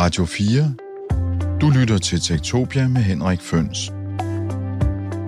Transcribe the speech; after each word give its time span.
Radio 0.00 0.24
4. 0.24 0.74
Du 1.60 1.70
lytter 1.70 1.98
til 1.98 2.20
Tektopia 2.20 2.88
med 2.88 3.02
Henrik 3.02 3.40
Føns. 3.40 3.92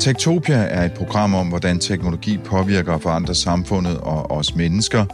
Tektopia 0.01 0.57
er 0.57 0.85
et 0.85 0.93
program 0.93 1.35
om, 1.35 1.49
hvordan 1.49 1.79
teknologi 1.79 2.39
påvirker 2.39 2.93
og 2.93 3.03
forandrer 3.03 3.35
samfundet 3.35 3.99
og 3.99 4.31
os 4.31 4.55
mennesker. 4.55 5.05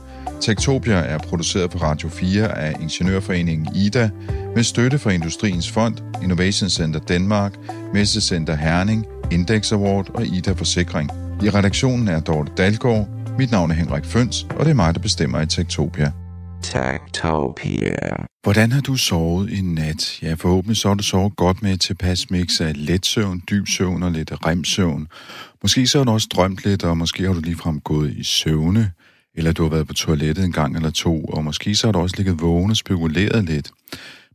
Tektopia 0.41 0.95
er 0.95 1.19
produceret 1.19 1.71
på 1.71 1.79
Radio 1.79 2.09
4 2.09 2.59
af 2.59 2.75
Ingeniørforeningen 2.81 3.77
IDA 3.77 4.11
med 4.55 4.63
støtte 4.63 4.99
fra 4.99 5.11
Industriens 5.11 5.70
Fond, 5.70 5.95
Innovation 6.22 6.70
Center 6.70 7.00
Danmark, 7.00 7.54
Messecenter 7.95 8.56
Herning, 8.56 9.06
Index 9.30 9.72
Award 9.72 10.11
og 10.14 10.27
IDA 10.27 10.52
Forsikring. 10.52 11.11
I 11.43 11.50
redaktionen 11.50 12.09
er 12.09 12.20
Dorte 12.20 12.52
Dalgaard. 12.56 13.09
Mit 13.38 13.50
navn 13.50 13.70
er 13.70 13.75
Henrik 13.75 14.04
Føns, 14.04 14.46
og 14.50 14.64
det 14.64 14.70
er 14.70 14.75
mig, 14.75 14.95
der 14.95 15.00
bestemmer 15.00 15.40
i 15.40 15.46
Tektopia. 15.46 16.12
Tektopia. 16.62 18.27
Hvordan 18.43 18.72
har 18.72 18.80
du 18.80 18.96
sovet 18.96 19.50
i 19.50 19.61
nat? 19.61 20.22
Ja, 20.22 20.34
forhåbentlig 20.34 20.77
så 20.77 20.88
har 20.88 20.95
du 20.95 21.02
sovet 21.02 21.36
godt 21.36 21.62
med 21.62 21.72
et 21.72 21.80
tilpas 21.80 22.30
mix 22.30 22.61
af 22.61 22.72
let 22.76 23.07
søvn, 23.07 23.43
dyb 23.50 23.68
søvn 23.68 24.03
og 24.03 24.12
lidt 24.12 24.32
remsøvn. 24.46 25.08
Måske 25.63 25.86
så 25.86 25.99
har 25.99 26.04
du 26.04 26.11
også 26.11 26.29
drømt 26.35 26.64
lidt, 26.64 26.85
og 26.85 26.99
måske 26.99 27.26
har 27.26 27.32
du 27.32 27.40
ligefrem 27.40 27.80
gået 27.80 28.14
i 28.16 28.22
søvne, 28.22 28.93
eller 29.35 29.52
du 29.52 29.63
har 29.63 29.71
været 29.71 29.86
på 29.86 29.94
toilettet 29.94 30.44
en 30.44 30.52
gang 30.52 30.76
eller 30.76 30.90
to, 30.90 31.25
og 31.25 31.44
måske 31.44 31.75
så 31.75 31.86
har 31.86 31.93
du 31.93 31.99
også 31.99 32.16
ligget 32.16 32.41
vågen 32.41 32.70
og 32.70 32.77
spekuleret 32.77 33.44
lidt. 33.44 33.70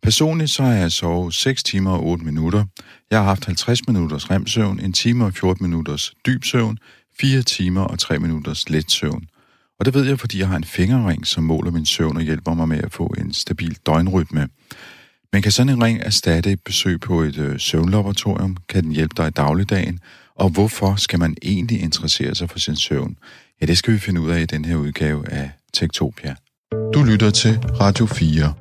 Personligt 0.03 0.49
så 0.49 0.63
har 0.63 0.73
jeg 0.73 0.91
sovet 0.91 1.33
6 1.33 1.63
timer 1.63 1.91
og 1.91 2.05
8 2.05 2.25
minutter. 2.25 2.65
Jeg 3.11 3.19
har 3.19 3.25
haft 3.25 3.45
50 3.45 3.87
minutters 3.87 4.31
remsøvn, 4.31 4.79
1 4.79 4.93
time 4.93 5.25
og 5.25 5.33
14 5.33 5.69
minutters 5.69 6.13
dyb 6.25 6.43
søvn, 6.43 6.77
4 7.19 7.41
timer 7.41 7.81
og 7.81 7.99
3 7.99 8.19
minutters 8.19 8.69
let 8.69 8.91
søvn. 8.91 9.27
Og 9.79 9.85
det 9.85 9.93
ved 9.93 10.05
jeg, 10.05 10.19
fordi 10.19 10.39
jeg 10.39 10.47
har 10.47 10.57
en 10.57 10.63
fingerring, 10.63 11.27
som 11.27 11.43
måler 11.43 11.71
min 11.71 11.85
søvn 11.85 12.17
og 12.17 12.23
hjælper 12.23 12.53
mig 12.53 12.67
med 12.67 12.77
at 12.83 12.91
få 12.91 13.13
en 13.17 13.33
stabil 13.33 13.77
døgnrytme. 13.85 14.47
Men 15.33 15.41
kan 15.41 15.51
sådan 15.51 15.73
en 15.73 15.83
ring 15.83 15.99
erstatte 16.01 16.51
et 16.51 16.61
besøg 16.65 16.99
på 16.99 17.21
et 17.21 17.37
øh, 17.37 17.59
søvnlaboratorium? 17.59 18.57
Kan 18.69 18.83
den 18.83 18.91
hjælpe 18.91 19.13
dig 19.17 19.27
i 19.27 19.31
dagligdagen? 19.31 19.99
Og 20.35 20.49
hvorfor 20.49 20.95
skal 20.95 21.19
man 21.19 21.35
egentlig 21.41 21.81
interessere 21.81 22.35
sig 22.35 22.49
for 22.49 22.59
sin 22.59 22.75
søvn? 22.75 23.17
Ja, 23.61 23.65
det 23.65 23.77
skal 23.77 23.93
vi 23.93 23.99
finde 23.99 24.21
ud 24.21 24.29
af 24.29 24.41
i 24.41 24.45
den 24.45 24.65
her 24.65 24.75
udgave 24.75 25.29
af 25.29 25.51
Tektopia. 25.73 26.35
Du 26.93 27.03
lytter 27.03 27.29
til 27.29 27.59
Radio 27.59 28.05
4. 28.05 28.53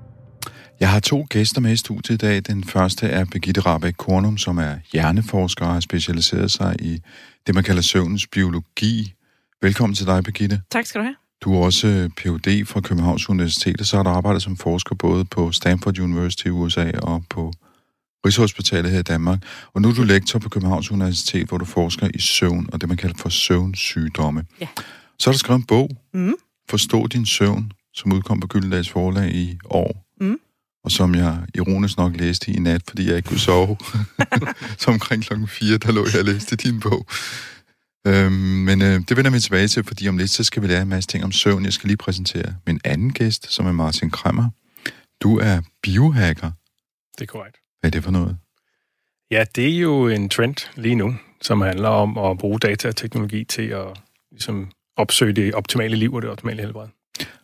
Jeg 0.80 0.90
har 0.90 1.00
to 1.00 1.26
gæster 1.30 1.60
med 1.60 1.72
i 1.72 1.76
studiet 1.76 2.14
i 2.14 2.26
dag. 2.26 2.42
Den 2.46 2.64
første 2.64 3.06
er 3.06 3.24
Birgitte 3.24 3.60
Rabeck 3.60 3.96
Kornum, 3.96 4.38
som 4.38 4.58
er 4.58 4.74
hjerneforsker 4.92 5.66
og 5.66 5.72
har 5.72 5.80
specialiseret 5.80 6.50
sig 6.50 6.76
i 6.80 7.00
det, 7.46 7.54
man 7.54 7.64
kalder 7.64 7.82
søvnens 7.82 8.26
biologi. 8.26 9.14
Velkommen 9.62 9.94
til 9.94 10.06
dig, 10.06 10.24
Birgitte. 10.24 10.60
Tak 10.70 10.86
skal 10.86 11.00
du 11.00 11.04
have. 11.04 11.16
Du 11.40 11.54
er 11.54 11.64
også 11.64 12.10
Ph.D. 12.16 12.66
fra 12.66 12.80
Københavns 12.80 13.28
Universitet, 13.28 13.80
og 13.80 13.86
så 13.86 13.96
har 13.96 14.02
du 14.02 14.08
arbejdet 14.08 14.42
som 14.42 14.56
forsker 14.56 14.94
både 14.94 15.24
på 15.24 15.52
Stanford 15.52 15.98
University 15.98 16.46
i 16.46 16.50
USA 16.50 16.90
og 17.02 17.24
på 17.30 17.52
Rigshospitalet 18.26 18.92
her 18.92 18.98
i 18.98 19.02
Danmark. 19.02 19.38
Og 19.74 19.82
nu 19.82 19.88
er 19.88 19.94
du 19.94 20.02
lektor 20.02 20.38
på 20.38 20.48
Københavns 20.48 20.90
Universitet, 20.90 21.48
hvor 21.48 21.58
du 21.58 21.64
forsker 21.64 22.08
i 22.14 22.20
søvn 22.20 22.68
og 22.72 22.80
det, 22.80 22.88
man 22.88 22.98
kalder 22.98 23.16
for 23.18 23.28
søvnsygdomme. 23.28 24.44
Ja. 24.60 24.68
Så 25.18 25.30
har 25.30 25.32
du 25.32 25.38
skrevet 25.38 25.58
en 25.58 25.66
bog, 25.66 25.90
Mm. 26.14 26.34
Forstå 26.70 27.06
din 27.06 27.26
søvn, 27.26 27.72
som 27.94 28.12
udkom 28.12 28.40
på 28.40 28.46
Gyldendals 28.46 28.90
forlag 28.90 29.34
i 29.34 29.58
år. 29.64 30.06
Mm. 30.20 30.38
Og 30.84 30.90
som 30.90 31.14
jeg 31.14 31.38
ironisk 31.54 31.96
nok 31.98 32.16
læste 32.16 32.50
i 32.50 32.58
nat, 32.58 32.82
fordi 32.88 33.08
jeg 33.08 33.16
ikke 33.16 33.28
kunne 33.28 33.38
sove. 33.38 33.76
så 34.78 34.90
omkring 34.90 35.22
klokken 35.22 35.48
4, 35.48 35.78
der 35.78 35.92
lå 35.92 36.06
jeg 36.12 36.20
og 36.20 36.24
læste 36.24 36.56
din 36.56 36.80
bog. 36.80 37.06
Øhm, 38.06 38.32
men 38.32 38.82
øh, 38.82 39.00
det 39.08 39.16
vender 39.16 39.30
vi 39.30 39.40
tilbage 39.40 39.68
til, 39.68 39.84
fordi 39.84 40.08
om 40.08 40.18
lidt, 40.18 40.30
så 40.30 40.44
skal 40.44 40.62
vi 40.62 40.66
lære 40.66 40.82
en 40.82 40.88
masse 40.88 41.08
ting 41.08 41.24
om 41.24 41.32
søvn. 41.32 41.64
Jeg 41.64 41.72
skal 41.72 41.88
lige 41.88 41.96
præsentere 41.96 42.54
min 42.66 42.80
anden 42.84 43.12
gæst, 43.12 43.52
som 43.52 43.66
er 43.66 43.72
Martin 43.72 44.10
Kremmer. 44.10 44.50
Du 45.20 45.38
er 45.38 45.60
biohacker. 45.82 46.50
Det 47.18 47.22
er 47.22 47.26
korrekt. 47.26 47.56
Hvad 47.80 47.88
er 47.88 47.92
det 47.92 48.04
for 48.04 48.10
noget? 48.10 48.36
Ja, 49.30 49.44
det 49.54 49.68
er 49.68 49.78
jo 49.78 50.08
en 50.08 50.28
trend 50.28 50.56
lige 50.76 50.94
nu, 50.94 51.14
som 51.42 51.60
handler 51.60 51.88
om 51.88 52.18
at 52.18 52.38
bruge 52.38 52.58
data 52.58 52.88
og 52.88 52.96
teknologi 52.96 53.44
til 53.44 53.62
at 53.62 53.86
ligesom, 54.30 54.70
opsøge 54.96 55.32
det 55.32 55.54
optimale 55.54 55.96
liv 55.96 56.14
og 56.14 56.22
det 56.22 56.30
optimale 56.30 56.62
helbred. 56.62 56.88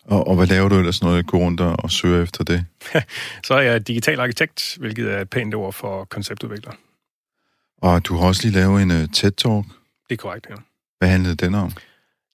Og, 0.04 0.26
og 0.26 0.36
hvad 0.36 0.46
laver 0.46 0.68
du 0.68 0.78
ellers, 0.78 1.02
når 1.02 1.14
jeg 1.14 1.24
går 1.24 1.38
rundt 1.38 1.60
og, 1.60 1.90
søger 1.90 2.22
efter 2.22 2.44
det? 2.44 2.64
Så 3.46 3.54
er 3.54 3.60
jeg 3.60 3.88
digital 3.88 4.20
arkitekt, 4.20 4.76
hvilket 4.80 5.12
er 5.12 5.20
et 5.20 5.30
pænt 5.30 5.54
ord 5.54 5.72
for 5.72 6.04
konceptudvikler. 6.04 6.72
Og 7.78 8.06
du 8.06 8.16
har 8.16 8.26
også 8.26 8.42
lige 8.48 8.54
lavet 8.54 8.82
en 8.82 8.90
uh, 8.90 9.04
TED-talk. 9.12 9.64
Det 10.10 10.18
er 10.18 10.22
korrekt, 10.22 10.46
ja. 10.50 10.54
Hvad 10.98 11.08
handlede 11.08 11.34
den 11.34 11.54
om? 11.54 11.72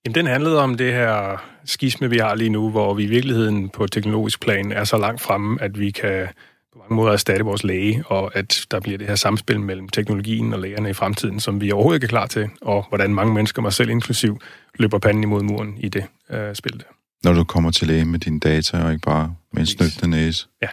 Jamen, 0.04 0.14
den 0.14 0.26
handlede 0.26 0.62
om 0.62 0.74
det 0.76 0.92
her 0.92 1.44
skisme, 1.64 2.10
vi 2.10 2.18
har 2.18 2.34
lige 2.34 2.50
nu, 2.50 2.70
hvor 2.70 2.94
vi 2.94 3.02
i 3.02 3.06
virkeligheden 3.06 3.68
på 3.68 3.86
teknologisk 3.86 4.40
plan 4.40 4.72
er 4.72 4.84
så 4.84 4.98
langt 4.98 5.20
fremme, 5.20 5.62
at 5.62 5.80
vi 5.80 5.90
kan 5.90 6.28
på 6.72 6.78
mange 6.78 6.94
måder 6.94 7.12
erstatte 7.12 7.44
vores 7.44 7.64
læge, 7.64 8.02
og 8.06 8.36
at 8.36 8.66
der 8.70 8.80
bliver 8.80 8.98
det 8.98 9.06
her 9.06 9.14
samspil 9.14 9.60
mellem 9.60 9.88
teknologien 9.88 10.52
og 10.52 10.60
lægerne 10.60 10.90
i 10.90 10.92
fremtiden, 10.92 11.40
som 11.40 11.60
vi 11.60 11.72
overhovedet 11.72 11.96
ikke 11.96 12.04
er 12.04 12.08
klar 12.08 12.26
til, 12.26 12.48
og 12.60 12.86
hvordan 12.88 13.14
mange 13.14 13.34
mennesker, 13.34 13.62
mig 13.62 13.72
selv 13.72 13.90
inklusiv, 13.90 14.40
løber 14.78 14.98
panden 14.98 15.22
imod 15.22 15.42
muren 15.42 15.78
i 15.78 15.88
det 15.88 16.04
øh, 16.30 16.54
spil 16.54 16.72
der. 16.78 16.84
Når 17.24 17.32
du 17.32 17.44
kommer 17.44 17.70
til 17.70 17.86
læge 17.86 18.04
med 18.04 18.18
dine 18.18 18.40
data, 18.40 18.84
og 18.84 18.92
ikke 18.92 19.02
bare 19.02 19.26
med 19.52 19.60
en 19.60 19.62
Præcis. 19.62 19.76
snøgtende 19.76 20.16
næse? 20.16 20.46
Ja. 20.62 20.68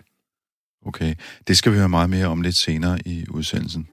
Okay. 0.85 1.15
Det 1.47 1.57
skal 1.57 1.71
vi 1.71 1.77
høre 1.77 1.89
meget 1.89 2.09
mere 2.09 2.27
om 2.27 2.41
lidt 2.41 2.55
senere 2.55 2.99
i 3.05 3.25
udsendelsen. 3.29 3.87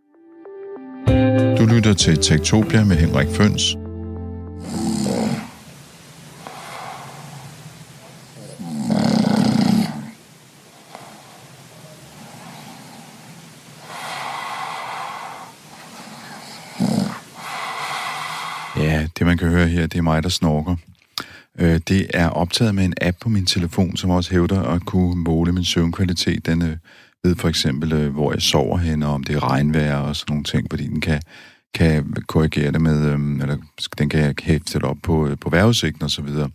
Du 1.59 1.67
lytter 1.67 1.95
til 1.95 2.17
Tektopia 2.17 2.85
med 2.85 2.97
Henrik 2.97 3.29
Føns. 3.29 3.77
Ja, 18.77 19.07
det 19.19 19.27
man 19.27 19.39
kan 19.39 19.49
høre 19.49 19.69
her, 19.69 19.87
det 19.87 19.99
er 19.99 20.03
mig, 20.03 20.23
der 20.23 20.29
snorker. 20.29 20.77
Øh, 21.59 21.81
det 21.89 22.07
er 22.15 22.29
optaget 22.29 22.75
med 22.75 22.85
en 22.85 22.95
app 23.01 23.17
på 23.21 23.29
min 23.29 23.47
telefon, 23.47 23.97
som 23.97 24.11
også 24.11 24.31
hævder 24.31 24.63
at 24.63 24.81
kunne 24.87 25.23
måle 25.23 25.53
min 25.53 25.65
søvnkvalitet. 25.65 26.47
Den 26.47 26.63
øh, 26.63 26.77
ved 27.25 27.37
for 27.37 27.49
eksempel, 27.49 27.93
øh, 27.93 28.13
hvor 28.13 28.33
jeg 28.33 28.43
sover 28.43 28.79
hen, 28.79 29.03
og 29.03 29.13
om 29.13 29.25
det 29.25 29.37
er 29.37 29.51
regnvejr 29.51 29.97
og 29.97 30.17
sådan 30.17 30.33
nogle 30.33 30.45
ting, 30.45 30.67
fordi 30.71 30.87
den 30.87 31.01
kan, 31.01 31.23
kan 31.75 32.15
korrigere 32.27 32.73
det 32.73 32.81
med, 32.81 33.11
øhm, 33.11 33.41
eller 33.41 33.57
den 33.99 34.09
kan 34.09 34.35
hæfte 34.43 34.79
det 34.79 34.83
op 34.83 34.97
på, 35.03 35.29
øh, 35.29 35.39
på 35.41 35.51
vejrudsigten 35.51 36.03
og 36.03 36.11
så 36.11 36.23
videre. 36.23 36.51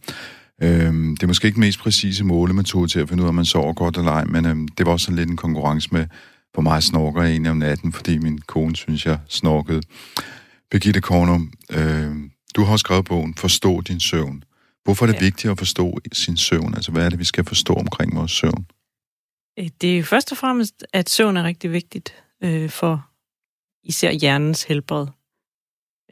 Øhm, 0.62 1.18
det 1.18 1.24
er 1.24 1.28
måske 1.28 1.46
ikke 1.46 1.56
den 1.56 1.62
mest 1.62 1.80
præcise 1.80 2.24
målemetode 2.24 2.88
til 2.88 3.00
at 3.00 3.10
finde 3.10 3.24
ud 3.24 3.26
af, 3.28 3.30
om 3.30 3.36
man 3.36 3.46
sover 3.46 3.74
godt 3.74 3.98
eller 3.98 4.12
ej, 4.12 4.26
men 4.26 4.46
øhm, 4.46 4.68
det 4.68 4.86
var 4.86 4.92
også 4.92 5.04
sådan 5.04 5.18
lidt 5.18 5.30
en 5.30 5.38
konkurrence 5.38 5.90
med, 5.92 6.06
hvor 6.54 6.62
meget 6.62 6.84
snorker 6.84 7.22
jeg 7.22 7.32
egentlig 7.32 7.52
om 7.52 7.58
natten, 7.58 7.94
fordi 7.94 8.18
min 8.18 8.38
kone 8.38 8.76
synes, 8.76 9.06
jeg 9.06 9.18
snorkede. 9.28 9.82
Birgitte 10.72 11.02
Kornum, 11.02 11.52
øh, 11.70 12.16
du 12.56 12.64
har 12.64 12.78
skrevet 12.78 13.06
bogen 13.06 13.36
Forstå 13.36 13.82
din 13.82 14.00
søvn. 14.00 14.44
Hvorfor 14.84 15.06
er 15.06 15.12
det. 15.12 15.22
Ja. 15.22 15.26
vigtigt 15.26 15.52
at 15.52 15.58
forstå 15.58 16.00
sin 16.14 16.38
søvn? 16.38 16.74
Altså, 16.76 16.92
hvad 16.92 17.06
er 17.06 17.10
det, 17.10 17.20
vi 17.20 17.24
skal 17.24 17.46
forstå 17.46 17.74
omkring 17.74 18.16
vores 18.16 18.32
søvn? 18.32 18.66
Øh, 19.60 19.70
det 19.82 19.94
er 19.94 19.98
jo 19.98 20.04
først 20.04 20.32
og 20.32 20.38
fremmest, 20.38 20.86
at 20.94 21.10
søvn 21.10 21.38
er 21.38 21.44
rigtig 21.44 21.72
vigtigt 21.72 22.24
øh, 22.44 22.70
for 22.70 23.10
især 23.84 24.12
hjernens 24.12 24.64
helbred. 24.64 25.08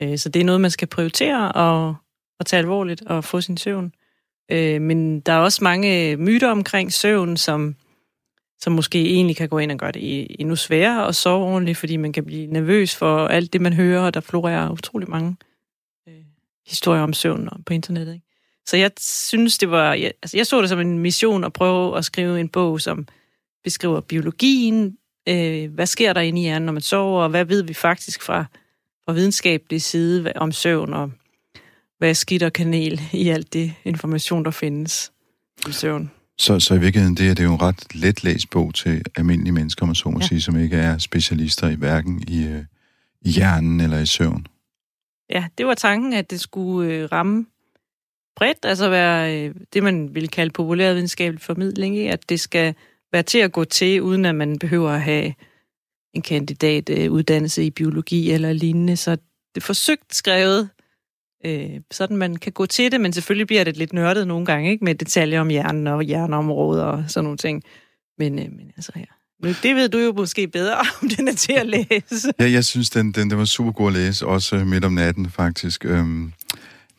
Øh, 0.02 0.18
så 0.18 0.30
det 0.30 0.40
er 0.40 0.46
noget, 0.46 0.62
man 0.62 0.72
skal 0.72 0.88
prioritere 0.88 1.52
og, 1.52 1.96
og 2.40 2.46
tage 2.46 2.60
alvorligt 2.60 3.02
og 3.02 3.24
få 3.24 3.42
sin 3.42 3.58
søvn. 3.58 3.94
Øh, 4.52 4.82
men 4.82 5.20
der 5.20 5.34
er 5.34 5.38
også 5.38 5.64
mange 5.64 6.18
myter 6.18 6.52
omkring 6.52 6.94
søvn, 6.94 7.38
som, 7.38 7.76
som 8.60 8.74
måske 8.74 9.06
egentlig 9.06 9.36
kan 9.36 9.50
gå 9.50 9.58
ind 9.58 9.72
og 9.72 9.78
gøre 9.78 9.92
det 9.92 10.28
endnu 10.40 10.56
sværere 10.56 11.08
at 11.08 11.16
sove 11.16 11.46
ordentligt, 11.46 11.78
fordi 11.78 11.98
man 11.98 12.14
kan 12.14 12.26
blive 12.26 12.48
nervøs 12.48 12.96
for 12.96 13.28
alt 13.28 13.54
det, 13.54 13.62
man 13.62 13.74
hører, 13.74 14.02
og 14.02 14.14
der 14.14 14.20
florerer 14.20 14.72
utrolig 14.72 15.10
mange 15.10 15.36
øh, 16.08 16.24
historier 16.68 17.02
om 17.02 17.14
søvn 17.14 17.50
på 17.66 17.74
internettet. 17.74 18.14
Ikke? 18.14 18.26
Så 18.66 18.78
jeg 18.78 18.92
synes, 19.00 19.58
det 19.58 19.72
var... 19.72 19.94
Jeg, 19.94 20.14
altså 20.24 20.38
jeg 20.38 20.48
så 20.48 20.62
det 20.62 20.70
som 20.70 20.80
en 20.80 21.00
mission 21.00 21.44
at 21.44 21.54
prøve 21.54 21.98
at 21.98 22.06
skrive 22.06 22.40
en 22.40 22.50
bog, 22.50 22.82
som 22.82 23.08
beskriver 23.64 24.02
biologien, 24.02 24.98
øh, 25.30 25.74
hvad 25.74 25.86
sker 25.86 26.14
der 26.14 26.22
inde 26.22 26.42
i 26.42 26.44
hjernen, 26.44 26.66
når 26.66 26.74
man 26.74 26.82
sover, 26.82 27.24
og 27.24 27.30
hvad 27.30 27.46
ved 27.46 27.64
vi 27.64 27.74
faktisk 27.74 28.22
fra, 28.22 28.46
fra 29.06 29.14
videnskabelig 29.14 29.82
side 29.82 30.34
om 30.36 30.52
søvn, 30.52 30.94
og 30.94 31.12
hvad 31.98 32.10
er 32.10 32.14
skidt 32.14 32.44
og 32.44 32.54
kanel 32.54 33.02
i 33.14 33.30
alt 33.30 33.54
det 33.54 33.74
information, 33.86 34.46
der 34.46 34.52
findes 34.52 35.12
om 35.66 35.72
søvn. 35.72 36.12
Så, 36.38 36.60
så 36.60 36.74
i 36.74 36.80
virkeligheden, 36.80 37.18
det 37.18 37.30
er, 37.30 37.34
det 37.34 37.44
jo 37.44 37.54
en 37.54 37.62
ret 37.62 37.96
let 37.96 38.24
læst 38.24 38.50
bog 38.50 38.74
til 38.74 39.04
almindelige 39.16 39.54
mennesker, 39.54 39.86
man 39.86 39.96
så 39.96 40.10
må. 40.10 40.20
Ja. 40.20 40.28
sige, 40.28 40.42
som 40.42 40.60
ikke 40.60 40.76
er 40.76 40.98
specialister 40.98 41.70
i 41.70 41.76
hverken 41.76 42.24
i, 42.28 42.48
øh, 42.48 42.64
i 43.22 43.30
hjernen 43.30 43.82
eller 43.82 44.00
i 44.00 44.06
søvn. 44.06 44.46
Ja, 45.30 45.46
det 45.58 45.66
var 45.66 45.74
tanken, 45.74 46.14
at 46.14 46.32
det 46.32 46.42
skulle 46.42 46.94
øh, 46.94 47.12
ramme 47.12 47.46
bredt, 48.36 48.58
altså 48.64 48.90
være 48.90 49.38
øh, 49.38 49.56
det, 49.74 49.84
man 49.84 50.16
ville 50.16 50.28
kalde 50.28 50.52
populærvidenskabelig 50.52 51.42
formidling, 51.42 51.98
ikke? 51.98 52.12
at 52.12 52.30
det 52.30 52.40
skal 52.40 52.76
være 53.12 53.24
til 53.24 53.38
at 53.38 53.52
gå 53.52 53.64
til, 53.64 54.02
uden 54.02 54.26
at 54.26 54.36
man 54.36 54.60
behøver 54.60 54.90
at 54.90 55.02
have 55.02 55.34
en 56.14 56.22
kandidat 56.22 56.90
øh, 56.90 57.12
uddannelse 57.12 57.64
i 57.64 57.70
biologi 57.70 58.32
eller 58.32 58.54
lignende. 58.54 58.98
Så 58.98 59.12
det 59.56 59.62
er 59.62 59.66
forsøgt 59.66 60.16
skrevet, 60.16 60.70
øh, 61.46 61.80
sådan 61.92 62.18
man 62.18 62.36
kan 62.36 62.52
gå 62.52 62.66
til 62.66 62.92
det, 62.92 63.02
men 63.02 63.14
selvfølgelig 63.14 63.48
bliver 63.48 63.64
det 63.64 63.78
lidt 63.78 63.94
nørdet 63.94 64.28
nogle 64.28 64.46
gange, 64.46 64.72
ikke 64.72 64.86
med 64.86 64.96
detaljer 64.96 65.42
om 65.42 65.50
hjernen 65.50 65.88
og 65.88 66.04
hjerneområder 66.04 66.84
og 66.84 67.04
sådan 67.08 67.24
nogle 67.24 67.38
ting. 67.38 67.64
Men, 68.18 68.40
øh, 68.40 68.46
men 68.46 68.72
altså, 68.78 68.92
ja. 68.96 69.06
Men 69.44 69.56
det 69.64 69.76
ved 69.76 69.90
du 69.90 69.98
jo 69.98 70.14
måske 70.14 70.48
bedre, 70.48 70.76
om 71.02 71.10
den 71.10 71.28
er 71.28 71.34
til 71.34 71.54
at 71.54 71.68
læse. 71.68 72.32
Ja, 72.40 72.52
jeg 72.52 72.66
synes, 72.66 72.90
den, 72.90 73.12
den, 73.12 73.30
den 73.30 73.38
var 73.38 73.46
super 73.46 73.72
god 73.72 73.88
at 73.88 73.94
læse, 73.94 74.26
også 74.26 74.56
midt 74.56 74.86
om 74.86 74.94
natten 74.94 75.30
faktisk. 75.30 75.86
Øhm, 75.86 76.34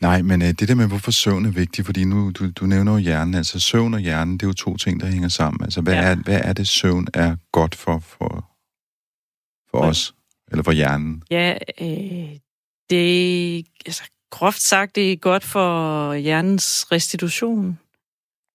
nej, 0.02 0.22
men 0.22 0.42
øh, 0.42 0.48
det 0.48 0.68
der 0.68 0.74
med, 0.74 0.88
hvorfor 0.88 1.10
søvn 1.10 1.44
er 1.46 1.50
vigtigt, 1.50 1.86
fordi 1.86 2.04
nu, 2.04 2.30
du, 2.30 2.50
du 2.50 2.66
nævner 2.66 2.92
jo 2.92 2.98
hjernen, 2.98 3.34
altså 3.34 3.60
søvn 3.60 3.94
og 3.94 4.00
hjernen, 4.00 4.34
det 4.34 4.42
er 4.42 4.46
jo 4.46 4.52
to 4.52 4.76
ting, 4.76 5.00
der 5.00 5.06
hænger 5.06 5.28
sammen. 5.28 5.64
Altså, 5.64 5.80
hvad, 5.80 5.94
Ja. 5.94 6.00
er, 6.10 6.14
hvad 6.14 6.40
er 6.44 6.52
det, 6.52 6.68
søvn 6.68 7.06
er 7.14 7.36
godt 7.52 7.74
for, 7.74 7.98
for, 7.98 8.28
for 9.70 9.80
Hvad? 9.80 9.90
os, 9.90 10.14
eller 10.50 10.62
for 10.62 10.72
hjernen? 10.72 11.22
Ja, 11.30 11.58
øh, 11.80 12.36
det 12.90 13.66
altså, 13.86 14.02
groft 14.30 14.62
sagt, 14.62 14.96
det 14.96 15.12
er 15.12 15.16
godt 15.16 15.44
for 15.44 16.14
hjernens 16.14 16.92
restitution, 16.92 17.78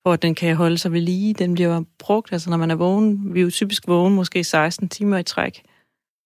for 0.03 0.13
at 0.13 0.21
den 0.21 0.35
kan 0.35 0.55
holde 0.55 0.77
sig 0.77 0.91
ved 0.91 1.01
lige. 1.01 1.33
Den 1.33 1.53
bliver 1.53 1.83
brugt, 1.99 2.31
altså 2.31 2.49
når 2.49 2.57
man 2.57 2.71
er 2.71 2.75
vågen, 2.75 3.33
vi 3.33 3.39
er 3.39 3.43
jo 3.43 3.51
typisk 3.51 3.87
vågen 3.87 4.15
måske 4.15 4.43
16 4.43 4.89
timer 4.89 5.17
i 5.17 5.23
træk, 5.23 5.61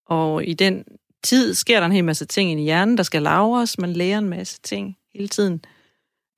og 0.06 0.44
i 0.44 0.54
den 0.54 0.84
tid 1.24 1.54
sker 1.54 1.78
der 1.80 1.86
en 1.86 1.92
hel 1.92 2.04
masse 2.04 2.24
ting 2.26 2.60
i 2.60 2.62
hjernen, 2.62 2.96
der 2.96 3.02
skal 3.02 3.22
lavres, 3.22 3.78
man 3.78 3.92
lærer 3.92 4.18
en 4.18 4.28
masse 4.28 4.60
ting 4.62 4.96
hele 5.14 5.28
tiden. 5.28 5.64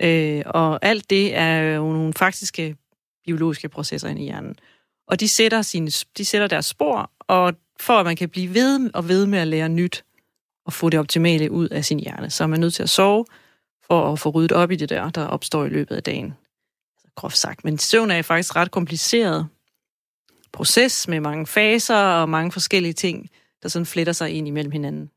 Øh, 0.03 0.43
og 0.47 0.79
alt 0.83 1.11
det 1.11 1.37
er 1.37 1.61
jo 1.61 1.93
nogle 1.93 2.13
faktiske 2.13 2.77
biologiske 3.25 3.69
processer 3.69 4.09
inde 4.09 4.23
i 4.23 4.25
hjernen. 4.25 4.57
Og 5.07 5.21
de 5.21 5.29
sætter, 5.29 5.63
sine, 5.63 5.91
de 6.19 6.25
sætter 6.25 6.47
deres 6.47 6.67
spor, 6.67 7.11
og 7.21 7.55
for 7.81 7.99
at 7.99 8.07
man 8.07 8.17
kan 8.17 8.29
blive 8.29 8.55
ved 8.55 8.91
og 8.95 9.09
ved 9.09 9.27
med 9.27 9.39
at 9.39 9.47
lære 9.47 9.69
nyt, 9.69 10.05
og 10.67 10.73
få 10.73 10.91
det 10.91 11.01
optimale 11.01 11.51
ud 11.51 11.69
af 11.69 11.85
sin 11.85 12.01
hjerne, 12.01 12.31
så 12.31 12.45
er 12.45 12.49
man 12.49 12.61
nødt 12.61 12.75
til 12.75 12.83
at 12.83 12.91
sove, 12.91 13.25
for 13.87 14.13
at 14.13 14.19
få 14.19 14.31
ryddet 14.31 14.53
op 14.53 14.71
i 14.71 14.77
det 14.77 14.89
der, 14.89 15.11
der 15.11 15.27
opstår 15.27 15.65
i 15.65 15.69
løbet 15.69 15.97
af 15.97 16.03
dagen. 16.03 16.35
Altså, 16.97 17.09
groft 17.15 17.37
sagt. 17.37 17.65
Men 17.65 17.79
søvn 17.79 18.11
er 18.11 18.23
faktisk 18.23 18.57
ret 18.57 18.71
kompliceret 18.71 19.49
proces 20.53 21.09
med 21.09 21.21
mange 21.21 21.47
faser 21.47 21.97
og 21.97 22.29
mange 22.29 22.53
forskellige 22.53 22.93
ting, 22.93 23.31
der 23.63 23.69
sådan 23.69 23.87
fletter 23.87 24.13
sig 24.13 24.31
ind 24.31 24.49
imellem 24.49 24.73
hinanden. 24.73 25.11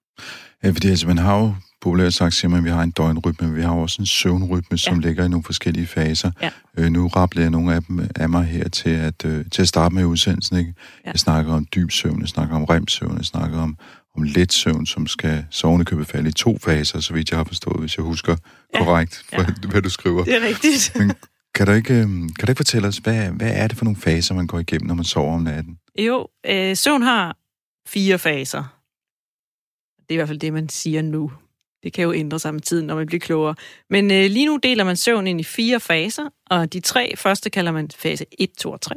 Ja, 0.63 0.69
fordi 0.69 0.87
altså, 0.87 1.07
man 1.07 1.17
har 1.17 1.37
jo 1.39 1.53
populært 1.81 2.13
sagt, 2.13 2.33
siger 2.33 2.49
man, 2.49 2.57
at 2.57 2.63
vi 2.65 2.69
har 2.69 2.83
en 2.83 2.91
døgnrytme, 2.91 3.47
men 3.47 3.55
vi 3.57 3.61
har 3.61 3.71
også 3.71 4.01
en 4.01 4.05
søvnrytme, 4.05 4.77
som 4.77 4.99
Ja. 4.99 5.07
ligger 5.07 5.25
i 5.25 5.29
nogle 5.29 5.43
forskellige 5.43 5.87
faser. 5.87 6.31
Ja. 6.41 6.49
Øh, 6.77 6.89
nu 6.91 7.07
rappler 7.07 7.41
jeg 7.41 7.51
nogle 7.51 7.75
af 7.75 7.83
dem 7.83 8.09
af 8.15 8.29
mig 8.29 8.45
her 8.45 8.69
til 8.69 8.89
at, 8.89 9.25
øh, 9.25 9.45
til 9.51 9.61
at 9.61 9.67
starte 9.67 9.95
med 9.95 10.05
udsendelsen. 10.05 10.57
Ikke? 10.57 10.73
Ja. 11.05 11.09
Jeg 11.11 11.19
snakker 11.19 11.53
om 11.53 11.67
dyb 11.75 11.91
søvn, 11.91 12.19
jeg 12.21 12.27
snakker 12.29 12.55
om 12.55 12.63
remsøvn, 12.63 13.17
jeg 13.17 13.25
snakker 13.25 13.57
om, 13.59 13.77
om 14.17 14.23
let 14.23 14.53
søvn, 14.53 14.85
som 14.85 15.07
skal 15.07 15.45
sovnekøbet 15.49 16.07
falde 16.07 16.29
i 16.29 16.31
to 16.31 16.57
faser, 16.63 16.99
så 16.99 17.13
vidt 17.13 17.29
jeg 17.31 17.39
har 17.39 17.43
forstået, 17.43 17.79
hvis 17.79 17.97
jeg 17.97 18.03
husker 18.05 18.35
Ja. 18.73 18.83
korrekt, 18.83 19.23
Ja. 19.33 19.37
hvad, 19.37 19.69
hvad 19.71 19.81
du 19.81 19.89
skriver. 19.89 20.23
Det 20.23 20.35
er 20.43 20.47
rigtigt. 20.47 20.91
Men 20.99 21.11
kan 21.55 21.67
du, 21.67 21.71
ikke, 21.73 21.93
øh, 21.93 21.99
kan 22.09 22.29
du 22.41 22.49
ikke 22.49 22.59
fortælle 22.59 22.87
os, 22.87 22.97
hvad, 22.97 23.29
hvad 23.29 23.51
er 23.55 23.67
det 23.67 23.77
for 23.77 23.85
nogle 23.85 23.99
faser, 24.01 24.35
man 24.35 24.47
går 24.47 24.59
igennem, 24.59 24.87
når 24.87 24.95
man 24.95 25.05
sover 25.05 25.35
om 25.35 25.41
natten? 25.41 25.77
Jo, 25.99 26.27
øh, 26.49 26.75
søvn 26.75 27.01
har 27.01 27.35
fire 27.87 28.19
faser. 28.19 28.63
Det 30.09 30.13
er 30.13 30.15
i 30.15 30.17
hvert 30.17 30.27
fald 30.27 30.39
det, 30.39 30.53
man 30.53 30.69
siger 30.69 31.01
nu. 31.01 31.31
Det 31.83 31.93
kan 31.93 32.03
jo 32.03 32.13
ændre 32.13 32.39
sig 32.39 32.53
med 32.53 32.61
tiden, 32.61 32.87
når 32.87 32.95
man 32.95 33.07
bliver 33.07 33.19
klogere. 33.19 33.55
Men 33.89 34.11
øh, 34.11 34.25
lige 34.29 34.45
nu 34.45 34.59
deler 34.63 34.83
man 34.83 34.95
søvn 34.95 35.27
ind 35.27 35.39
i 35.39 35.43
fire 35.43 35.79
faser, 35.79 36.29
og 36.49 36.73
de 36.73 36.79
tre 36.79 37.15
første 37.15 37.49
kalder 37.49 37.71
man 37.71 37.89
fase 37.95 38.25
1, 38.39 38.51
2 38.51 38.71
og 38.71 38.81
3. 38.81 38.95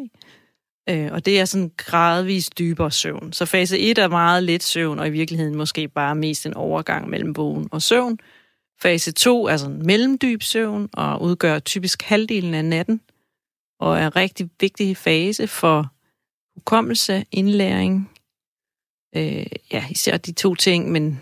Øh, 0.90 1.12
og 1.12 1.26
det 1.26 1.40
er 1.40 1.44
sådan 1.44 1.70
gradvist 1.76 2.58
dybere 2.58 2.90
søvn. 2.90 3.32
Så 3.32 3.46
fase 3.46 3.78
1 3.78 3.98
er 3.98 4.08
meget 4.08 4.42
let 4.42 4.62
søvn, 4.62 4.98
og 4.98 5.06
i 5.06 5.10
virkeligheden 5.10 5.56
måske 5.56 5.88
bare 5.88 6.14
mest 6.14 6.46
en 6.46 6.54
overgang 6.54 7.08
mellem 7.10 7.36
vågen 7.36 7.68
og 7.72 7.82
søvn. 7.82 8.18
Fase 8.82 9.12
2 9.12 9.46
er 9.46 9.56
sådan 9.56 9.86
mellemdyb 9.86 10.42
søvn, 10.42 10.88
og 10.92 11.22
udgør 11.22 11.58
typisk 11.58 12.02
halvdelen 12.02 12.54
af 12.54 12.64
natten, 12.64 13.00
og 13.80 13.98
er 13.98 14.06
en 14.06 14.16
rigtig 14.16 14.50
vigtig 14.60 14.96
fase 14.96 15.46
for 15.46 15.92
hukommelse, 16.54 17.24
indlæring, 17.32 18.09
øh, 19.16 19.46
ja, 19.72 19.84
især 19.90 20.16
de 20.16 20.32
to 20.32 20.54
ting, 20.54 20.90
men, 20.90 21.20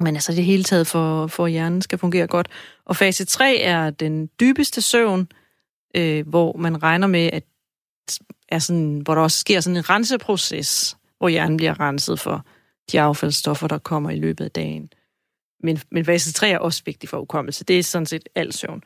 men 0.00 0.16
altså 0.16 0.32
det 0.32 0.44
hele 0.44 0.64
taget 0.64 0.86
for, 0.86 1.26
for 1.26 1.46
hjernen 1.46 1.82
skal 1.82 1.98
fungere 1.98 2.26
godt. 2.26 2.48
Og 2.84 2.96
fase 2.96 3.24
3 3.24 3.56
er 3.56 3.90
den 3.90 4.30
dybeste 4.40 4.82
søvn, 4.82 5.28
øh, 5.96 6.28
hvor 6.28 6.56
man 6.56 6.82
regner 6.82 7.06
med, 7.06 7.30
at 7.32 7.44
er 8.48 8.58
sådan, 8.58 9.00
hvor 9.04 9.14
der 9.14 9.22
også 9.22 9.38
sker 9.38 9.60
sådan 9.60 9.76
en 9.76 9.90
renseproces, 9.90 10.96
hvor 11.18 11.28
hjernen 11.28 11.56
bliver 11.56 11.80
renset 11.80 12.20
for 12.20 12.46
de 12.92 13.00
affaldsstoffer, 13.00 13.68
der 13.68 13.78
kommer 13.78 14.10
i 14.10 14.18
løbet 14.18 14.44
af 14.44 14.50
dagen. 14.50 14.90
Men, 15.62 15.80
men 15.90 16.04
fase 16.04 16.32
3 16.32 16.50
er 16.50 16.58
også 16.58 16.82
vigtig 16.86 17.08
for 17.08 17.18
hukommelse. 17.18 17.64
Det 17.64 17.78
er 17.78 17.82
sådan 17.82 18.06
set 18.06 18.28
al 18.34 18.52
søvn. 18.52 18.82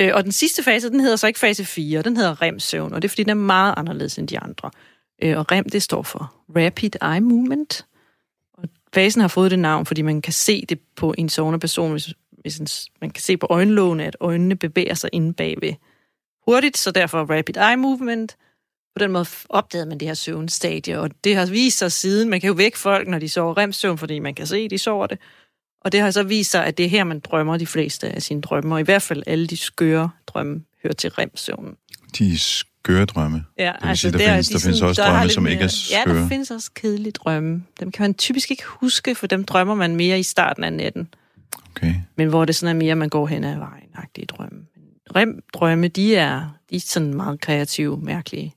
Øh, 0.00 0.10
og 0.14 0.24
den 0.24 0.32
sidste 0.32 0.62
fase, 0.62 0.90
den 0.90 1.00
hedder 1.00 1.16
så 1.16 1.26
ikke 1.26 1.38
fase 1.38 1.64
4, 1.64 2.02
den 2.02 2.16
hedder 2.16 2.42
REM-søvn, 2.42 2.92
og 2.92 3.02
det 3.02 3.08
er 3.08 3.10
fordi, 3.10 3.22
den 3.22 3.30
er 3.30 3.34
meget 3.34 3.74
anderledes 3.76 4.18
end 4.18 4.28
de 4.28 4.38
andre. 4.38 4.70
Øh, 4.74 4.91
Øh, 5.22 5.38
og 5.38 5.52
REM, 5.52 5.64
det 5.64 5.82
står 5.82 6.02
for 6.02 6.34
Rapid 6.56 6.90
Eye 7.02 7.20
Movement. 7.20 7.86
Og 8.54 8.68
fasen 8.94 9.20
har 9.20 9.28
fået 9.28 9.50
det 9.50 9.58
navn, 9.58 9.86
fordi 9.86 10.02
man 10.02 10.22
kan 10.22 10.32
se 10.32 10.66
det 10.68 10.80
på 10.96 11.14
en 11.18 11.28
sovende 11.28 11.58
person, 11.58 11.92
hvis, 11.92 12.14
hvis 12.40 12.58
en, 12.58 12.66
man 13.00 13.10
kan 13.10 13.22
se 13.22 13.36
på 13.36 13.46
øjenlågene, 13.50 14.04
at 14.04 14.16
øjnene 14.20 14.56
bevæger 14.56 14.94
sig 14.94 15.10
inde 15.12 15.32
bagved 15.32 15.72
hurtigt, 16.46 16.78
så 16.78 16.90
derfor 16.90 17.18
Rapid 17.18 17.56
Eye 17.56 17.76
Movement. 17.76 18.36
På 18.96 18.98
den 18.98 19.12
måde 19.12 19.26
opdagede 19.48 19.88
man 19.88 20.00
det 20.00 20.08
her 20.08 20.14
søvnstadie, 20.14 21.00
og 21.00 21.10
det 21.24 21.36
har 21.36 21.46
vist 21.46 21.78
sig 21.78 21.92
siden, 21.92 22.28
man 22.28 22.40
kan 22.40 22.48
jo 22.48 22.54
vække 22.54 22.78
folk, 22.78 23.08
når 23.08 23.18
de 23.18 23.28
sover 23.28 23.58
REM-søvn, 23.58 23.98
fordi 23.98 24.18
man 24.18 24.34
kan 24.34 24.46
se, 24.46 24.56
at 24.56 24.70
de 24.70 24.78
sover 24.78 25.06
det. 25.06 25.18
Og 25.80 25.92
det 25.92 26.00
har 26.00 26.10
så 26.10 26.22
vist 26.22 26.50
sig, 26.50 26.66
at 26.66 26.78
det 26.78 26.86
er 26.86 26.90
her, 26.90 27.04
man 27.04 27.20
drømmer 27.20 27.56
de 27.56 27.66
fleste 27.66 28.08
af 28.08 28.22
sine 28.22 28.40
drømme, 28.40 28.74
og 28.74 28.80
i 28.80 28.84
hvert 28.84 29.02
fald 29.02 29.22
alle 29.26 29.46
de 29.46 29.56
skøre 29.56 30.10
drømme 30.26 30.64
hører 30.82 30.94
til 30.94 31.10
remsøvnen. 31.10 31.76
De 32.18 32.38
skøre 32.38 33.04
drømme. 33.04 33.44
Ja, 33.58 33.72
vil 33.84 33.96
sige, 33.96 34.12
der 34.12 34.18
findes- 34.18 34.48
der 34.48 34.58
findes 34.58 34.80
også 34.80 35.02
der 35.02 35.10
drømme, 35.10 35.30
som 35.30 35.46
ikke 35.46 35.64
er 35.64 35.86
Ja, 35.90 35.96
der 35.96 36.02
skøre. 36.14 36.28
findes 36.28 36.50
også 36.50 36.70
kedelige 36.74 37.12
drømme. 37.12 37.62
Dem 37.80 37.90
kan 37.92 38.02
man 38.02 38.14
typisk 38.14 38.50
ikke 38.50 38.62
huske, 38.66 39.14
for 39.14 39.26
dem 39.26 39.44
drømmer 39.44 39.74
man 39.74 39.96
mere 39.96 40.18
i 40.20 40.22
starten 40.22 40.64
af 40.64 40.72
natten. 40.72 41.08
Okay. 41.70 41.94
Men 42.16 42.28
hvor 42.28 42.44
det 42.44 42.56
sådan 42.56 42.76
er 42.76 42.78
mere, 42.78 42.94
man 42.94 43.08
går 43.08 43.26
hen 43.26 43.44
ad 43.44 43.56
vejen-agtige 43.58 44.26
drømme. 44.26 44.58
Rem-drømme, 45.16 45.88
de 45.88 46.16
er, 46.16 46.48
de 46.70 46.76
er 46.76 46.80
sådan 46.80 47.14
meget 47.14 47.40
kreative, 47.40 48.00
mærkelige 48.02 48.54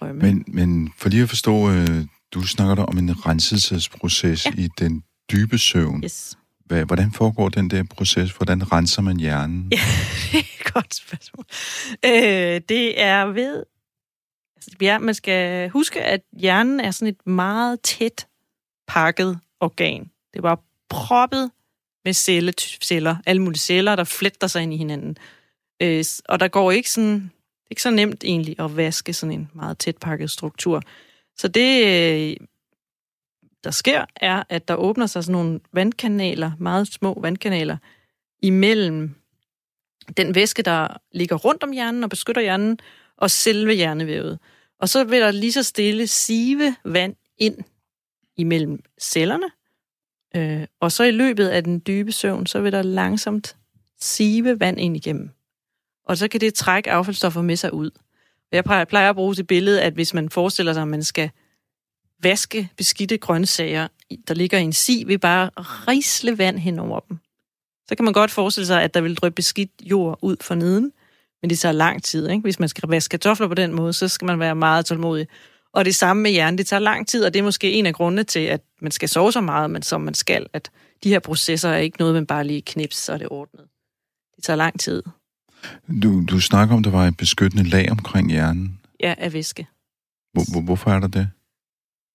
drømme. 0.00 0.22
Men, 0.22 0.44
men 0.48 0.92
for 0.98 1.08
lige 1.08 1.22
at 1.22 1.28
forstå, 1.28 1.70
øh, 1.70 2.04
du 2.34 2.42
snakker 2.46 2.74
der 2.74 2.82
om 2.82 2.98
en 2.98 3.26
renselsesproces 3.26 4.46
Ja. 4.46 4.50
i 4.58 4.68
den 4.78 5.02
dybe 5.32 5.58
søvn. 5.58 6.04
Yes. 6.04 6.36
Hvordan 6.86 7.12
foregår 7.12 7.48
den 7.48 7.70
der 7.70 7.82
proces? 7.90 8.30
Hvordan 8.32 8.72
renser 8.72 9.02
man 9.02 9.16
hjernen? 9.16 9.72
Ja, 9.72 9.78
det 10.32 10.44
godt 10.72 10.94
spørgsmål. 10.94 11.44
Øh, 12.04 12.60
det 12.68 13.00
er 13.00 13.24
ved... 13.24 13.64
Altså, 14.56 14.70
ja, 14.80 14.98
man 14.98 15.14
skal 15.14 15.68
huske, 15.68 16.02
at 16.02 16.20
hjernen 16.32 16.80
er 16.80 16.90
sådan 16.90 17.14
et 17.14 17.26
meget 17.26 17.80
tæt 17.80 18.26
pakket 18.86 19.38
organ. 19.60 20.02
Det 20.02 20.38
er 20.38 20.42
bare 20.42 20.56
proppet 20.88 21.50
med 22.04 22.12
celle, 22.12 22.52
celler, 22.58 23.16
alle 23.26 23.42
mulige 23.42 23.58
celler, 23.58 23.96
der 23.96 24.04
fletter 24.04 24.46
sig 24.46 24.62
ind 24.62 24.74
i 24.74 24.76
hinanden. 24.76 25.16
Øh, 25.82 26.04
og 26.28 26.40
der 26.40 26.48
går 26.48 26.70
ikke 26.70 26.90
sådan... 26.90 27.14
Det 27.14 27.66
er 27.66 27.72
ikke 27.72 27.82
så 27.82 27.90
nemt 27.90 28.24
egentlig 28.24 28.60
at 28.60 28.76
vaske 28.76 29.12
sådan 29.12 29.32
en 29.32 29.50
meget 29.54 29.78
tæt 29.78 29.96
pakket 29.96 30.30
struktur. 30.30 30.82
Så 31.36 31.48
det, 31.48 31.86
øh, 31.86 32.36
der 33.64 33.70
sker, 33.70 34.04
er, 34.16 34.42
at 34.48 34.68
der 34.68 34.74
åbner 34.74 35.06
sig 35.06 35.24
sådan 35.24 35.32
nogle 35.32 35.60
vandkanaler, 35.72 36.52
meget 36.58 36.88
små 36.88 37.20
vandkanaler, 37.20 37.76
imellem 38.42 39.14
den 40.16 40.34
væske, 40.34 40.62
der 40.62 40.88
ligger 41.12 41.36
rundt 41.36 41.62
om 41.62 41.72
hjernen 41.72 42.04
og 42.04 42.10
beskytter 42.10 42.42
hjernen, 42.42 42.78
og 43.16 43.30
selve 43.30 43.72
hjernevævet. 43.72 44.38
Og 44.80 44.88
så 44.88 45.04
vil 45.04 45.20
der 45.20 45.30
lige 45.30 45.52
så 45.52 45.62
stille 45.62 46.06
sive 46.06 46.76
vand 46.84 47.16
ind 47.38 47.56
imellem 48.36 48.82
cellerne, 49.00 49.50
øh, 50.36 50.66
og 50.80 50.92
så 50.92 51.04
i 51.04 51.10
løbet 51.10 51.48
af 51.48 51.64
den 51.64 51.82
dybe 51.86 52.12
søvn, 52.12 52.46
så 52.46 52.60
vil 52.60 52.72
der 52.72 52.82
langsomt 52.82 53.56
sive 54.00 54.60
vand 54.60 54.80
ind 54.80 54.96
igennem. 54.96 55.30
Og 56.04 56.16
så 56.16 56.28
kan 56.28 56.40
det 56.40 56.54
trække 56.54 56.90
affaldsstoffer 56.90 57.42
med 57.42 57.56
sig 57.56 57.74
ud. 57.74 57.90
Jeg 58.52 58.64
plejer, 58.64 58.84
plejer 58.84 59.10
at 59.10 59.16
bruge 59.16 59.34
det 59.34 59.46
billede, 59.46 59.82
at 59.82 59.92
hvis 59.92 60.14
man 60.14 60.30
forestiller 60.30 60.72
sig, 60.72 60.82
at 60.82 60.88
man 60.88 61.02
skal 61.02 61.30
vaske 62.22 62.68
beskidte 62.76 63.18
grøntsager, 63.18 63.88
der 64.28 64.34
ligger 64.34 64.58
i 64.58 64.62
en 64.62 64.72
si, 64.72 65.04
vil 65.06 65.18
bare 65.18 65.50
risle 65.58 66.38
vand 66.38 66.58
hen 66.58 66.78
over 66.78 67.00
dem 67.00 67.18
så 67.90 67.96
kan 67.96 68.04
man 68.04 68.12
godt 68.14 68.30
forestille 68.30 68.66
sig, 68.66 68.82
at 68.82 68.94
der 68.94 69.00
vil 69.00 69.14
dryppe 69.14 69.34
beskidt 69.34 69.70
jord 69.82 70.18
ud 70.22 70.36
for 70.40 70.54
neden, 70.54 70.92
men 71.42 71.50
det 71.50 71.58
tager 71.58 71.72
lang 71.72 72.02
tid. 72.02 72.28
Ikke? 72.28 72.42
Hvis 72.42 72.58
man 72.58 72.68
skal 72.68 72.88
vaske 72.88 73.12
kartofler 73.12 73.48
på 73.48 73.54
den 73.54 73.72
måde, 73.74 73.92
så 73.92 74.08
skal 74.08 74.26
man 74.26 74.38
være 74.40 74.54
meget 74.54 74.86
tålmodig. 74.86 75.26
Og 75.72 75.84
det 75.84 75.94
samme 75.94 76.22
med 76.22 76.30
hjernen, 76.30 76.58
det 76.58 76.66
tager 76.66 76.80
lang 76.80 77.08
tid, 77.08 77.24
og 77.24 77.34
det 77.34 77.40
er 77.40 77.44
måske 77.44 77.72
en 77.72 77.86
af 77.86 77.94
grundene 77.94 78.24
til, 78.24 78.40
at 78.40 78.60
man 78.80 78.90
skal 78.90 79.08
sove 79.08 79.32
så 79.32 79.40
meget, 79.40 79.70
men 79.70 79.82
som 79.82 80.00
man 80.00 80.14
skal, 80.14 80.46
at 80.52 80.70
de 81.04 81.08
her 81.08 81.18
processer 81.18 81.68
er 81.68 81.76
ikke 81.78 81.98
noget, 81.98 82.14
man 82.14 82.26
bare 82.26 82.44
lige 82.44 82.62
knips, 82.62 82.96
så 82.96 83.12
er 83.12 83.18
det 83.18 83.28
ordnet. 83.30 83.64
Det 84.36 84.44
tager 84.44 84.56
lang 84.56 84.80
tid, 84.80 85.02
Du, 86.02 86.24
du 86.30 86.40
snakker 86.40 86.74
om, 86.74 86.82
der 86.82 86.90
var 86.90 87.06
et 87.06 87.16
beskyttende 87.16 87.70
lag 87.70 87.90
omkring 87.90 88.30
hjernen. 88.30 88.80
ja, 89.00 89.14
af 89.18 89.32
væske. 89.32 89.66
Hvor, 90.32 90.52
hvor, 90.52 90.60
hvorfor 90.60 90.90
er 90.90 91.00
der 91.00 91.08
det? 91.08 91.30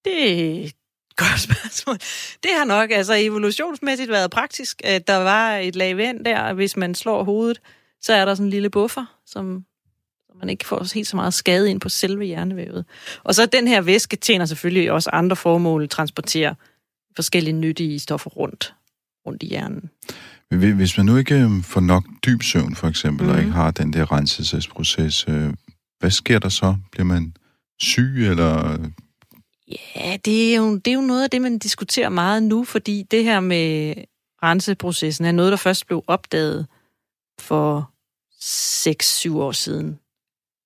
Det 0.05 0.65
et 0.65 0.75
godt 1.23 1.39
spørgsmål. 1.41 1.97
Det 2.43 2.51
har 2.57 2.65
nok 2.65 2.91
altså 2.91 3.13
evolutionsmæssigt 3.17 4.11
været 4.11 4.31
praktisk, 4.31 4.81
at 4.83 5.07
der 5.07 5.15
var 5.15 5.57
et 5.57 5.75
lag 5.75 5.97
vand 5.97 6.25
der, 6.25 6.41
og 6.41 6.53
hvis 6.53 6.77
man 6.77 6.95
slår 6.95 7.23
hovedet, 7.23 7.61
så 8.01 8.13
er 8.13 8.25
der 8.25 8.35
sådan 8.35 8.45
en 8.45 8.49
lille 8.49 8.69
buffer, 8.69 9.05
som, 9.25 9.65
man 10.39 10.49
ikke 10.49 10.65
får 10.65 10.93
helt 10.93 11.07
så 11.07 11.15
meget 11.15 11.33
skade 11.33 11.69
ind 11.69 11.79
på 11.81 11.89
selve 11.89 12.25
hjernevævet. 12.25 12.85
Og 13.23 13.35
så 13.35 13.45
den 13.45 13.67
her 13.67 13.81
væske 13.81 14.15
tjener 14.15 14.45
selvfølgelig 14.45 14.91
også 14.91 15.09
andre 15.13 15.35
formål, 15.35 15.89
transportere 15.89 16.55
forskellige 17.15 17.53
nyttige 17.53 17.99
stoffer 17.99 18.29
rundt, 18.29 18.73
rundt 19.27 19.43
i 19.43 19.45
hjernen. 19.45 19.89
Men 20.51 20.75
Hvis 20.75 20.97
man 20.97 21.05
nu 21.05 21.17
ikke 21.17 21.35
øhm, 21.35 21.63
får 21.63 21.81
nok 21.81 22.05
dyb 22.25 22.43
søvn, 22.43 22.75
for 22.75 22.87
eksempel, 22.87 23.23
mm. 23.25 23.29
og 23.29 23.35
Mhm. 23.35 23.45
ikke 23.45 23.55
har 23.55 23.71
den 23.71 23.93
der 23.93 24.11
renselsesproces, 24.11 25.25
øh, 25.27 25.53
hvad 25.99 26.11
sker 26.11 26.39
der 26.39 26.49
så? 26.49 26.75
Bliver 26.91 27.05
man 27.05 27.35
syg, 27.79 28.27
eller... 28.29 28.77
Ja, 29.67 30.17
det 30.25 30.51
er, 30.51 30.57
jo, 30.57 30.75
det 30.75 30.87
er 30.87 30.95
jo 30.95 31.01
noget 31.01 31.23
af 31.23 31.29
det, 31.29 31.41
man 31.41 31.57
diskuterer 31.57 32.09
meget 32.09 32.43
nu, 32.43 32.63
fordi 32.63 33.03
det 33.03 33.23
her 33.23 33.39
med 33.39 33.95
renseprocessen 34.43 35.25
er 35.25 35.31
noget, 35.31 35.51
der 35.51 35.57
først 35.57 35.87
blev 35.87 36.03
opdaget 36.07 36.67
for 37.39 37.91
6-7 38.43 39.37
år 39.37 39.51
siden. 39.51 39.99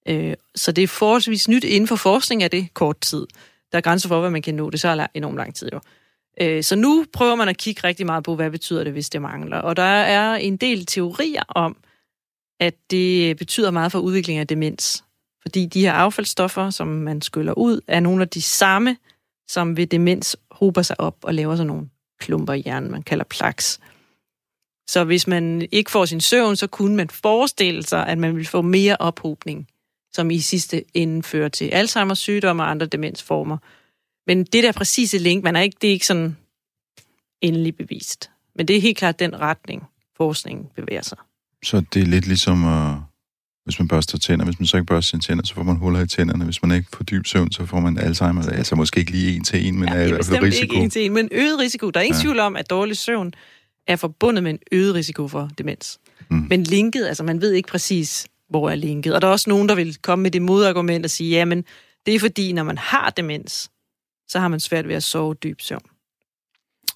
Øh, 0.08 0.34
så 0.56 0.72
det 0.72 0.84
er 0.84 0.88
forholdsvis 0.88 1.48
nyt 1.48 1.64
inden 1.64 1.88
for 1.88 1.96
forskning 1.96 2.44
af 2.44 2.52
det 2.52 2.74
kort 2.74 3.00
tid. 3.02 3.28
Der 3.72 3.78
er 3.78 3.82
grænser 3.82 4.10
for, 4.10 4.20
hvad 4.20 4.30
man 4.30 4.42
kan 4.42 4.56
nå. 4.56 4.70
Det 4.70 4.80
så 4.80 5.08
enormt 5.14 5.38
lang 5.38 5.56
tid 5.56 5.70
jo. 5.74 5.80
Øh, 6.42 6.64
så 6.64 6.76
nu 6.76 7.06
prøver 7.14 7.36
man 7.36 7.50
at 7.50 7.58
kigge 7.58 7.84
rigtig 7.84 8.06
meget 8.06 8.24
på, 8.24 8.36
hvad 8.36 8.52
betyder 8.52 8.84
det, 8.84 8.94
hvis 8.94 9.10
det 9.10 9.22
mangler. 9.22 9.58
Og 9.58 9.76
der 9.76 9.84
er 9.84 10.36
en 10.36 10.58
del 10.58 10.86
teorier 10.86 11.44
om, 11.48 11.78
at 12.60 12.76
det 12.92 13.38
betyder 13.38 13.72
meget 13.72 13.92
for 13.92 14.00
udviklingen 14.00 14.42
af 14.42 14.48
demens. 14.48 15.04
Fordi 15.42 15.66
de 15.66 15.82
her 15.82 15.94
affaldsstoffer, 15.94 16.70
som 16.70 16.88
man 16.88 17.22
skyller 17.22 17.54
ud, 17.54 17.82
er 17.88 18.00
nogle 18.00 18.22
af 18.22 18.30
de 18.30 18.42
samme, 18.42 18.98
som 19.48 19.78
ved 19.78 19.88
demens 19.88 20.38
hober 20.52 20.82
sig 20.82 21.00
op 21.00 21.18
og 21.22 21.34
laver 21.34 21.56
sådan 21.56 21.68
nogle 21.68 21.90
klumper 22.20 22.54
i 22.54 22.62
hjernen, 22.62 22.92
man 22.92 23.04
kalder 23.04 23.24
plaques. 23.24 23.80
Så 24.90 25.04
hvis 25.04 25.28
man 25.28 25.68
ikke 25.72 25.92
får 25.92 26.06
sin 26.06 26.22
søvn, 26.22 26.56
så 26.56 26.68
kunne 26.68 26.96
man 26.96 27.10
forestille 27.10 27.84
sig, 27.84 28.08
at 28.08 28.18
man 28.18 28.36
vil 28.36 28.48
få 28.48 28.62
mere 28.62 28.98
ophobning, 29.00 29.68
som 30.14 30.32
i 30.32 30.40
sidste 30.40 30.84
ende 30.94 31.24
fører 31.24 31.50
til 31.50 31.70
Alzheimer's 31.70 32.14
sygdom 32.16 32.60
og 32.60 32.70
andre 32.70 32.86
demensformer. 32.86 33.58
Men 34.28 34.44
det 34.44 34.64
der 34.64 34.72
præcise 34.72 35.18
link, 35.18 35.44
man 35.44 35.56
er 35.56 35.62
ikke, 35.62 35.78
det 35.82 35.88
er 35.88 35.92
ikke 35.92 36.06
sådan 36.06 36.38
endelig 37.42 37.76
bevist. 37.76 38.32
Men 38.56 38.68
det 38.68 38.78
er 38.78 38.82
helt 38.82 38.98
klart 38.98 39.20
den 39.20 39.40
retning, 39.40 39.84
forskningen 40.18 40.68
bevæger 40.76 41.02
sig. 41.02 41.18
Så 41.64 41.84
det 41.94 42.02
er 42.02 42.06
lidt 42.06 42.28
ligesom, 42.28 42.66
at 42.66 42.96
hvis 43.70 43.80
man 43.80 43.88
børster 43.88 44.18
tænder. 44.18 44.46
Hvis 44.46 44.60
man 44.60 44.66
så 44.68 44.78
ikke 44.78 44.86
børster 44.86 45.10
sine 45.10 45.22
tænder, 45.22 45.46
så 45.46 45.54
får 45.54 45.64
man 45.64 45.76
huller 45.76 46.00
i 46.00 46.08
tænderne. 46.08 46.46
Hvis 46.46 46.62
man 46.62 46.72
ikke 46.72 46.90
får 46.94 47.04
dyb 47.04 47.26
søvn, 47.26 47.52
så 47.52 47.66
får 47.66 47.80
man 47.80 47.98
Alzheimer. 47.98 48.50
Altså 48.50 48.76
måske 48.76 49.00
ikke 49.00 49.12
lige 49.12 49.36
en 49.36 49.44
til 49.44 49.68
en, 49.68 49.80
men 49.80 49.90
ja, 49.90 49.96
er 49.96 50.00
i 50.00 50.04
er 50.04 50.08
hvert 50.10 50.26
fald 50.26 50.44
risiko. 50.44 50.64
ikke 50.64 50.76
en 50.76 50.90
til 50.90 51.06
en, 51.06 51.14
men 51.14 51.30
øget 51.32 51.60
risiko. 51.60 51.90
Der 51.90 52.00
er 52.00 52.04
ingen 52.04 52.18
Ja. 52.18 52.22
tvivl 52.22 52.40
om, 52.40 52.56
at 52.56 52.70
dårlig 52.70 52.98
søvn 52.98 53.34
er 53.88 53.96
forbundet 53.96 54.44
med 54.44 54.52
en 54.52 54.60
øget 54.72 54.96
risiko 54.96 55.28
for 55.28 55.50
demens. 55.58 56.00
Mm. 56.30 56.38
Mm. 56.38 56.46
Men 56.50 56.64
linket, 56.64 57.06
altså 57.08 57.24
man 57.24 57.42
ved 57.42 57.52
ikke 57.52 57.70
præcis, 57.70 58.28
hvor 58.50 58.70
er 58.70 58.76
linket. 58.76 59.16
Og 59.16 59.22
der 59.22 59.28
er 59.28 59.32
også 59.32 59.50
nogen, 59.50 59.70
der 59.70 59.76
vil 59.76 59.98
komme 60.02 60.24
med 60.24 60.32
det 60.32 60.42
modargument 60.42 61.06
og 61.06 61.10
sige, 61.12 61.30
jamen, 61.30 61.64
det 62.06 62.16
er 62.16 62.20
fordi, 62.20 62.52
når 62.52 62.64
man 62.64 62.78
har 62.78 63.10
demens, 63.10 63.70
så 64.28 64.40
har 64.40 64.48
man 64.48 64.60
svært 64.60 64.88
ved 64.88 64.96
at 64.96 65.04
sove 65.04 65.34
dyb 65.34 65.62
søvn. 65.62 65.82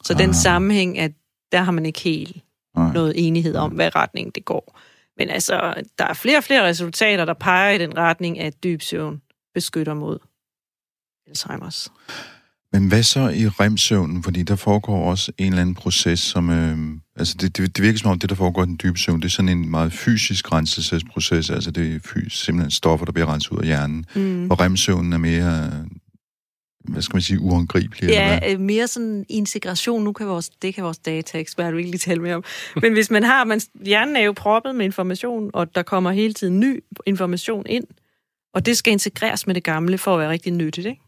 Så 0.04 0.14
ah. 0.14 0.20
den 0.20 0.34
sammenhæng, 0.34 1.00
at 1.00 1.12
der 1.52 1.62
har 1.62 1.72
man 1.72 1.86
ikke 1.86 2.00
helt 2.00 2.38
Nej. 2.78 2.94
noget 2.94 3.28
enighed 3.28 3.56
om, 3.56 3.72
hvad 3.72 3.96
retning 3.96 4.36
det 4.36 4.46
går. 4.46 4.80
Men 5.18 5.30
altså, 5.30 5.84
der 6.00 6.06
er 6.06 6.14
flere 6.14 6.38
og 6.38 6.44
flere 6.44 6.68
resultater, 6.68 7.26
der 7.26 7.34
peger 7.34 7.72
i 7.72 7.78
den 7.78 7.98
retning, 7.98 8.40
at 8.40 8.64
dyb 8.64 8.82
søvn 8.82 9.22
beskytter 9.54 9.94
mod 9.94 10.20
Alzheimer's. 11.30 11.88
Men 12.74 12.88
hvad 12.88 13.04
så 13.04 13.30
i 13.30 13.48
remsøvnen? 13.48 14.24
Fordi 14.24 14.44
der 14.44 14.56
foregår 14.56 15.10
også 15.10 15.32
en 15.38 15.48
eller 15.48 15.62
anden 15.62 15.76
proces, 15.76 16.20
som... 16.20 16.50
Øh, 16.50 16.78
altså 17.16 17.36
det, 17.40 17.58
det, 17.58 17.78
det 17.78 17.84
virker 17.84 18.00
som 18.00 18.12
om, 18.12 18.20
det 18.20 18.30
der 18.30 18.36
foregår 18.36 18.64
i 18.64 18.66
den 18.66 18.80
dybe 18.84 19.00
søvn, 19.00 19.20
det 19.20 19.26
er 19.26 19.30
sådan 19.30 19.50
en 19.50 19.70
meget 19.70 19.94
fysisk 19.94 20.52
renselsesproces. 20.52 21.50
Altså 21.50 21.72
det 21.72 21.96
er 21.96 22.00
fys, 22.00 22.46
simpelthen 22.46 22.72
stoffer, 22.72 23.06
der 23.06 23.12
bliver 23.12 23.34
renset 23.34 23.52
ud 23.52 23.60
af 23.60 23.66
hjernen. 23.66 24.06
Mm. 24.16 24.52
Og 24.52 24.60
remsøvnen 24.60 25.14
er 25.14 25.18
mere, 25.18 25.86
hvad 26.84 27.02
skal 27.02 27.16
man 27.16 27.22
sige, 27.22 27.40
uangribelig. 27.40 28.10
eller 28.10 28.28
hvad? 28.28 28.40
Ja, 28.42 28.54
øh, 28.54 28.60
mere 28.60 28.88
sådan 28.88 29.26
integration. 29.30 30.04
Nu 30.04 30.12
kan 30.14 30.28
vores, 30.28 30.50
det 30.50 30.76
kan 30.76 30.84
vores 30.84 30.98
dataekspert 30.98 31.76
virkelig 31.76 32.02
tale 32.02 32.22
mere 32.22 32.36
om. 32.36 32.44
Men 32.82 32.94
hvis 32.94 33.12
man 33.12 33.24
har, 33.24 33.44
man, 33.44 33.62
hjernen 33.86 34.16
er 34.16 34.22
jo 34.22 34.32
proppet 34.32 34.76
med 34.76 34.86
information, 34.86 35.52
og 35.54 35.76
der 35.76 35.84
kommer 35.84 36.12
hele 36.12 36.34
tiden 36.34 36.60
ny 36.60 36.84
information 37.06 37.66
ind, 37.70 37.84
og 38.54 38.66
det 38.66 38.78
skal 38.78 38.94
integreres 38.94 39.48
med 39.48 39.56
det 39.56 39.64
gamle 39.64 39.98
for 39.98 40.14
at 40.14 40.20
være 40.20 40.30
rigtig 40.30 40.52
nyttigt, 40.52 40.88
ikke? 40.88 41.02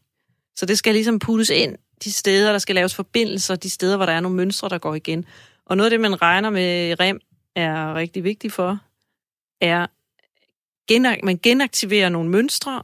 Så 0.56 0.66
det 0.66 0.78
skal 0.78 0.94
ligesom 0.94 1.20
puttes 1.20 1.50
ind 1.50 1.76
de 2.04 2.12
steder, 2.12 2.52
der 2.52 2.60
skal 2.60 2.76
laves 2.76 2.96
forbindelser, 2.96 3.56
de 3.56 3.70
steder, 3.70 3.96
hvor 3.98 4.06
der 4.06 4.14
er 4.14 4.20
nogle 4.20 4.38
mønstre, 4.38 4.70
der 4.70 4.78
går 4.78 4.96
igen. 4.96 5.26
Og 5.66 5.78
noget 5.78 5.86
af 5.86 5.90
det, 5.90 6.00
man 6.00 6.22
regner 6.22 6.50
med 6.50 7.00
REM, 7.00 7.20
er 7.56 7.96
rigtig 7.96 8.24
vigtigt 8.24 8.54
for, 8.54 8.80
er, 9.62 9.88
genak- 10.92 11.24
man 11.24 11.38
genaktiverer 11.38 12.10
nogle 12.10 12.30
mønstre 12.30 12.84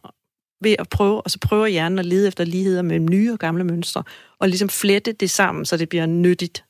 ved 0.62 0.76
at 0.80 0.90
prøve, 0.90 1.22
og 1.22 1.32
så 1.32 1.40
prøver 1.40 1.68
hjernen 1.68 2.00
at 2.00 2.06
lede 2.06 2.28
efter 2.28 2.44
ligheder 2.44 2.82
mellem 2.82 3.08
nye 3.10 3.32
og 3.32 3.40
gamle 3.40 3.64
mønstre, 3.64 4.04
og 4.40 4.50
ligesom 4.50 4.70
flette 4.70 5.12
det 5.12 5.30
sammen, 5.30 5.66
så 5.66 5.78
det 5.78 5.90
bliver 5.90 6.06
nyttigt, 6.06 6.64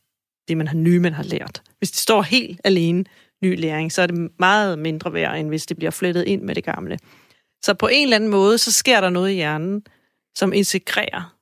det 0.48 0.58
man 0.58 0.68
har 0.68 0.76
nye, 0.76 1.00
man 1.00 1.14
har 1.14 1.24
lært. 1.24 1.64
Hvis 1.78 1.92
det 1.92 2.00
står 2.00 2.22
helt 2.22 2.62
alene, 2.64 3.06
ny 3.44 3.60
læring, 3.60 3.92
så 3.92 4.02
er 4.02 4.08
det 4.08 4.32
meget 4.40 4.80
mindre 4.80 5.14
værd, 5.14 5.40
end 5.40 5.48
hvis 5.48 5.66
det 5.66 5.78
bliver 5.78 5.92
flettet 5.92 6.28
ind 6.28 6.42
med 6.42 6.56
det 6.56 6.64
gamle. 6.64 7.00
Så 7.62 7.74
på 7.74 7.88
en 7.88 8.04
eller 8.04 8.16
anden 8.16 8.30
måde, 8.30 8.58
så 8.58 8.72
sker 8.72 9.02
der 9.02 9.10
noget 9.10 9.32
i 9.32 9.34
hjernen, 9.34 9.84
som 10.36 10.54
integrerer 10.54 11.38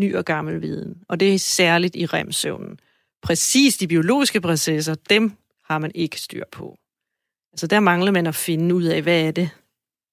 ny 0.00 0.16
og 0.16 0.24
gammel 0.24 0.62
viden. 0.62 0.94
Og 1.08 1.20
det 1.20 1.34
er 1.34 1.38
særligt 1.38 1.96
i 1.96 2.06
remsøvnen. 2.06 2.78
Præcis 3.22 3.76
de 3.76 3.88
biologiske 3.88 4.40
processer, 4.40 4.94
dem 4.94 5.32
har 5.64 5.78
man 5.78 5.92
ikke 5.94 6.20
styr 6.20 6.44
på. 6.52 6.78
Altså 7.52 7.66
der 7.66 7.80
mangler 7.80 8.12
man 8.12 8.26
at 8.26 8.34
finde 8.34 8.74
ud 8.74 8.82
af, 8.82 9.02
hvad 9.02 9.20
er 9.22 9.30
det, 9.30 9.50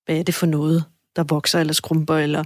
hvad 0.06 0.18
er 0.20 0.24
det 0.24 0.36
for 0.36 0.46
noget, 0.46 0.86
der 1.16 1.24
vokser 1.24 1.60
eller 1.60 1.74
skrumper, 1.74 2.16
eller 2.16 2.44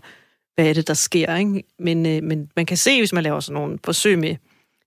hvad 0.56 0.70
er 0.70 0.74
det, 0.74 0.88
der 0.88 0.94
sker. 0.94 1.36
Ikke? 1.36 1.64
Men, 1.80 2.06
øh, 2.06 2.24
men 2.24 2.52
man 2.56 2.66
kan 2.66 2.78
se, 2.78 3.00
hvis 3.00 3.14
man 3.14 3.24
laver 3.24 3.40
sådan 3.40 3.62
nogle 3.62 3.80
forsøg 3.84 4.20
med 4.20 4.36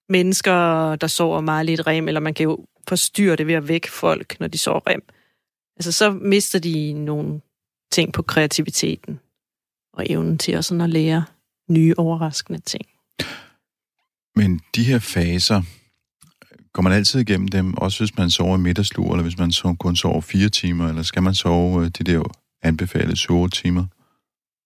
mennesker, 0.08 0.96
der 0.96 1.06
sover 1.06 1.40
meget 1.40 1.66
lidt 1.66 1.86
rem, 1.86 2.08
eller 2.08 2.20
man 2.20 2.34
kan 2.34 2.44
jo 2.44 2.66
forstyrre 2.88 3.36
det 3.36 3.46
ved 3.46 3.54
at 3.54 3.68
vække 3.68 3.90
folk, 3.90 4.40
når 4.40 4.48
de 4.48 4.58
sover 4.58 4.80
rem. 4.86 5.02
Altså 5.76 5.92
så 5.92 6.10
mister 6.10 6.58
de 6.58 6.92
nogle 6.92 7.40
ting 7.92 8.12
på 8.12 8.22
kreativiteten 8.22 9.20
og 9.92 10.10
evnen 10.10 10.38
til 10.38 10.56
også 10.56 10.68
sådan 10.68 10.80
at 10.80 10.90
lære 10.90 11.24
nye, 11.70 11.94
overraskende 11.96 12.60
ting. 12.60 12.86
Men 14.36 14.60
de 14.74 14.84
her 14.84 14.98
faser, 14.98 15.62
går 16.72 16.82
man 16.82 16.92
altid 16.92 17.20
igennem 17.20 17.48
dem, 17.48 17.74
også 17.74 18.00
hvis 18.00 18.16
man 18.16 18.30
sover 18.30 18.56
i 18.56 18.60
middagslur, 18.60 19.12
eller 19.12 19.22
hvis 19.22 19.38
man 19.38 19.52
så 19.52 19.76
kun 19.80 19.96
sover 19.96 20.20
fire 20.20 20.48
timer, 20.48 20.88
eller 20.88 21.02
skal 21.02 21.22
man 21.22 21.34
sove 21.34 21.84
øh, 21.84 21.90
de 21.98 22.04
der 22.04 22.22
anbefalede 22.62 23.16
sovetimer. 23.16 23.84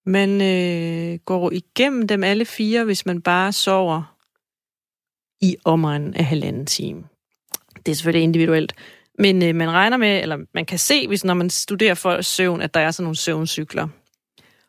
Man 0.06 0.40
øh, 0.40 1.18
går 1.18 1.50
igennem 1.50 2.08
dem 2.08 2.24
alle 2.24 2.44
fire, 2.44 2.84
hvis 2.84 3.06
man 3.06 3.22
bare 3.22 3.52
sover 3.52 4.16
i 5.40 5.56
omegnen 5.64 6.14
af 6.14 6.24
halvanden 6.24 6.66
time. 6.66 7.04
Det 7.86 7.92
er 7.92 7.96
selvfølgelig 7.96 8.22
individuelt. 8.22 8.74
Men 9.18 9.42
øh, 9.42 9.54
man 9.54 9.70
regner 9.70 9.96
med, 9.96 10.22
eller 10.22 10.38
man 10.54 10.64
kan 10.64 10.78
se, 10.78 11.08
hvis 11.08 11.24
når 11.24 11.34
man 11.34 11.50
studerer 11.50 11.94
folks 11.94 12.26
søvn, 12.26 12.60
at 12.60 12.74
der 12.74 12.80
er 12.80 12.90
sådan 12.90 13.04
nogle 13.04 13.16
søvncykler. 13.16 13.88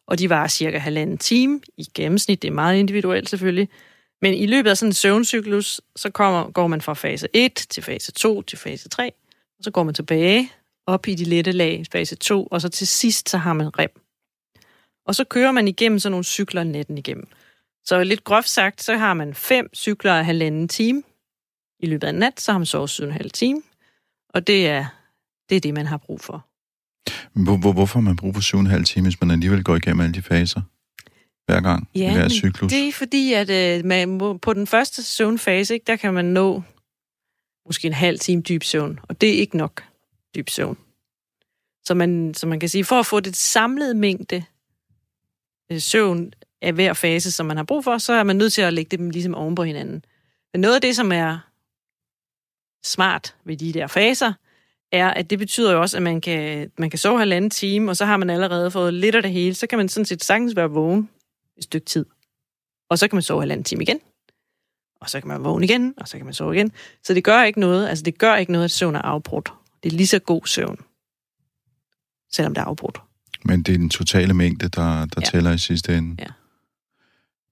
Og 0.07 0.19
de 0.19 0.29
varer 0.29 0.47
cirka 0.47 0.77
halvanden 0.77 1.17
time 1.17 1.61
i 1.77 1.85
gennemsnit. 1.95 2.41
Det 2.41 2.47
er 2.47 2.53
meget 2.53 2.77
individuelt 2.77 3.29
selvfølgelig. 3.29 3.69
Men 4.21 4.33
i 4.33 4.45
løbet 4.45 4.69
af 4.69 4.77
sådan 4.77 4.89
en 4.89 4.93
søvncyklus, 4.93 5.81
så 5.95 6.09
kommer, 6.09 6.51
går 6.51 6.67
man 6.67 6.81
fra 6.81 6.93
fase 6.93 7.27
1 7.33 7.53
til 7.53 7.83
fase 7.83 8.11
2 8.11 8.41
til 8.41 8.57
fase 8.57 8.89
3. 8.89 9.11
Og 9.57 9.63
så 9.63 9.71
går 9.71 9.83
man 9.83 9.93
tilbage 9.93 10.51
op 10.87 11.07
i 11.07 11.15
de 11.15 11.23
lette 11.23 11.51
lag, 11.51 11.83
fase 11.91 12.15
2, 12.15 12.47
og 12.51 12.61
så 12.61 12.69
til 12.69 12.87
sidst, 12.87 13.29
så 13.29 13.37
har 13.37 13.53
man 13.53 13.79
rem. 13.79 13.89
Og 15.05 15.15
så 15.15 15.23
kører 15.23 15.51
man 15.51 15.67
igennem 15.67 15.99
sådan 15.99 16.11
nogle 16.11 16.23
cykler 16.23 16.63
natten 16.63 16.97
igennem. 16.97 17.27
Så 17.85 18.03
lidt 18.03 18.23
groft 18.23 18.49
sagt, 18.49 18.83
så 18.83 18.97
har 18.97 19.13
man 19.13 19.33
fem 19.33 19.75
cykler 19.75 20.13
af 20.13 20.25
halvanden 20.25 20.67
time. 20.67 21.03
I 21.79 21.85
løbet 21.85 22.07
af 22.07 22.15
nat, 22.15 22.41
så 22.41 22.51
har 22.51 22.59
man 22.59 22.65
sovet 22.65 22.89
syv 22.89 23.03
en 23.05 23.11
halv 23.11 23.31
time. 23.31 23.61
Og 24.33 24.47
det 24.47 24.67
er, 24.67 24.85
det 25.49 25.55
er 25.55 25.59
det, 25.61 25.73
man 25.73 25.85
har 25.85 25.97
brug 25.97 26.21
for. 26.21 26.45
Hvor, 27.33 27.57
hvor, 27.57 27.73
hvorfor 27.73 27.99
har 27.99 28.03
man 28.03 28.15
brug 28.15 28.33
for 28.35 28.77
7,5 28.77 28.83
timer, 28.83 29.03
hvis 29.05 29.21
man 29.21 29.31
alligevel 29.31 29.63
går 29.63 29.75
igennem 29.75 29.99
alle 29.99 30.13
de 30.13 30.21
faser? 30.21 30.61
Hver 31.45 31.61
gang, 31.61 31.89
i 31.93 32.03
hver 32.05 32.29
cyklus? 32.29 32.71
det 32.71 32.87
er 32.87 32.91
fordi, 32.91 33.33
at 33.33 33.49
øh, 33.49 33.85
man, 33.85 34.09
må- 34.09 34.37
på 34.37 34.53
den 34.53 34.67
første 34.67 35.03
søvnfase, 35.03 35.73
ikke, 35.73 35.83
der 35.87 35.95
kan 35.95 36.13
man 36.13 36.25
nå 36.25 36.63
måske 37.65 37.87
en 37.87 37.93
halv 37.93 38.19
time 38.19 38.41
dyb 38.41 38.63
søvn, 38.63 38.99
og 39.03 39.21
det 39.21 39.29
er 39.29 39.33
ikke 39.33 39.57
nok 39.57 39.83
dyb 40.35 40.49
søvn. 40.49 40.77
Så 41.83 41.93
man, 41.93 42.33
så 42.33 42.47
man 42.47 42.59
kan 42.59 42.69
sige, 42.69 42.85
for 42.85 42.99
at 42.99 43.05
få 43.05 43.19
det 43.19 43.35
samlede 43.35 43.93
mængde 43.93 44.43
øh, 45.71 45.79
søvn 45.79 46.33
af 46.61 46.73
hver 46.73 46.93
fase, 46.93 47.31
som 47.31 47.45
man 47.45 47.57
har 47.57 47.63
brug 47.63 47.83
for, 47.83 47.97
så 47.97 48.13
er 48.13 48.23
man 48.23 48.35
nødt 48.35 48.53
til 48.53 48.61
at 48.61 48.73
lægge 48.73 48.97
dem 48.97 49.09
ligesom 49.09 49.35
oven 49.35 49.55
på 49.55 49.63
hinanden. 49.63 50.05
Men 50.53 50.61
noget 50.61 50.75
af 50.75 50.81
det, 50.81 50.95
som 50.95 51.11
er 51.11 51.39
smart 52.83 53.35
ved 53.43 53.57
de 53.57 53.73
der 53.73 53.87
faser, 53.87 54.33
er, 54.91 55.09
at 55.09 55.29
det 55.29 55.39
betyder 55.39 55.73
jo 55.73 55.81
også, 55.81 55.97
at 55.97 56.03
man 56.03 56.21
kan, 56.21 56.71
man 56.77 56.89
kan 56.89 56.99
sove 56.99 57.19
halvanden 57.19 57.49
time, 57.49 57.91
og 57.91 57.97
så 57.97 58.05
har 58.05 58.17
man 58.17 58.29
allerede 58.29 58.71
fået 58.71 58.93
lidt 58.93 59.15
af 59.15 59.21
det 59.21 59.31
hele, 59.31 59.55
så 59.55 59.67
kan 59.67 59.77
man 59.77 59.89
sådan 59.89 60.05
set 60.05 60.23
sagtens 60.23 60.55
være 60.55 60.69
vågen 60.69 61.09
et 61.57 61.63
stykke 61.63 61.85
tid. 61.85 62.05
Og 62.89 62.99
så 62.99 63.07
kan 63.07 63.15
man 63.15 63.23
sove 63.23 63.41
halvanden 63.41 63.63
time 63.63 63.83
igen. 63.83 63.99
Og 65.01 65.09
så 65.09 65.19
kan 65.19 65.27
man 65.27 65.43
vågne 65.43 65.65
igen, 65.65 65.93
og 65.97 66.07
så 66.07 66.17
kan 66.17 66.25
man 66.25 66.33
sove 66.33 66.55
igen. 66.55 66.71
Så 67.03 67.13
det 67.13 67.23
gør 67.23 67.43
ikke 67.43 67.59
noget, 67.59 67.87
altså 67.87 68.03
det 68.03 68.17
gør 68.17 68.35
ikke 68.35 68.51
noget, 68.51 68.65
at 68.65 68.71
søvn 68.71 68.95
er 68.95 69.01
afbrudt. 69.01 69.53
Det 69.83 69.93
er 69.93 69.97
lige 69.97 70.07
så 70.07 70.19
god 70.19 70.41
søvn, 70.45 70.77
selvom 72.31 72.53
det 72.53 72.61
er 72.61 72.65
afbrudt. 72.65 73.01
Men 73.45 73.63
det 73.63 73.73
er 73.73 73.77
den 73.77 73.89
totale 73.89 74.33
mængde, 74.33 74.67
der, 74.69 75.05
der 75.05 75.21
Ja. 75.21 75.25
tæller 75.25 75.51
i 75.51 75.57
sidste 75.57 75.97
ende. 75.97 76.15
Ja. 76.19 76.27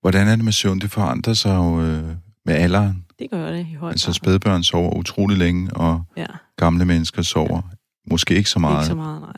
Hvordan 0.01 0.27
er 0.27 0.35
det 0.35 0.45
med 0.45 0.51
søvn? 0.53 0.79
Det 0.79 0.91
forandrer 0.91 1.33
sig 1.33 1.55
jo 1.55 1.81
øh, 1.81 2.03
med 2.45 2.53
alderen. 2.55 3.05
Det 3.19 3.29
gør 3.29 3.51
det 3.51 3.67
i 3.71 3.73
høj 3.73 3.89
Altså 3.91 4.13
spædbørn 4.13 4.63
sover 4.63 4.95
utrolig 4.95 5.37
længe, 5.37 5.73
og 5.73 6.03
Ja, 6.17 6.25
gamle 6.57 6.85
mennesker 6.85 7.21
sover 7.21 7.61
måske 8.07 8.35
ikke 8.35 8.49
så 8.49 8.59
meget. 8.59 8.79
ikke 8.83 8.87
så 8.87 8.95
meget, 8.95 9.21
nej. 9.21 9.33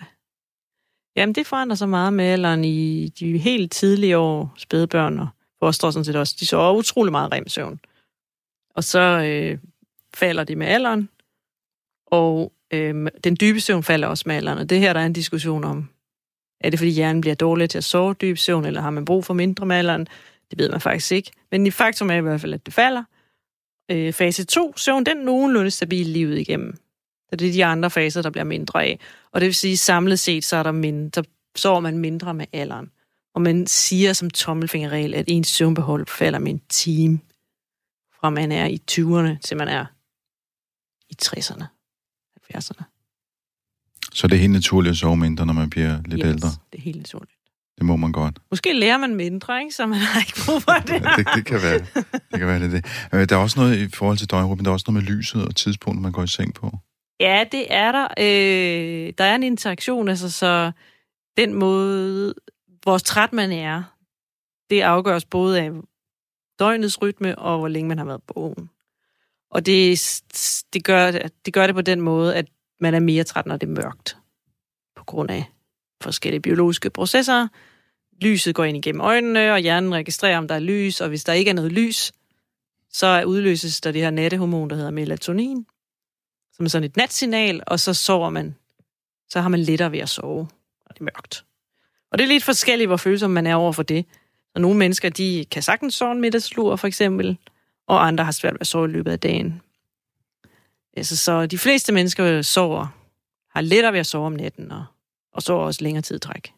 Jamen, 1.16 1.36
det 1.36 1.48
forandrer 1.48 1.76
sig 1.76 1.90
meget 1.90 2.14
med 2.14 2.26
alderen 2.26 2.64
i 2.66 3.08
de 3.08 3.38
helt 3.38 3.72
tidlige 3.72 4.18
år, 4.18 4.54
spædbørn 4.58 5.20
og 5.20 5.28
foster 5.60 5.92
sådan 5.92 6.06
set 6.06 6.16
også. 6.16 6.36
De 6.40 6.46
sover 6.46 6.74
utrolig 6.78 7.12
meget 7.12 7.32
remsøvn. 7.32 7.80
Og 8.76 8.84
så 8.84 9.00
øh, 9.00 9.58
falder 10.14 10.44
de 10.44 10.56
med 10.56 10.68
alderen, 10.68 11.10
og 12.08 12.52
øh, 12.74 13.08
den 13.24 13.38
dybe 13.42 13.60
søvn 13.60 13.84
falder 13.84 14.08
også 14.08 14.24
med 14.28 14.36
alderen. 14.36 14.58
Og 14.58 14.70
det 14.70 14.80
her, 14.80 14.94
der 14.94 15.00
er 15.00 15.06
en 15.06 15.14
diskussion 15.14 15.64
om, 15.64 15.90
er 16.62 16.70
det 16.70 16.80
fordi 16.80 16.92
hjernen 16.92 17.22
bliver 17.22 17.36
dårlig 17.36 17.70
til 17.70 17.78
at 17.78 17.84
sove 17.84 18.14
dyb 18.14 18.38
søvn, 18.38 18.66
eller 18.66 18.82
har 18.82 18.90
man 18.90 19.06
brug 19.06 19.26
for 19.26 19.34
mindre 19.34 19.66
med 19.66 19.76
alderen? 19.76 20.08
Det 20.52 20.60
ved 20.60 20.70
man 20.70 20.82
faktisk 20.82 21.12
ikke. 21.12 21.32
Men 21.52 21.68
i 21.68 21.72
faktum 21.72 22.10
er 22.10 22.16
i 22.16 22.22
hvert 22.22 22.42
fald, 22.42 22.54
at 22.54 22.66
det 22.66 22.74
falder. 22.74 23.04
Øh, 23.92 24.14
fase 24.14 24.46
2, 24.46 24.78
søvn, 24.78 25.04
den 25.04 25.18
er 25.18 25.24
nogenlunde 25.24 25.72
stabil 25.72 26.06
livet 26.06 26.40
igennem. 26.40 26.78
Så 27.30 27.36
det 27.36 27.48
er 27.48 27.52
de 27.52 27.66
andre 27.66 27.90
faser, 27.90 28.22
der 28.22 28.30
bliver 28.30 28.44
mindre 28.44 28.84
af. 28.84 29.00
Og 29.32 29.42
det 29.42 29.46
vil 29.46 29.56
sige, 29.56 29.78
samlet 29.78 30.20
set, 30.20 30.44
så, 30.44 30.56
er 30.56 30.64
der 30.64 30.72
mindre, 30.72 31.24
så 31.24 31.30
sover 31.56 31.80
man 31.80 31.98
mindre 31.98 32.34
med 32.34 32.46
alderen. 32.54 32.92
Og 33.36 33.42
man 33.42 33.68
siger 33.68 34.14
som 34.14 34.30
tommelfingerregel, 34.30 35.14
at 35.14 35.26
ens 35.28 35.48
søvnbehold 35.48 36.08
falder 36.08 36.40
med 36.40 36.52
en 36.52 36.62
time, 36.70 37.20
fra 38.20 38.30
man 38.30 38.52
er 38.52 38.66
i 38.66 38.82
20'erne 38.92 39.40
til 39.40 39.58
man 39.58 39.68
er 39.68 39.86
i 41.10 41.16
60'erne, 41.24 41.83
70'erne. 42.56 42.84
Så 44.14 44.28
det 44.28 44.36
er 44.36 44.40
helt 44.40 44.52
naturligt 44.54 44.92
at 44.92 44.98
sove 44.98 45.18
mindre, 45.18 45.46
når 45.46 45.54
man 45.54 45.70
bliver 45.70 46.02
lidt 46.06 46.22
Yes, 46.22 46.30
ældre. 46.30 46.48
Det 46.72 46.78
er 46.78 46.82
helt 46.82 46.98
naturligt. 46.98 47.38
Det 47.78 47.86
må 47.86 47.96
man 47.96 48.12
godt. 48.12 48.40
Måske 48.52 48.74
lærer 48.74 48.98
man 48.98 49.16
mindre, 49.16 49.60
ikke? 49.60 49.76
så 49.76 49.86
man 49.86 50.00
har 50.00 50.20
ikke 50.20 50.34
brug 50.46 50.62
for 50.62 50.72
det. 50.88 50.94
Ja, 50.94 51.10
det, 51.18 51.28
det 51.36 51.46
kan 51.46 51.62
være 51.62 51.80
det. 51.80 52.06
Kan 52.34 52.48
være 52.48 52.60
det, 52.60 52.72
det. 52.72 52.86
Øh, 53.14 53.30
Der 53.30 53.36
er 53.36 53.40
også 53.40 53.60
noget 53.60 53.78
i 53.78 53.90
forhold 53.90 54.18
til 54.18 54.30
døgnrytmen, 54.32 54.66
der 54.66 54.72
er 54.72 54.74
også 54.74 54.86
noget 54.92 55.04
med 55.04 55.12
lyset 55.16 55.46
og 55.48 55.56
tidspunktet, 55.56 56.02
man 56.02 56.12
går 56.12 56.24
i 56.24 56.28
seng 56.28 56.54
på. 56.54 56.72
Ja, 57.20 57.46
det 57.52 57.66
er 57.70 57.92
der. 57.92 58.08
Øh, 58.20 59.14
der 59.18 59.24
er 59.24 59.36
en 59.36 59.44
interaktion, 59.44 60.08
altså 60.10 60.32
så 60.32 60.72
den 61.38 61.54
måde, 61.54 62.34
hvor 62.84 62.98
træt 62.98 63.34
man 63.34 63.52
er, 63.52 63.84
det 64.70 64.82
afgøres 64.82 65.26
både 65.26 65.62
af 65.62 65.72
døgnets 66.60 67.02
rytme 67.02 67.40
og 67.40 67.58
hvor 67.60 67.68
længe 67.68 67.88
man 67.88 67.98
har 67.98 68.06
været 68.06 68.24
på 68.28 68.34
vågen. 68.36 68.70
Og 69.54 69.66
det, 69.66 70.22
det, 70.74 70.84
gør, 70.84 71.12
det 71.46 71.54
gør 71.54 71.68
det 71.68 71.76
på 71.76 71.82
den 71.82 72.02
måde, 72.02 72.36
at 72.36 72.46
man 72.80 72.94
er 72.94 73.00
mere 73.00 73.24
træt, 73.24 73.46
når 73.46 73.58
det 73.58 73.68
er 73.68 73.72
mørkt. 73.72 74.18
På 74.96 75.04
grund 75.04 75.32
af 75.32 75.44
forskellige 76.02 76.42
biologiske 76.42 76.90
processer. 76.90 77.48
Lyset 78.22 78.56
går 78.56 78.64
ind 78.64 78.78
igennem 78.78 79.02
øjnene, 79.02 79.54
og 79.54 79.60
hjernen 79.60 79.94
registrerer, 79.94 80.38
om 80.38 80.48
der 80.48 80.56
er 80.56 80.60
lys, 80.60 81.02
og 81.02 81.10
hvis 81.10 81.24
der 81.24 81.34
ikke 81.34 81.50
er 81.50 81.56
noget 81.56 81.72
lys, 81.72 82.12
så 82.92 83.24
udløses 83.24 83.82
der 83.82 83.92
det 83.92 84.02
her 84.02 84.10
nattehormon, 84.10 84.70
der 84.70 84.76
hedder 84.76 84.92
melatonin, 84.92 85.66
som 86.54 86.66
er 86.66 86.70
sådan 86.70 86.90
et 86.90 86.98
natsignal, 86.98 87.64
og 87.68 87.80
så 87.80 87.94
sover 87.94 88.30
man. 88.30 88.56
Så 89.30 89.42
har 89.42 89.50
man 89.50 89.60
lettere 89.60 89.92
ved 89.92 90.00
at 90.00 90.10
sove, 90.10 90.48
når 90.86 90.94
det 90.94 91.00
er 91.00 91.04
mørkt. 91.04 91.46
Og 92.12 92.18
det 92.18 92.24
er 92.24 92.28
lidt 92.28 92.44
forskelligt, 92.44 92.90
hvor 92.90 92.98
følsom 92.98 93.32
man 93.32 93.48
er 93.48 93.56
over 93.56 93.72
for 93.72 93.84
det. 93.84 94.06
Så 94.54 94.60
nogle 94.60 94.78
mennesker, 94.78 95.10
de 95.10 95.46
kan 95.52 95.62
sagtens 95.62 95.94
sove 95.94 96.12
en 96.12 96.22
middagslur, 96.22 96.76
for 96.76 96.88
eksempel, 96.88 97.38
og 97.88 98.08
andre 98.08 98.24
har 98.24 98.32
svært 98.32 98.54
ved 98.54 98.62
at 98.62 98.68
sove 98.68 98.90
i 98.90 98.92
løbet 98.92 99.12
af 99.12 99.20
dagen. 99.20 99.62
Altså, 100.98 101.18
så 101.18 101.46
de 101.46 101.58
fleste 101.58 101.94
mennesker 101.94 102.42
sover, 102.42 102.88
har 103.50 103.62
lettere 103.62 103.94
ved 103.94 104.00
at 104.00 104.08
sove 104.08 104.26
om 104.26 104.34
natten, 104.34 104.72
og, 104.72 104.86
og 105.34 105.42
sover 105.42 105.66
også 105.66 105.84
længere 105.84 106.02
tid 106.02 106.20
træk. 106.20 106.54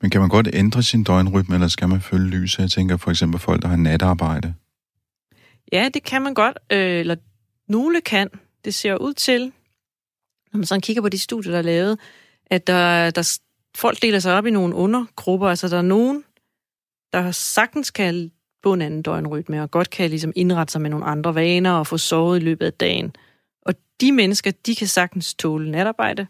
Men 0.00 0.10
kan 0.10 0.20
man 0.20 0.30
godt 0.30 0.48
ændre 0.52 0.82
sin 0.82 1.04
døgnrytme, 1.04 1.54
eller 1.54 1.68
skal 1.68 1.88
man 1.88 2.00
følge 2.00 2.28
lyset? 2.28 2.58
Jeg 2.58 2.70
tænker 2.70 2.96
for 2.96 3.10
eksempel 3.10 3.40
folk, 3.40 3.62
der 3.62 3.68
har 3.68 3.76
natarbejde. 3.76 4.54
Ja, 5.72 5.88
det 5.94 6.02
kan 6.02 6.22
man 6.22 6.34
godt, 6.34 6.58
øh, 6.72 7.00
eller 7.00 7.16
nogle 7.68 8.00
kan. 8.00 8.30
Det 8.64 8.74
ser 8.74 8.96
ud 8.96 9.14
til, 9.14 9.52
når 10.52 10.58
man 10.58 10.66
sådan 10.66 10.80
kigger 10.80 11.02
på 11.02 11.08
de 11.08 11.18
studier, 11.18 11.52
der 11.52 11.58
er 11.58 11.62
lavet, 11.62 11.98
at 12.46 12.66
der, 12.66 13.10
der 13.10 13.38
folk 13.76 14.02
deler 14.02 14.18
sig 14.18 14.34
op 14.34 14.46
i 14.46 14.50
nogle 14.50 14.74
undergrupper. 14.74 15.48
Altså, 15.48 15.68
der 15.68 15.78
er 15.78 15.82
nogen, 15.82 16.24
der 17.12 17.30
sagtens 17.30 17.90
kan 17.90 18.30
på 18.66 18.72
en 18.72 18.82
anden 18.82 19.02
døgnrytme, 19.02 19.62
og 19.62 19.70
godt 19.70 19.90
kan 19.90 20.10
ligesom 20.10 20.32
indrette 20.36 20.72
sig 20.72 20.80
med 20.80 20.90
nogle 20.90 21.06
andre 21.06 21.34
vaner 21.34 21.72
og 21.72 21.86
få 21.86 21.98
sovet 21.98 22.40
i 22.40 22.44
løbet 22.44 22.66
af 22.66 22.72
dagen. 22.72 23.16
Og 23.62 23.74
de 24.00 24.12
mennesker, 24.12 24.50
de 24.66 24.74
kan 24.74 24.86
sagtens 24.86 25.34
tåle 25.34 25.70
natarbejde 25.70 26.26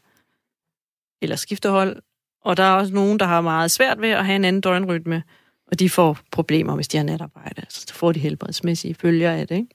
eller 1.22 1.36
skiftehold. 1.36 2.02
Og 2.44 2.56
der 2.56 2.62
er 2.62 2.72
også 2.72 2.94
nogen, 2.94 3.18
der 3.18 3.26
har 3.26 3.40
meget 3.40 3.70
svært 3.70 4.00
ved 4.00 4.08
at 4.08 4.26
have 4.26 4.36
en 4.36 4.44
anden 4.44 4.60
døgnrytme, 4.60 5.22
og 5.66 5.78
de 5.78 5.90
får 5.90 6.18
problemer, 6.30 6.74
hvis 6.74 6.88
de 6.88 6.96
har 6.96 7.04
natarbejde. 7.04 7.62
Så 7.68 7.84
så 7.88 7.94
får 7.94 8.12
de 8.12 8.20
helbredsmæssige 8.20 8.94
følger 8.94 9.32
af 9.32 9.48
det. 9.48 9.56
Ikke? 9.56 9.74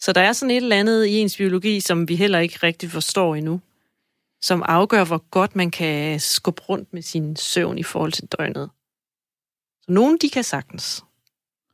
Så 0.00 0.12
der 0.12 0.20
er 0.20 0.32
sådan 0.32 0.50
et 0.50 0.56
eller 0.56 0.76
andet 0.76 1.06
i 1.06 1.12
ens 1.18 1.36
biologi, 1.36 1.80
som 1.80 2.08
vi 2.08 2.16
heller 2.16 2.38
ikke 2.38 2.58
rigtig 2.62 2.90
forstår 2.90 3.34
endnu, 3.34 3.60
som 4.42 4.62
afgør, 4.66 5.04
hvor 5.04 5.24
godt 5.30 5.56
man 5.56 5.70
kan 5.70 6.20
skubbe 6.20 6.62
rundt 6.62 6.92
med 6.92 7.02
sin 7.02 7.36
søvn 7.36 7.78
i 7.78 7.82
forhold 7.82 8.12
til 8.12 8.26
døgnet. 8.38 8.70
Så 9.82 9.92
nogen, 9.92 10.18
de 10.22 10.30
kan 10.30 10.44
sagtens, 10.44 11.04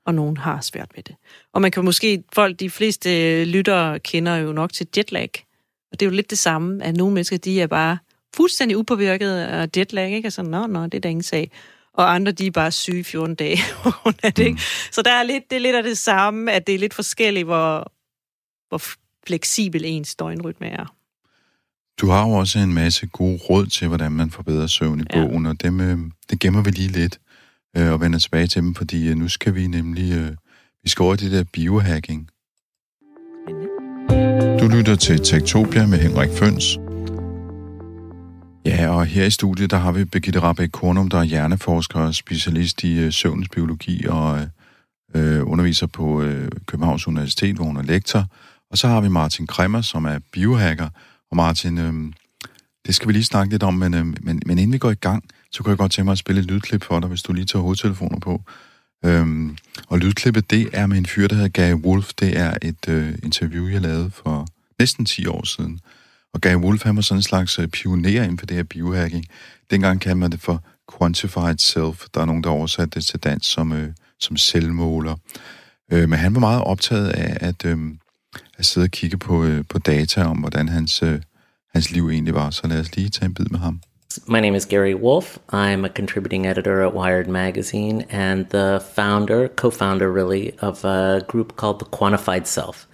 og 0.06 0.14
nogen 0.14 0.36
har 0.36 0.60
svært 0.60 0.90
ved 0.96 1.02
det. 1.02 1.14
Og 1.52 1.62
man 1.62 1.70
kan 1.70 1.84
måske, 1.84 2.22
folk, 2.32 2.60
de 2.60 2.70
fleste 2.70 3.44
lyttere 3.44 3.98
kender 3.98 4.36
jo 4.36 4.52
nok 4.52 4.72
til 4.72 4.86
jetlag, 4.96 5.30
og 5.92 6.00
det 6.00 6.06
er 6.06 6.10
jo 6.10 6.16
lidt 6.16 6.30
det 6.30 6.38
samme, 6.38 6.84
at 6.84 6.96
nogle 6.96 7.14
mennesker, 7.14 7.38
de 7.38 7.60
er 7.60 7.66
bare 7.66 7.98
fuldstændig 8.36 8.76
upåvirket 8.76 9.30
af 9.36 9.68
jetlag, 9.76 10.12
ikke? 10.12 10.26
Altså, 10.26 10.42
nå, 10.42 10.66
nå, 10.66 10.84
det 10.84 10.94
er 10.94 11.00
da 11.00 11.08
ingen 11.08 11.22
sag. 11.22 11.50
Og 11.94 12.14
andre, 12.14 12.32
de 12.32 12.46
er 12.46 12.50
bare 12.50 12.70
syge 12.72 13.00
i 13.00 13.02
14 13.02 13.34
dage 13.34 13.58
af 14.22 14.32
det, 14.34 14.44
ikke? 14.46 14.60
Så 14.92 15.02
der 15.02 15.12
er 15.12 15.22
lidt, 15.22 15.50
det 15.50 15.56
er 15.56 15.60
lidt 15.60 15.76
af 15.76 15.82
det 15.82 15.98
samme, 15.98 16.52
at 16.52 16.66
det 16.66 16.74
er 16.74 16.78
lidt 16.78 16.94
forskelligt, 16.94 17.44
hvor, 17.46 17.92
hvor 18.68 18.82
fleksibel 19.26 19.82
ens 19.84 20.14
døgnrytme 20.14 20.66
er. 20.66 20.94
Du 22.00 22.08
har 22.08 22.26
jo 22.28 22.32
også 22.32 22.58
en 22.58 22.74
masse 22.74 23.06
gode 23.06 23.36
råd 23.50 23.66
til, 23.66 23.88
hvordan 23.88 24.12
man 24.12 24.30
forbedrer 24.30 24.66
søvn 24.66 25.00
i 25.00 25.04
Ja. 25.14 25.26
bogen, 25.26 25.46
og 25.46 25.62
dem, 25.62 25.80
øh, 25.80 25.98
det 26.30 26.40
gemmer 26.40 26.62
vi 26.62 26.70
lige 26.70 26.88
lidt 26.88 27.20
øh, 27.76 27.92
og 27.92 28.00
vender 28.00 28.18
tilbage 28.18 28.46
til 28.46 28.62
dem, 28.62 28.74
fordi 28.74 29.08
øh, 29.08 29.16
nu 29.16 29.28
skal 29.28 29.54
vi 29.54 29.66
nemlig, 29.66 30.12
øh, 30.12 30.30
vi 30.82 30.88
skal 30.88 31.02
over 31.02 31.16
det 31.16 31.32
der 31.32 31.44
biohacking. 31.52 32.28
Du 34.60 34.68
lytter 34.68 34.96
til 34.96 35.18
Tektopia 35.24 35.86
med 35.86 35.98
Henrik 35.98 36.30
Føns. 36.30 36.78
Ja, 38.64 38.88
og 38.88 39.06
her 39.06 39.24
i 39.24 39.30
studiet, 39.30 39.70
der 39.70 39.76
har 39.76 39.92
vi 39.92 40.04
Birgitte 40.04 40.40
Rabeck 40.40 40.72
Kornum, 40.72 41.08
der 41.08 41.18
er 41.18 41.24
hjerneforsker 41.24 42.00
og 42.00 42.14
specialist 42.14 42.84
i 42.84 42.98
øh, 42.98 43.12
søvnens 43.12 43.48
biologi 43.48 44.06
og 44.06 44.40
øh, 45.14 45.46
underviser 45.46 45.86
på 45.86 46.22
øh, 46.22 46.48
Københavns 46.66 47.08
Universitet, 47.08 47.56
hvor 47.56 47.64
hun 47.64 47.76
er 47.76 47.82
lektor. 47.82 48.24
Og 48.70 48.78
så 48.78 48.88
har 48.88 49.00
vi 49.00 49.08
Martin 49.08 49.46
Kremmer, 49.46 49.80
som 49.80 50.04
er 50.04 50.18
biohacker. 50.32 50.88
Og 51.30 51.36
Martin, 51.36 51.78
øh, 51.78 52.12
det 52.86 52.94
skal 52.94 53.08
vi 53.08 53.12
lige 53.12 53.24
snakke 53.24 53.52
lidt 53.52 53.62
om, 53.62 53.74
men, 53.74 53.94
øh, 53.94 54.06
men, 54.06 54.42
men 54.46 54.58
inden 54.58 54.72
vi 54.72 54.78
går 54.78 54.90
i 54.90 54.94
gang, 54.94 55.24
så 55.52 55.62
kunne 55.62 55.70
jeg 55.70 55.78
godt 55.78 55.92
tænke 55.92 56.04
mig 56.04 56.12
at 56.12 56.18
spille 56.18 56.40
et 56.40 56.46
lydklip 56.46 56.84
for 56.84 57.00
dig, 57.00 57.08
hvis 57.08 57.22
du 57.22 57.32
lige 57.32 57.44
tager 57.44 57.62
hovedtelefoner 57.62 58.18
på. 58.18 58.42
Øhm, 59.04 59.56
og 59.86 59.98
lydklippet, 59.98 60.50
det 60.50 60.68
er 60.72 60.86
med 60.86 60.98
en 60.98 61.06
fyr, 61.06 61.28
der 61.28 61.34
hedder 61.34 61.48
Gary 61.48 61.74
Wolf. 61.74 62.10
Det 62.20 62.38
er 62.38 62.54
et 62.62 62.88
øh, 62.88 63.14
interview, 63.22 63.68
jeg 63.68 63.80
lavede 63.80 64.10
for 64.10 64.46
næsten 64.78 65.04
10 65.04 65.26
år 65.26 65.44
siden. 65.46 65.80
Og 66.34 66.40
Gary 66.40 66.56
Wolf, 66.56 66.82
han 66.82 66.96
var 66.96 67.02
sådan 67.02 67.18
en 67.18 67.22
slags 67.22 67.58
øh, 67.58 67.68
pioner 67.68 68.22
inden 68.22 68.38
for 68.38 68.46
det 68.46 68.56
her 68.56 68.64
biohacking. 68.64 69.26
Dengang 69.70 70.00
kaldte 70.00 70.18
man 70.18 70.30
det 70.32 70.40
for 70.40 70.64
quantified 70.98 71.58
self. 71.58 72.06
Der 72.14 72.20
er 72.20 72.24
nogen, 72.24 72.44
der 72.44 72.50
oversatte 72.50 72.94
det 72.94 73.06
til 73.06 73.18
dansk 73.18 73.52
som, 73.52 73.72
øh, 73.72 73.92
som 74.20 74.36
selvmåler. 74.36 75.16
Øh, 75.92 76.08
men 76.08 76.18
han 76.18 76.34
var 76.34 76.40
meget 76.40 76.62
optaget 76.62 77.08
af 77.08 77.48
at, 77.48 77.64
øh, 77.64 77.78
at 78.58 78.66
sidde 78.66 78.84
og 78.84 78.90
kigge 78.90 79.18
på, 79.18 79.44
øh, 79.44 79.64
på 79.68 79.78
data 79.78 80.24
om, 80.24 80.38
hvordan 80.38 80.68
hans, 80.68 81.02
øh, 81.02 81.20
hans 81.72 81.90
liv 81.90 82.08
egentlig 82.08 82.34
var. 82.34 82.50
Så 82.50 82.66
lad 82.66 82.80
os 82.80 82.96
lige 82.96 83.08
tage 83.08 83.26
en 83.26 83.34
bid 83.34 83.46
med 83.50 83.58
ham. 83.58 83.80
My 84.26 84.40
name 84.40 84.56
is 84.56 84.64
Gary 84.64 84.94
Wolf. 84.94 85.38
I'm 85.50 85.84
a 85.84 85.88
contributing 85.88 86.44
editor 86.44 86.82
at 86.82 86.92
Wired 86.92 87.28
Magazine 87.28 88.06
and 88.10 88.48
the 88.48 88.84
founder, 88.92 89.48
co 89.48 89.70
founder 89.70 90.10
really, 90.10 90.58
of 90.58 90.84
a 90.84 91.24
group 91.28 91.54
called 91.54 91.78
The 91.78 91.84
Quantified 91.84 92.48
Self, 92.48 92.88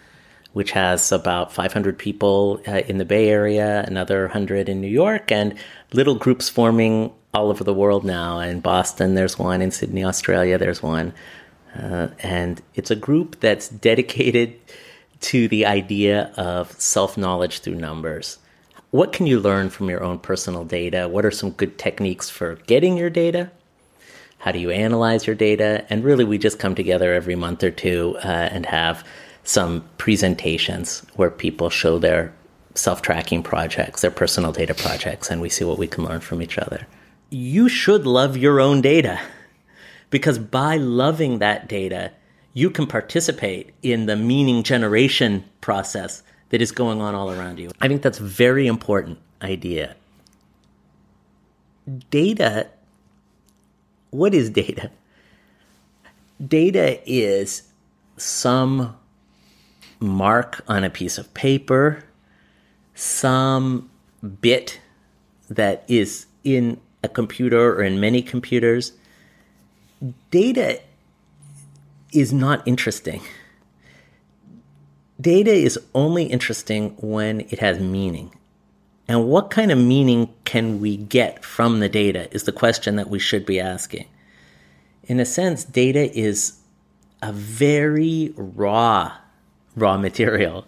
which 0.52 0.72
has 0.72 1.10
about 1.12 1.54
500 1.54 1.98
people 1.98 2.60
uh, 2.68 2.82
in 2.86 2.98
the 2.98 3.06
Bay 3.06 3.30
Area, 3.30 3.82
another 3.86 4.24
100 4.24 4.68
in 4.68 4.82
New 4.82 4.88
York, 4.88 5.32
and 5.32 5.54
little 5.94 6.16
groups 6.16 6.50
forming 6.50 7.10
all 7.32 7.48
over 7.48 7.64
the 7.64 7.72
world 7.72 8.04
now. 8.04 8.38
In 8.40 8.60
Boston, 8.60 9.14
there's 9.14 9.38
one. 9.38 9.62
In 9.62 9.70
Sydney, 9.70 10.04
Australia, 10.04 10.58
there's 10.58 10.82
one. 10.82 11.14
Uh, 11.74 12.08
and 12.18 12.60
it's 12.74 12.90
a 12.90 12.96
group 12.96 13.40
that's 13.40 13.70
dedicated 13.70 14.54
to 15.20 15.48
the 15.48 15.64
idea 15.64 16.30
of 16.36 16.78
self 16.78 17.16
knowledge 17.16 17.60
through 17.60 17.76
numbers. 17.76 18.36
What 18.96 19.12
can 19.12 19.26
you 19.26 19.40
learn 19.40 19.68
from 19.68 19.90
your 19.90 20.02
own 20.02 20.18
personal 20.20 20.64
data? 20.64 21.06
What 21.06 21.26
are 21.26 21.30
some 21.30 21.50
good 21.50 21.76
techniques 21.76 22.30
for 22.30 22.54
getting 22.66 22.96
your 22.96 23.10
data? 23.10 23.50
How 24.38 24.52
do 24.52 24.58
you 24.58 24.70
analyze 24.70 25.26
your 25.26 25.36
data? 25.36 25.84
And 25.90 26.02
really, 26.02 26.24
we 26.24 26.38
just 26.38 26.58
come 26.58 26.74
together 26.74 27.12
every 27.12 27.36
month 27.36 27.62
or 27.62 27.70
two 27.70 28.16
uh, 28.24 28.48
and 28.50 28.64
have 28.64 29.06
some 29.44 29.84
presentations 29.98 31.00
where 31.16 31.30
people 31.30 31.68
show 31.68 31.98
their 31.98 32.32
self 32.74 33.02
tracking 33.02 33.42
projects, 33.42 34.00
their 34.00 34.10
personal 34.10 34.50
data 34.50 34.72
projects, 34.72 35.30
and 35.30 35.42
we 35.42 35.50
see 35.50 35.64
what 35.66 35.76
we 35.76 35.86
can 35.86 36.02
learn 36.02 36.20
from 36.20 36.40
each 36.40 36.56
other. 36.56 36.86
you 37.28 37.68
should 37.68 38.06
love 38.06 38.34
your 38.38 38.60
own 38.60 38.80
data 38.80 39.20
because 40.08 40.38
by 40.38 40.78
loving 40.78 41.38
that 41.40 41.68
data, 41.68 42.12
you 42.54 42.70
can 42.70 42.86
participate 42.86 43.74
in 43.82 44.06
the 44.06 44.16
meaning 44.16 44.62
generation 44.62 45.44
process 45.60 46.22
that 46.50 46.62
is 46.62 46.72
going 46.72 47.00
on 47.00 47.14
all 47.14 47.30
around 47.30 47.58
you. 47.58 47.70
I 47.80 47.88
think 47.88 48.02
that's 48.02 48.20
a 48.20 48.24
very 48.24 48.66
important 48.66 49.18
idea. 49.42 49.96
Data, 52.10 52.68
what 54.10 54.34
is 54.34 54.50
data? 54.50 54.90
Data 56.44 57.00
is 57.10 57.62
some 58.16 58.96
mark 60.00 60.62
on 60.68 60.84
a 60.84 60.90
piece 60.90 61.18
of 61.18 61.32
paper, 61.34 62.04
some 62.94 63.90
bit 64.40 64.80
that 65.48 65.84
is 65.88 66.26
in 66.44 66.80
a 67.02 67.08
computer 67.08 67.74
or 67.74 67.82
in 67.82 68.00
many 68.00 68.22
computers. 68.22 68.92
Data 70.30 70.80
is 72.12 72.32
not 72.32 72.66
interesting. 72.66 73.22
Data 75.20 75.52
is 75.52 75.78
only 75.94 76.24
interesting 76.24 76.90
when 77.00 77.40
it 77.40 77.60
has 77.60 77.80
meaning. 77.80 78.32
And 79.08 79.28
what 79.28 79.50
kind 79.50 79.70
of 79.70 79.78
meaning 79.78 80.34
can 80.44 80.80
we 80.80 80.96
get 80.96 81.44
from 81.44 81.80
the 81.80 81.88
data 81.88 82.28
is 82.34 82.42
the 82.42 82.52
question 82.52 82.96
that 82.96 83.08
we 83.08 83.18
should 83.18 83.46
be 83.46 83.60
asking. 83.60 84.06
In 85.04 85.20
a 85.20 85.24
sense, 85.24 85.64
data 85.64 86.12
is 86.18 86.58
a 87.22 87.32
very 87.32 88.34
raw, 88.36 89.16
raw 89.74 89.96
material. 89.96 90.66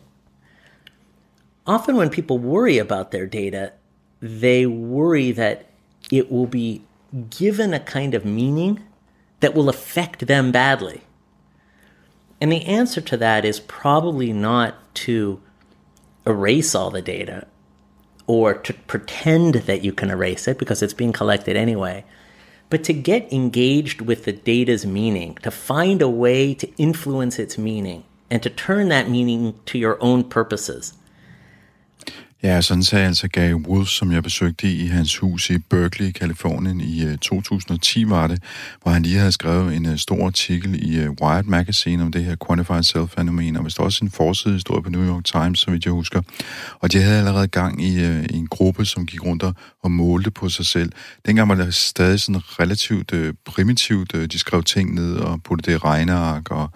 Often, 1.66 1.96
when 1.96 2.08
people 2.08 2.38
worry 2.38 2.78
about 2.78 3.10
their 3.10 3.26
data, 3.26 3.72
they 4.20 4.64
worry 4.64 5.32
that 5.32 5.66
it 6.10 6.30
will 6.30 6.46
be 6.46 6.82
given 7.28 7.74
a 7.74 7.80
kind 7.80 8.14
of 8.14 8.24
meaning 8.24 8.82
that 9.40 9.54
will 9.54 9.68
affect 9.68 10.26
them 10.26 10.50
badly. 10.52 11.02
And 12.40 12.52
the 12.52 12.64
answer 12.64 13.00
to 13.00 13.16
that 13.16 13.44
is 13.44 13.60
probably 13.60 14.32
not 14.32 14.94
to 14.96 15.40
erase 16.26 16.74
all 16.74 16.90
the 16.90 17.02
data 17.02 17.46
or 18.26 18.54
to 18.54 18.74
pretend 18.74 19.54
that 19.54 19.82
you 19.82 19.92
can 19.92 20.10
erase 20.10 20.46
it 20.46 20.58
because 20.58 20.82
it's 20.82 20.92
being 20.92 21.12
collected 21.12 21.56
anyway, 21.56 22.04
but 22.68 22.84
to 22.84 22.92
get 22.92 23.32
engaged 23.32 24.02
with 24.02 24.24
the 24.24 24.32
data's 24.32 24.84
meaning, 24.84 25.34
to 25.36 25.50
find 25.50 26.02
a 26.02 26.08
way 26.08 26.52
to 26.54 26.70
influence 26.76 27.38
its 27.38 27.56
meaning, 27.56 28.04
and 28.30 28.42
to 28.42 28.50
turn 28.50 28.88
that 28.88 29.08
meaning 29.08 29.58
to 29.64 29.78
your 29.78 29.96
own 30.02 30.22
purposes. 30.22 30.92
Ja, 32.42 32.60
sådan 32.60 32.82
sagde 32.82 33.06
altså 33.06 33.28
Gary 33.28 33.52
Wolf, 33.52 33.88
som 33.88 34.12
jeg 34.12 34.22
besøgte 34.22 34.72
i 34.72 34.86
hans 34.86 35.16
hus 35.16 35.50
i 35.50 35.58
Berkeley, 35.58 36.10
Kalifornien 36.10 36.80
i 36.80 37.04
øh, 37.04 37.18
2010 37.18 38.08
var 38.08 38.26
det, 38.26 38.42
hvor 38.82 38.92
han 38.92 39.02
lige 39.02 39.18
havde 39.18 39.32
skrevet 39.32 39.76
en 39.76 39.86
øh, 39.86 39.98
stor 39.98 40.26
artikel 40.26 40.90
i 40.90 40.98
øh, 40.98 41.10
Wired 41.22 41.44
Magazine 41.44 42.02
om 42.02 42.12
det 42.12 42.24
her 42.24 42.36
Quantified 42.46 42.82
Self-fænomen, 42.82 43.56
og 43.56 43.64
vist 43.64 43.80
også 43.80 44.04
en 44.04 44.10
forsidehistorie 44.10 44.82
på 44.82 44.90
New 44.90 45.08
York 45.08 45.24
Times, 45.24 45.58
så 45.58 45.70
vidt 45.70 45.84
jeg 45.84 45.92
husker. 45.92 46.22
Og 46.80 46.92
de 46.92 47.02
havde 47.02 47.18
allerede 47.18 47.48
gang 47.48 47.84
i, 47.84 48.04
i 48.04 48.36
en 48.36 48.46
gruppe, 48.46 48.84
som 48.84 49.06
gik 49.06 49.24
rundt 49.24 49.44
og 49.82 49.90
målte 49.90 50.30
på 50.30 50.48
sig 50.48 50.66
selv. 50.66 50.92
Dengang 51.26 51.48
var 51.48 51.54
det 51.54 51.74
stadig 51.74 52.20
sådan 52.20 52.40
relativt 52.60 53.12
primitivt. 53.44 54.12
De 54.12 54.38
skrev 54.38 54.62
ting 54.62 54.94
ned 54.94 55.16
og 55.16 55.42
puttede 55.42 55.70
det 55.70 55.76
i 55.76 55.78
regneark 55.78 56.50
og 56.50 56.70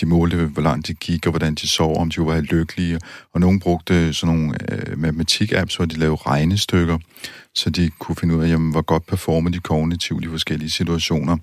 de 0.00 0.06
målte, 0.06 0.36
hvor 0.36 0.62
langt 0.62 0.86
de 0.86 0.94
gik, 0.94 1.26
og 1.26 1.30
hvordan 1.30 1.54
de 1.54 1.68
sov, 1.68 2.00
om 2.00 2.10
de 2.10 2.20
var 2.20 2.40
lykkelige. 2.40 2.98
Og 3.34 3.40
nogen 3.40 3.60
brugte 3.60 4.14
sådan 4.14 4.36
nogle 4.36 4.54
øh, 4.72 4.98
matematik-apps, 4.98 5.76
hvor 5.76 5.84
de 5.84 5.96
lavede 5.96 6.16
regnestykker, 6.16 6.98
så 7.54 7.70
de 7.70 7.90
kunne 7.98 8.16
finde 8.16 8.36
ud 8.36 8.44
af, 8.44 8.48
jamen, 8.48 8.70
hvor 8.70 8.82
godt 8.82 9.06
performer 9.06 9.50
de 9.50 9.58
kognitivt 9.58 10.24
i 10.24 10.28
forskellige 10.28 10.70
situationer. 10.70 11.36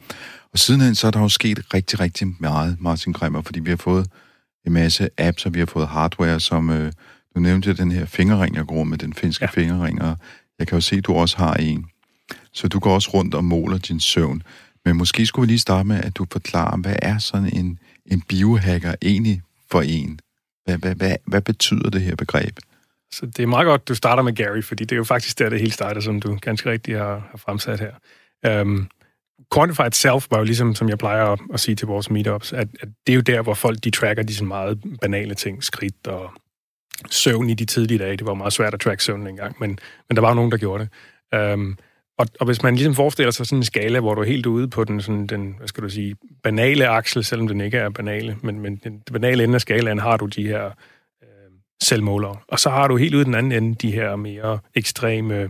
Og 0.53 0.59
sidenhen 0.59 0.95
så 0.95 1.07
er 1.07 1.11
der 1.11 1.19
jo 1.19 1.29
sket 1.29 1.73
rigtig, 1.73 1.99
rigtig 1.99 2.27
meget, 2.39 2.77
Martin 2.79 3.13
Grimmer, 3.13 3.41
fordi 3.41 3.59
vi 3.59 3.69
har 3.69 3.77
fået 3.77 4.07
en 4.65 4.73
masse 4.73 5.09
apps, 5.17 5.45
og 5.45 5.53
vi 5.53 5.59
har 5.59 5.65
fået 5.65 5.87
hardware, 5.87 6.39
som... 6.39 6.69
Øh, 6.69 6.91
du 7.37 7.41
nævnte 7.41 7.73
den 7.73 7.91
her 7.91 8.05
fingerring, 8.05 8.55
jeg 8.55 8.65
går 8.65 8.83
med, 8.83 8.97
den 8.97 9.13
finske 9.13 9.45
ja. 9.45 9.61
fingerring, 9.61 10.01
og 10.01 10.17
jeg 10.59 10.67
kan 10.67 10.75
jo 10.75 10.81
se, 10.81 10.95
at 10.95 11.05
du 11.05 11.13
også 11.13 11.37
har 11.37 11.53
en. 11.53 11.85
Så 12.53 12.67
du 12.67 12.79
går 12.79 12.93
også 12.93 13.09
rundt 13.13 13.35
og 13.35 13.43
måler 13.43 13.77
din 13.77 13.99
søvn. 13.99 14.43
Men 14.85 14.97
måske 14.97 15.25
skulle 15.25 15.47
vi 15.47 15.51
lige 15.51 15.59
starte 15.59 15.87
med, 15.87 16.01
at 16.03 16.17
du 16.17 16.25
forklarer, 16.31 16.77
hvad 16.77 16.95
er 17.01 17.17
sådan 17.17 17.53
en, 17.53 17.79
en 18.07 18.21
biohacker 18.21 18.95
egentlig 19.01 19.41
for 19.71 19.81
en? 19.81 20.19
Hvad, 20.65 20.77
hvad, 20.77 20.95
hvad, 20.95 21.15
hvad 21.25 21.41
betyder 21.41 21.89
det 21.89 22.01
her 22.01 22.15
begreb? 22.15 22.57
Så 23.11 23.25
det 23.25 23.39
er 23.39 23.47
meget 23.47 23.65
godt, 23.65 23.87
du 23.87 23.95
starter 23.95 24.23
med 24.23 24.33
Gary, 24.33 24.61
fordi 24.61 24.83
det 24.83 24.91
er 24.91 24.97
jo 24.97 25.03
faktisk 25.03 25.39
der, 25.39 25.49
det 25.49 25.59
hele 25.59 25.71
starter, 25.71 26.01
som 26.01 26.19
du 26.19 26.37
ganske 26.41 26.69
rigtigt 26.69 26.97
har, 26.97 27.27
har 27.31 27.37
fremsat 27.37 27.79
her. 27.79 28.61
Um, 28.61 28.89
Quantified 29.53 29.91
Self 29.91 30.27
var 30.31 30.37
jo 30.37 30.43
ligesom, 30.43 30.75
som 30.75 30.89
jeg 30.89 30.97
plejer 30.97 31.25
at, 31.25 31.39
at 31.53 31.59
sige 31.59 31.75
til 31.75 31.87
vores 31.87 32.09
meetups, 32.09 32.53
at, 32.53 32.67
at 32.81 32.89
det 33.07 33.13
er 33.13 33.15
jo 33.15 33.21
der, 33.21 33.41
hvor 33.41 33.53
folk 33.53 33.83
de 33.83 33.89
tracker 33.89 34.23
de 34.23 34.35
sådan 34.35 34.47
meget 34.47 34.81
banale 35.01 35.35
ting, 35.35 35.63
skridt 35.63 36.07
og 36.07 36.31
søvn 37.11 37.49
i 37.49 37.53
de 37.53 37.65
tidlige 37.65 37.97
dage. 37.97 38.17
Det 38.17 38.25
var 38.25 38.33
meget 38.33 38.53
svært 38.53 38.73
at 38.73 38.79
track 38.79 39.01
søvn 39.01 39.27
engang, 39.27 39.55
men, 39.59 39.79
men 40.09 40.15
der 40.15 40.21
var 40.21 40.33
nogen, 40.33 40.51
der 40.51 40.57
gjorde 40.57 40.87
det. 41.33 41.53
Um, 41.53 41.77
og, 42.17 42.27
og 42.39 42.45
hvis 42.45 42.63
man 42.63 42.75
ligesom 42.75 42.95
forestiller 42.95 43.31
sig 43.31 43.45
sådan 43.45 43.57
en 43.57 43.63
skala, 43.63 43.99
hvor 43.99 44.15
du 44.15 44.21
er 44.21 44.25
helt 44.25 44.45
ude 44.45 44.67
på 44.67 44.83
den, 44.83 45.01
sådan 45.01 45.27
den 45.27 45.55
hvad 45.57 45.67
skal 45.67 45.83
du 45.83 45.89
sige, 45.89 46.15
banale 46.43 46.87
aksel, 46.87 47.23
selvom 47.23 47.47
den 47.47 47.61
ikke 47.61 47.77
er 47.77 47.89
banale, 47.89 48.37
men, 48.43 48.59
men 48.59 48.75
den 48.75 49.01
banale 49.11 49.43
ende 49.43 49.55
af 49.55 49.61
skalaen 49.61 49.99
har 49.99 50.17
du 50.17 50.25
de 50.25 50.47
her 50.47 50.65
øh, 51.23 51.29
selvmålere. 51.83 52.35
Og 52.47 52.59
så 52.59 52.69
har 52.69 52.87
du 52.87 52.97
helt 52.97 53.15
ude 53.15 53.25
den 53.25 53.35
anden 53.35 53.51
ende 53.51 53.75
de 53.75 53.91
her 53.91 54.15
mere 54.15 54.59
ekstreme, 54.75 55.49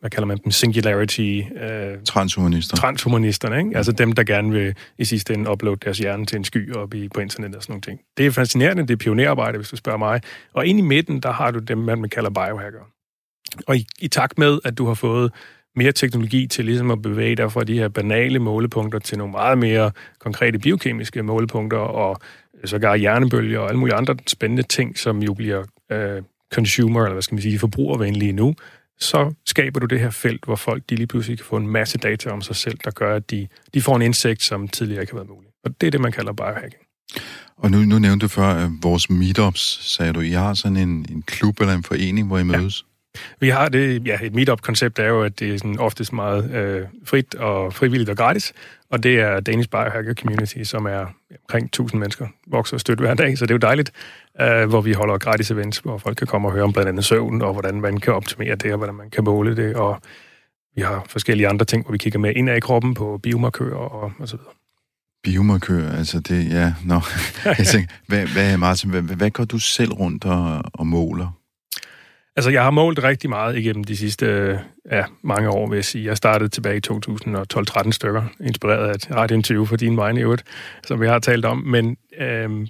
hvad 0.00 0.10
kalder 0.10 0.26
man 0.26 0.38
dem, 0.44 0.52
singularity... 0.52 1.42
Øh, 1.60 1.98
Transhumanister. 2.04 2.76
Transhumanisterne, 2.76 3.58
ikke? 3.58 3.76
Altså 3.76 3.92
dem, 3.92 4.12
der 4.12 4.24
gerne 4.24 4.50
vil 4.50 4.74
i 4.98 5.04
sidste 5.04 5.34
ende 5.34 5.50
uploade 5.50 5.76
deres 5.84 5.98
hjerne 5.98 6.26
til 6.26 6.36
en 6.36 6.44
sky 6.44 6.74
op 6.74 6.94
i, 6.94 7.08
på 7.08 7.20
internet 7.20 7.54
og 7.54 7.62
sådan 7.62 7.72
nogle 7.72 7.82
ting. 7.82 8.00
Det 8.16 8.26
er 8.26 8.30
fascinerende, 8.30 8.82
det 8.82 8.90
er 8.90 8.96
pionerarbejde, 8.96 9.58
hvis 9.58 9.68
du 9.68 9.76
spørger 9.76 9.98
mig. 9.98 10.20
Og 10.52 10.66
ind 10.66 10.78
i 10.78 10.82
midten, 10.82 11.20
der 11.20 11.32
har 11.32 11.50
du 11.50 11.58
dem, 11.58 11.78
man 11.78 12.08
kalder 12.08 12.30
biohacker. 12.30 12.80
Og 13.66 13.76
i, 13.76 13.86
i 13.98 14.08
takt 14.08 14.38
med, 14.38 14.58
at 14.64 14.78
du 14.78 14.86
har 14.86 14.94
fået 14.94 15.32
mere 15.76 15.92
teknologi 15.92 16.46
til 16.46 16.64
ligesom 16.64 16.90
at 16.90 17.02
bevæge 17.02 17.36
dig 17.36 17.52
fra 17.52 17.64
de 17.64 17.78
her 17.78 17.88
banale 17.88 18.38
målepunkter 18.38 18.98
til 18.98 19.18
nogle 19.18 19.32
meget 19.32 19.58
mere 19.58 19.90
konkrete 20.18 20.58
biokemiske 20.58 21.22
målepunkter 21.22 21.78
og 21.78 22.20
sågar 22.64 22.96
hjernebølger 22.96 23.58
og 23.58 23.68
alle 23.68 23.78
mulige 23.78 23.96
andre 23.96 24.16
spændende 24.26 24.62
ting, 24.62 24.98
som 24.98 25.22
jo 25.22 25.34
bliver 25.34 25.64
øh, 25.92 26.22
consumer, 26.54 27.00
eller 27.00 27.12
hvad 27.12 27.22
skal 27.22 27.34
man 27.34 27.42
sige, 27.42 27.58
forbrugervenlige 27.58 28.32
nu, 28.32 28.54
så 29.00 29.34
skaber 29.46 29.80
du 29.80 29.86
det 29.86 30.00
her 30.00 30.10
felt, 30.10 30.44
hvor 30.44 30.56
folk 30.56 30.82
de 30.90 30.96
lige 30.96 31.06
pludselig 31.06 31.38
kan 31.38 31.44
få 31.44 31.56
en 31.56 31.66
masse 31.66 31.98
data 31.98 32.30
om 32.30 32.42
sig 32.42 32.56
selv, 32.56 32.78
der 32.84 32.90
gør, 32.90 33.16
at 33.16 33.30
de, 33.30 33.48
de 33.74 33.82
får 33.82 33.96
en 33.96 34.02
indsigt, 34.02 34.42
som 34.42 34.68
tidligere 34.68 35.02
ikke 35.02 35.12
har 35.12 35.18
været 35.18 35.28
muligt. 35.28 35.52
Og 35.64 35.80
det 35.80 35.86
er 35.86 35.90
det, 35.90 36.00
man 36.00 36.12
kalder 36.12 36.32
biohacking. 36.32 36.82
Og 37.56 37.70
nu, 37.70 37.78
nu 37.78 37.98
nævnte 37.98 38.24
du 38.24 38.28
før 38.28 38.44
at 38.44 38.70
vores 38.82 39.10
meetups, 39.10 39.92
sagde 39.94 40.12
du. 40.12 40.20
I 40.20 40.30
har 40.30 40.54
sådan 40.54 40.76
en, 40.76 41.06
en 41.10 41.22
klub 41.22 41.60
eller 41.60 41.74
en 41.74 41.82
forening, 41.82 42.26
hvor 42.26 42.38
I 42.38 42.42
mødes? 42.42 42.84
Vi 43.40 43.48
har 43.48 43.68
det, 43.68 44.06
ja, 44.06 44.18
et 44.22 44.34
meetup-koncept 44.34 44.98
er 44.98 45.08
jo, 45.08 45.22
at 45.22 45.40
det 45.40 45.54
er 45.54 45.58
sådan 45.58 45.78
oftest 45.78 46.12
meget 46.12 46.50
øh, 46.50 46.86
frit 47.04 47.34
og 47.34 47.74
frivilligt 47.74 48.10
og 48.10 48.16
gratis, 48.16 48.52
og 48.90 49.02
det 49.02 49.20
er 49.20 49.40
Danish 49.40 49.68
Biohacker 49.68 50.14
Community, 50.14 50.62
som 50.62 50.86
er 50.86 51.06
omkring 51.42 51.64
1000 51.64 51.98
mennesker, 51.98 52.26
vokser 52.46 52.76
og 52.76 52.80
støtter 52.80 53.04
hver 53.04 53.14
dag, 53.14 53.38
så 53.38 53.46
det 53.46 53.50
er 53.50 53.54
jo 53.54 53.58
dejligt, 53.58 53.92
øh, 54.40 54.68
hvor 54.68 54.80
vi 54.80 54.92
holder 54.92 55.18
gratis 55.18 55.50
events, 55.50 55.78
hvor 55.78 55.98
folk 55.98 56.16
kan 56.16 56.26
komme 56.26 56.48
og 56.48 56.52
høre 56.52 56.64
om 56.64 56.72
blandt 56.72 56.88
andet 56.88 57.04
søvn, 57.04 57.42
og 57.42 57.52
hvordan 57.52 57.80
man 57.80 58.00
kan 58.00 58.14
optimere 58.14 58.54
det, 58.54 58.72
og 58.72 58.78
hvordan 58.78 58.94
man 58.94 59.10
kan 59.10 59.24
måle 59.24 59.56
det, 59.56 59.76
og 59.76 60.00
vi 60.76 60.82
har 60.82 61.04
forskellige 61.08 61.48
andre 61.48 61.64
ting, 61.64 61.84
hvor 61.84 61.92
vi 61.92 61.98
kigger 61.98 62.18
med 62.18 62.32
ind 62.36 62.50
i 62.50 62.60
kroppen 62.60 62.94
på 62.94 63.20
biomarkører 63.22 63.76
og, 63.76 64.12
og 64.18 64.28
så 64.28 64.36
videre. 64.36 64.52
Biomarkør, 65.22 65.92
altså 65.92 66.20
det, 66.20 66.50
ja, 66.50 66.74
nå. 66.84 67.00
Jeg 67.58 67.66
tænker, 67.66 67.94
hvad, 68.06 68.26
hvad, 68.26 68.56
Martin, 68.56 68.90
hvad, 68.90 69.02
hvad 69.02 69.30
går 69.30 69.44
du 69.44 69.58
selv 69.58 69.92
rundt 69.92 70.24
og, 70.24 70.62
og 70.74 70.86
måler? 70.86 71.41
Altså, 72.36 72.50
jeg 72.50 72.62
har 72.62 72.70
målt 72.70 73.02
rigtig 73.02 73.30
meget 73.30 73.56
igennem 73.56 73.84
de 73.84 73.96
sidste 73.96 74.26
øh, 74.26 74.58
ja, 74.90 75.04
mange 75.22 75.50
år, 75.50 75.68
vil 75.68 75.76
jeg 75.76 75.84
sige. 75.84 76.04
Jeg 76.04 76.16
startede 76.16 76.48
tilbage 76.48 76.76
i 76.76 76.80
2012-13 76.92 77.90
stykker, 77.90 78.22
inspireret 78.40 78.88
af 78.88 78.94
et 78.94 79.16
radiointerview 79.16 79.64
for 79.64 79.76
din 79.76 79.96
vegne 79.96 80.20
i 80.20 80.22
øvrigt, 80.22 80.44
som 80.86 81.00
vi 81.00 81.06
har 81.06 81.18
talt 81.18 81.44
om. 81.44 81.58
Men 81.58 81.96
øh, 82.18 82.66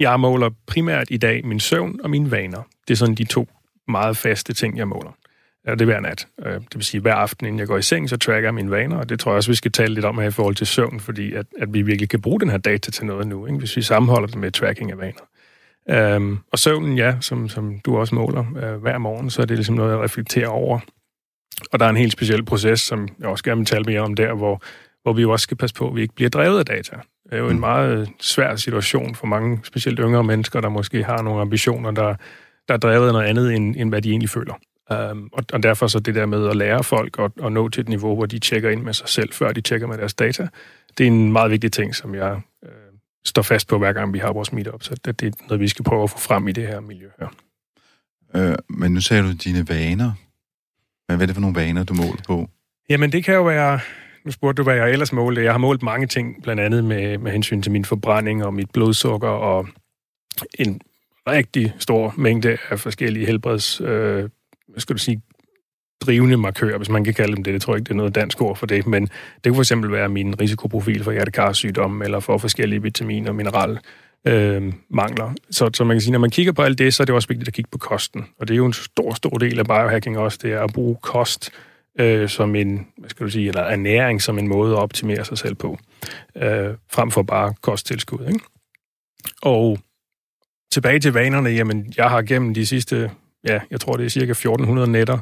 jeg 0.00 0.20
måler 0.20 0.50
primært 0.66 1.06
i 1.10 1.16
dag 1.16 1.46
min 1.46 1.60
søvn 1.60 2.00
og 2.04 2.10
mine 2.10 2.30
vaner. 2.30 2.62
Det 2.88 2.94
er 2.94 2.96
sådan 2.96 3.14
de 3.14 3.24
to 3.24 3.48
meget 3.88 4.16
faste 4.16 4.52
ting, 4.52 4.78
jeg 4.78 4.88
måler. 4.88 5.16
Ja, 5.66 5.72
det 5.72 5.80
er 5.80 5.84
hver 5.84 6.00
nat. 6.00 6.26
Øh, 6.46 6.52
det 6.52 6.74
vil 6.74 6.84
sige, 6.84 7.00
hver 7.00 7.14
aften, 7.14 7.46
inden 7.46 7.58
jeg 7.58 7.66
går 7.66 7.76
i 7.76 7.82
seng, 7.82 8.08
så 8.10 8.16
tracker 8.16 8.46
jeg 8.46 8.54
mine 8.54 8.70
vaner, 8.70 8.96
og 8.96 9.08
det 9.08 9.20
tror 9.20 9.32
jeg 9.32 9.36
også, 9.36 9.50
vi 9.50 9.56
skal 9.56 9.72
tale 9.72 9.94
lidt 9.94 10.04
om 10.04 10.18
her 10.18 10.28
i 10.28 10.30
forhold 10.30 10.54
til 10.54 10.66
søvn, 10.66 11.00
fordi 11.00 11.32
at, 11.32 11.46
at 11.58 11.74
vi 11.74 11.82
virkelig 11.82 12.08
kan 12.08 12.20
bruge 12.20 12.40
den 12.40 12.50
her 12.50 12.58
data 12.58 12.90
til 12.90 13.06
noget 13.06 13.26
nu, 13.26 13.46
ikke? 13.46 13.58
hvis 13.58 13.76
vi 13.76 13.82
sammenholder 13.82 14.26
det 14.26 14.36
med 14.36 14.50
tracking 14.50 14.90
af 14.90 14.98
vaner. 14.98 15.20
Øhm, 15.90 16.38
og 16.52 16.58
søvnen, 16.58 16.98
ja, 16.98 17.14
som, 17.20 17.48
som 17.48 17.78
du 17.78 17.96
også 17.96 18.14
måler 18.14 18.44
øh, 18.62 18.82
hver 18.82 18.98
morgen, 18.98 19.30
så 19.30 19.42
er 19.42 19.46
det 19.46 19.56
ligesom 19.56 19.74
noget, 19.74 19.90
jeg 19.90 20.00
reflekterer 20.00 20.48
over. 20.48 20.80
Og 21.72 21.80
der 21.80 21.86
er 21.86 21.90
en 21.90 21.96
helt 21.96 22.12
speciel 22.12 22.44
proces, 22.44 22.80
som 22.80 23.08
jeg 23.20 23.28
også 23.28 23.44
gerne 23.44 23.58
vil 23.58 23.66
tale 23.66 23.84
mere 23.84 24.00
om 24.00 24.14
der, 24.14 24.34
hvor, 24.34 24.62
hvor 25.02 25.12
vi 25.12 25.22
jo 25.22 25.30
også 25.30 25.42
skal 25.42 25.56
passe 25.56 25.74
på, 25.74 25.88
at 25.88 25.96
vi 25.96 26.02
ikke 26.02 26.14
bliver 26.14 26.30
drevet 26.30 26.58
af 26.58 26.66
data. 26.66 26.96
Det 27.24 27.32
er 27.32 27.38
jo 27.38 27.48
en 27.48 27.54
mm. 27.54 27.60
meget 27.60 28.08
svær 28.20 28.56
situation 28.56 29.14
for 29.14 29.26
mange, 29.26 29.60
specielt 29.64 29.98
yngre 29.98 30.24
mennesker, 30.24 30.60
der 30.60 30.68
måske 30.68 31.04
har 31.04 31.22
nogle 31.22 31.40
ambitioner, 31.40 31.90
der, 31.90 32.14
der 32.68 32.74
er 32.74 32.78
drevet 32.78 33.06
af 33.06 33.12
noget 33.12 33.26
andet, 33.26 33.54
end, 33.54 33.76
end 33.78 33.88
hvad 33.88 34.02
de 34.02 34.10
egentlig 34.10 34.30
føler. 34.30 34.54
Um, 34.90 35.28
og, 35.32 35.44
og 35.52 35.62
derfor 35.62 35.86
så 35.86 36.00
det 36.00 36.14
der 36.14 36.26
med 36.26 36.48
at 36.48 36.56
lære 36.56 36.84
folk 36.84 37.16
at, 37.18 37.30
at 37.44 37.52
nå 37.52 37.68
til 37.68 37.80
et 37.80 37.88
niveau, 37.88 38.14
hvor 38.14 38.26
de 38.26 38.38
tjekker 38.38 38.70
ind 38.70 38.82
med 38.82 38.92
sig 38.92 39.08
selv, 39.08 39.32
før 39.32 39.52
de 39.52 39.60
tjekker 39.60 39.86
med 39.86 39.98
deres 39.98 40.14
data, 40.14 40.48
det 40.98 41.04
er 41.04 41.08
en 41.08 41.32
meget 41.32 41.50
vigtig 41.50 41.72
ting, 41.72 41.94
som 41.94 42.14
jeg 42.14 42.32
øh, 42.32 42.40
står 43.24 43.42
fast 43.42 43.68
på, 43.68 43.78
hver 43.78 43.92
gang 43.92 44.12
vi 44.12 44.18
har 44.18 44.32
vores 44.32 44.52
meetup. 44.52 44.82
Så 44.82 44.94
det, 45.04 45.20
det 45.20 45.34
er 45.34 45.44
noget, 45.48 45.60
vi 45.60 45.68
skal 45.68 45.84
prøve 45.84 46.02
at 46.02 46.10
få 46.10 46.18
frem 46.18 46.48
i 46.48 46.52
det 46.52 46.66
her 46.66 46.80
miljø 46.80 47.08
her. 47.18 47.28
Øh, 48.34 48.56
men 48.68 48.92
nu 48.92 49.00
sagde 49.00 49.22
du 49.22 49.32
dine 49.32 49.68
vaner. 49.68 50.12
Hvad 51.06 51.22
er 51.22 51.26
det 51.26 51.34
for 51.34 51.40
nogle 51.40 51.56
vaner, 51.56 51.84
du 51.84 51.94
måler 51.94 52.22
på? 52.26 52.48
Jamen, 52.88 53.12
det 53.12 53.24
kan 53.24 53.34
jo 53.34 53.42
være... 53.42 53.80
Nu 54.24 54.30
spurgte 54.30 54.60
du, 54.60 54.62
hvad 54.62 54.74
jeg 54.74 54.90
ellers 54.90 55.12
målte. 55.12 55.42
Jeg 55.42 55.52
har 55.52 55.58
målt 55.58 55.82
mange 55.82 56.06
ting, 56.06 56.42
blandt 56.42 56.62
andet 56.62 56.84
med, 56.84 57.18
med 57.18 57.32
hensyn 57.32 57.62
til 57.62 57.72
min 57.72 57.84
forbrænding 57.84 58.44
og 58.44 58.54
mit 58.54 58.70
blodsukker 58.70 59.28
og 59.28 59.68
en 60.58 60.80
rigtig 61.26 61.74
stor 61.78 62.14
mængde 62.16 62.58
af 62.70 62.80
forskellige 62.80 63.26
helbreds... 63.26 63.80
Øh, 63.80 64.28
hvad 64.68 64.80
skal 64.80 64.96
du 64.96 64.98
sige, 64.98 65.22
drivende 66.00 66.36
markører, 66.36 66.76
hvis 66.76 66.88
man 66.88 67.04
kan 67.04 67.14
kalde 67.14 67.36
dem 67.36 67.44
det. 67.44 67.54
Det 67.54 67.62
tror 67.62 67.74
jeg 67.74 67.78
ikke, 67.78 67.84
det 67.84 67.90
er 67.90 67.96
noget 67.96 68.14
dansk 68.14 68.42
ord 68.42 68.56
for 68.56 68.66
det, 68.66 68.86
men 68.86 69.02
det 69.02 69.44
kunne 69.44 69.54
for 69.54 69.62
eksempel 69.62 69.92
være 69.92 70.08
min 70.08 70.40
risikoprofil 70.40 71.04
for 71.04 71.12
hjertekarsygdom, 71.12 72.02
eller 72.02 72.20
for 72.20 72.38
forskellige 72.38 72.82
vitaminer 72.82 73.28
og 73.28 73.34
mineral 73.34 73.78
øh, 74.26 74.72
mangler. 74.90 75.34
Så, 75.50 75.70
så 75.74 75.84
man 75.84 75.96
kan 75.96 76.00
sige, 76.00 76.12
når 76.12 76.18
man 76.18 76.30
kigger 76.30 76.52
på 76.52 76.62
alt 76.62 76.78
det, 76.78 76.94
så 76.94 77.02
er 77.02 77.04
det 77.04 77.14
også 77.14 77.28
vigtigt 77.28 77.48
at 77.48 77.54
kigge 77.54 77.70
på 77.72 77.78
kosten. 77.78 78.26
Og 78.38 78.48
det 78.48 78.54
er 78.54 78.58
jo 78.58 78.66
en 78.66 78.72
stor, 78.72 79.14
stor 79.14 79.30
del 79.30 79.58
af 79.58 79.64
biohacking 79.64 80.18
også, 80.18 80.38
det 80.42 80.52
er 80.52 80.60
at 80.60 80.72
bruge 80.72 80.96
kost 81.02 81.50
øh, 82.00 82.28
som 82.28 82.54
en, 82.54 82.86
hvad 82.96 83.10
skal 83.10 83.26
du 83.26 83.30
sige, 83.30 83.48
eller 83.48 83.62
ernæring 83.62 84.22
som 84.22 84.38
en 84.38 84.48
måde 84.48 84.72
at 84.72 84.78
optimere 84.78 85.24
sig 85.24 85.38
selv 85.38 85.54
på, 85.54 85.78
øh, 86.36 86.74
frem 86.92 87.10
for 87.10 87.22
bare 87.22 87.54
kosttilskud. 87.62 88.26
Ikke? 88.26 88.40
Og 89.42 89.78
tilbage 90.72 90.98
til 90.98 91.12
vanerne, 91.12 91.50
jamen 91.50 91.94
jeg 91.96 92.10
har 92.10 92.22
gennem 92.22 92.54
de 92.54 92.66
sidste, 92.66 93.10
ja, 93.44 93.60
jeg 93.70 93.80
tror 93.80 93.96
det 93.96 94.06
er 94.06 94.10
cirka 94.10 94.30
1400 94.30 94.92
netter, 94.92 95.18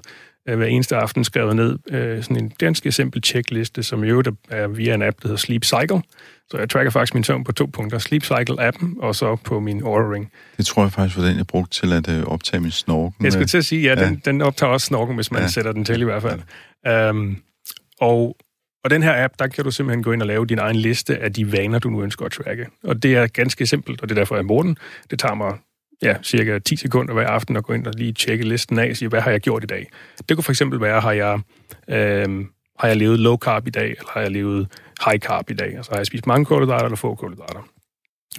hver 0.46 0.66
eneste 0.66 0.96
aften 0.96 1.24
skrevet 1.24 1.56
ned 1.56 1.78
øh, 1.90 2.22
sådan 2.22 2.36
en 2.36 2.52
ganske 2.58 2.92
simpel 2.92 3.22
checkliste, 3.24 3.82
som 3.82 4.04
i 4.04 4.08
øvrigt 4.08 4.28
er 4.50 4.68
via 4.68 4.94
en 4.94 5.02
app, 5.02 5.16
der 5.22 5.28
hedder 5.28 5.36
Sleep 5.36 5.64
Cycle. 5.64 6.02
Så 6.50 6.58
jeg 6.58 6.70
tracker 6.70 6.90
faktisk 6.90 7.14
min 7.14 7.24
søvn 7.24 7.44
på 7.44 7.52
to 7.52 7.66
punkter. 7.66 7.98
Sleep 7.98 8.24
Cycle-appen, 8.24 9.00
og 9.00 9.14
så 9.14 9.36
på 9.36 9.60
min 9.60 9.82
Oura-ring. 9.82 10.32
Det 10.56 10.66
tror 10.66 10.82
jeg 10.82 10.92
faktisk 10.92 11.18
var 11.18 11.24
den, 11.24 11.36
jeg 11.36 11.46
brugte 11.46 11.80
til 11.80 11.92
at 11.92 12.08
øh, 12.08 12.24
optage 12.24 12.60
min 12.60 12.70
snorken. 12.70 13.24
Jeg 13.24 13.32
skulle 13.32 13.46
til 13.46 13.58
at 13.58 13.64
sige, 13.64 13.82
ja, 13.82 14.00
ja. 14.00 14.08
Den, 14.08 14.22
den 14.24 14.42
optager 14.42 14.72
også 14.72 14.86
snorken, 14.86 15.14
hvis 15.14 15.30
man 15.30 15.42
ja. 15.42 15.48
sætter 15.48 15.72
den 15.72 15.84
til 15.84 16.00
i 16.00 16.04
hvert 16.04 16.22
fald. 16.22 16.40
Ja. 16.86 17.10
Um, 17.10 17.36
og, 18.00 18.36
og 18.84 18.90
den 18.90 19.02
her 19.02 19.24
app, 19.24 19.34
der 19.38 19.46
kan 19.46 19.64
du 19.64 19.70
simpelthen 19.70 20.02
gå 20.02 20.12
ind 20.12 20.22
og 20.22 20.28
lave 20.28 20.46
din 20.46 20.58
egen 20.58 20.76
liste 20.76 21.18
af 21.18 21.32
de 21.32 21.52
vaner, 21.52 21.78
du 21.78 21.90
nu 21.90 22.02
ønsker 22.02 22.26
at 22.26 22.32
tracke. 22.32 22.66
Og 22.84 23.02
det 23.02 23.16
er 23.16 23.26
ganske 23.26 23.66
simpelt, 23.66 24.02
og 24.02 24.08
det 24.08 24.14
er 24.14 24.20
derfor, 24.20 24.36
jeg 24.36 24.46
bruger 24.46 24.62
den. 24.62 24.76
Det 25.10 25.18
tager 25.18 25.34
mig 25.34 25.58
ja, 26.02 26.14
cirka 26.22 26.58
10 26.58 26.76
sekunder 26.76 27.14
hver 27.14 27.26
aften 27.26 27.56
og 27.56 27.64
gå 27.64 27.72
ind 27.72 27.86
og 27.86 27.92
lige 27.96 28.12
tjekke 28.12 28.48
listen 28.48 28.78
af 28.78 28.90
og 28.90 28.96
sige, 28.96 29.08
hvad 29.08 29.20
har 29.20 29.30
jeg 29.30 29.40
gjort 29.40 29.64
i 29.64 29.66
dag? 29.66 29.90
Det 30.28 30.36
kunne 30.36 30.44
for 30.44 30.52
eksempel 30.52 30.80
være, 30.80 31.00
har 31.00 31.12
jeg, 31.12 31.40
øh, 31.88 32.44
har 32.78 32.88
jeg 32.88 32.96
levet 32.96 33.20
low 33.20 33.36
carb 33.36 33.66
i 33.66 33.70
dag, 33.70 33.88
eller 33.88 34.10
har 34.12 34.20
jeg 34.20 34.30
levet 34.30 34.68
high 35.06 35.18
carb 35.18 35.50
i 35.50 35.54
dag? 35.54 35.76
Altså 35.76 35.90
har 35.90 35.98
jeg 35.98 36.06
spist 36.06 36.26
mange 36.26 36.44
kulhydrater 36.44 36.84
eller 36.84 36.96
få 36.96 37.14
kulhydrater? 37.14 37.68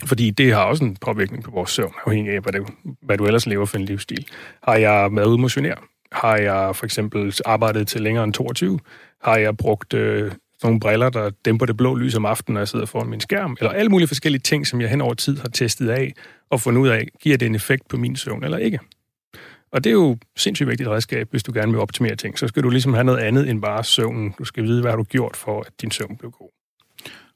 Fordi 0.05 0.29
det 0.29 0.53
har 0.53 0.63
også 0.63 0.83
en 0.83 0.97
påvirkning 1.01 1.43
på 1.43 1.51
vores 1.51 1.69
søvn, 1.69 1.93
afhængig 2.05 2.33
af, 2.33 2.41
hvad, 2.41 2.53
det, 2.53 2.61
hvad 3.01 3.17
du 3.17 3.25
ellers 3.25 3.45
lever 3.45 3.65
for 3.65 3.77
en 3.77 3.85
livsstil. 3.85 4.25
Har 4.63 4.75
jeg 4.75 5.09
været 5.11 5.27
ude 5.27 5.37
motionere? 5.37 5.75
Har 6.11 6.37
jeg 6.37 6.75
for 6.75 6.85
eksempel 6.85 7.35
arbejdet 7.45 7.87
til 7.87 8.01
længere 8.01 8.23
end 8.23 8.33
22? 8.33 8.79
Har 9.23 9.37
jeg 9.37 9.57
brugt 9.57 9.93
øh, 9.93 10.31
nogle 10.63 10.79
briller, 10.79 11.09
der 11.09 11.29
dæmper 11.45 11.65
det 11.65 11.77
blå 11.77 11.95
lys 11.95 12.15
om 12.15 12.25
aftenen, 12.25 12.53
når 12.53 12.61
jeg 12.61 12.67
sidder 12.67 12.85
foran 12.85 13.07
min 13.07 13.19
skærm? 13.19 13.57
Eller 13.59 13.71
alle 13.71 13.89
mulige 13.89 14.07
forskellige 14.07 14.41
ting, 14.41 14.67
som 14.67 14.81
jeg 14.81 14.89
hen 14.89 15.01
over 15.01 15.13
tid 15.13 15.37
har 15.37 15.49
testet 15.49 15.89
af, 15.89 16.13
og 16.49 16.61
fundet 16.61 16.81
ud 16.81 16.87
af, 16.87 17.07
giver 17.21 17.37
det 17.37 17.45
en 17.45 17.55
effekt 17.55 17.87
på 17.87 17.97
min 17.97 18.15
søvn 18.15 18.43
eller 18.43 18.57
ikke? 18.57 18.79
Og 19.71 19.83
det 19.83 19.89
er 19.89 19.93
jo 19.93 20.17
sindssygt 20.37 20.69
vigtigt 20.69 20.89
redskab, 20.89 21.27
hvis 21.31 21.43
du 21.43 21.53
gerne 21.53 21.71
vil 21.71 21.81
optimere 21.81 22.15
ting. 22.15 22.39
Så 22.39 22.47
skal 22.47 22.63
du 22.63 22.69
ligesom 22.69 22.93
have 22.93 23.03
noget 23.03 23.19
andet 23.19 23.49
end 23.49 23.61
bare 23.61 23.83
søvnen. 23.83 24.33
Du 24.39 24.45
skal 24.45 24.63
vide, 24.63 24.81
hvad 24.81 24.91
har 24.91 24.97
du 24.97 25.03
gjort 25.03 25.37
for, 25.37 25.61
at 25.61 25.71
din 25.81 25.91
søvn 25.91 26.17
blev 26.17 26.31
god. 26.31 26.49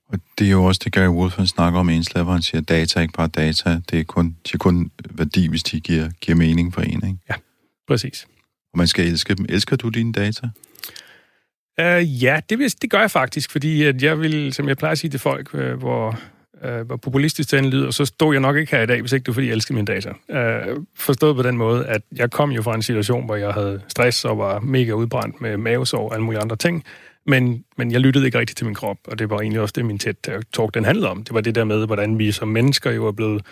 Og 0.09 0.19
det 0.39 0.47
er 0.47 0.51
jo 0.51 0.63
også 0.63 0.81
det, 0.83 0.93
Gary 0.93 1.07
Wolf 1.07 1.35
han 1.35 1.47
snakker 1.47 1.79
om 1.79 1.89
ens 1.89 2.11
han 2.13 2.41
siger, 2.41 2.61
at 2.61 2.69
data 2.69 2.99
er 2.99 3.01
ikke 3.01 3.13
bare 3.13 3.27
data, 3.27 3.81
det 3.91 3.99
er 3.99 4.03
kun, 4.03 4.37
de 4.45 4.51
er 4.53 4.57
kun 4.57 4.91
værdi, 5.11 5.47
hvis 5.47 5.63
de 5.63 5.79
giver, 5.79 6.09
giver 6.21 6.37
mening 6.37 6.73
for 6.73 6.81
en, 6.81 7.07
ikke? 7.07 7.17
Ja, 7.29 7.35
præcis. 7.87 8.27
Og 8.73 8.77
man 8.77 8.87
skal 8.87 9.07
elske 9.07 9.35
dem. 9.35 9.45
Elsker 9.49 9.75
du 9.75 9.89
dine 9.89 10.13
data? 10.13 10.49
Uh, 11.81 12.23
ja, 12.23 12.39
det, 12.49 12.81
det 12.81 12.91
gør 12.91 12.99
jeg 12.99 13.11
faktisk, 13.11 13.51
fordi 13.51 13.83
at 13.83 14.03
jeg 14.03 14.19
vil, 14.19 14.53
som 14.53 14.67
jeg 14.67 14.77
plejer 14.77 14.91
at 14.91 14.97
sige 14.97 15.11
til 15.11 15.19
folk, 15.19 15.53
uh, 15.53 15.71
hvor 15.71 16.19
uh, 16.65 16.81
hvor 16.81 16.95
populistisk 16.95 17.51
den 17.51 17.65
lyder, 17.65 17.91
så 17.91 18.05
stod 18.05 18.33
jeg 18.33 18.41
nok 18.41 18.55
ikke 18.55 18.75
her 18.75 18.83
i 18.83 18.85
dag, 18.85 19.01
hvis 19.01 19.11
ikke 19.11 19.23
du 19.23 19.33
fordi 19.33 19.47
jeg 19.47 19.53
elskede 19.53 19.75
mine 19.75 19.85
data. 19.85 20.09
Øh, 20.29 20.77
forstået 20.95 21.35
på 21.35 21.43
den 21.43 21.57
måde, 21.57 21.85
at 21.85 22.01
jeg 22.15 22.31
kom 22.31 22.51
jo 22.51 22.61
fra 22.61 22.75
en 22.75 22.81
situation, 22.81 23.25
hvor 23.25 23.35
jeg 23.35 23.53
havde 23.53 23.81
stress 23.87 24.25
og 24.25 24.37
var 24.37 24.59
mega 24.59 24.91
udbrændt 24.91 25.41
med 25.41 25.57
mavesår 25.57 26.09
og 26.09 26.13
alle 26.13 26.23
mulige 26.25 26.41
andre 26.41 26.55
ting, 26.55 26.83
men, 27.25 27.63
men 27.77 27.91
jeg 27.91 27.99
lyttede 27.99 28.25
ikke 28.25 28.39
rigtigt 28.39 28.57
til 28.57 28.65
min 28.65 28.75
krop, 28.75 28.97
og 29.07 29.19
det 29.19 29.29
var 29.29 29.39
egentlig 29.39 29.61
også 29.61 29.73
det, 29.75 29.85
min 29.85 29.99
tæt 29.99 30.15
talk 30.53 30.73
den 30.73 30.85
handlede 30.85 31.09
om. 31.09 31.23
Det 31.23 31.33
var 31.33 31.41
det 31.41 31.55
der 31.55 31.63
med, 31.63 31.85
hvordan 31.85 32.19
vi 32.19 32.31
som 32.31 32.47
mennesker 32.47 32.91
jo 32.91 33.07
er 33.07 33.11
blevet 33.11 33.45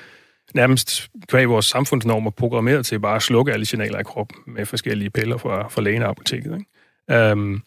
nærmest 0.54 1.10
kvæg 1.28 1.50
vores 1.50 1.66
samfundsnormer 1.66 2.32
programmeret 2.32 2.86
til 2.86 3.00
bare 3.00 3.16
at 3.16 3.22
slukke 3.22 3.54
alle 3.54 3.66
signaler 3.66 4.00
i 4.00 4.04
kroppen 4.04 4.38
med 4.48 4.66
forskellige 4.66 5.10
piller 5.10 5.38
fra, 5.38 5.68
fra 5.68 5.82
lægen 5.82 6.04
og 6.04 6.10
apoteket. 6.10 6.58
Ikke? 7.10 7.32
Um, 7.32 7.64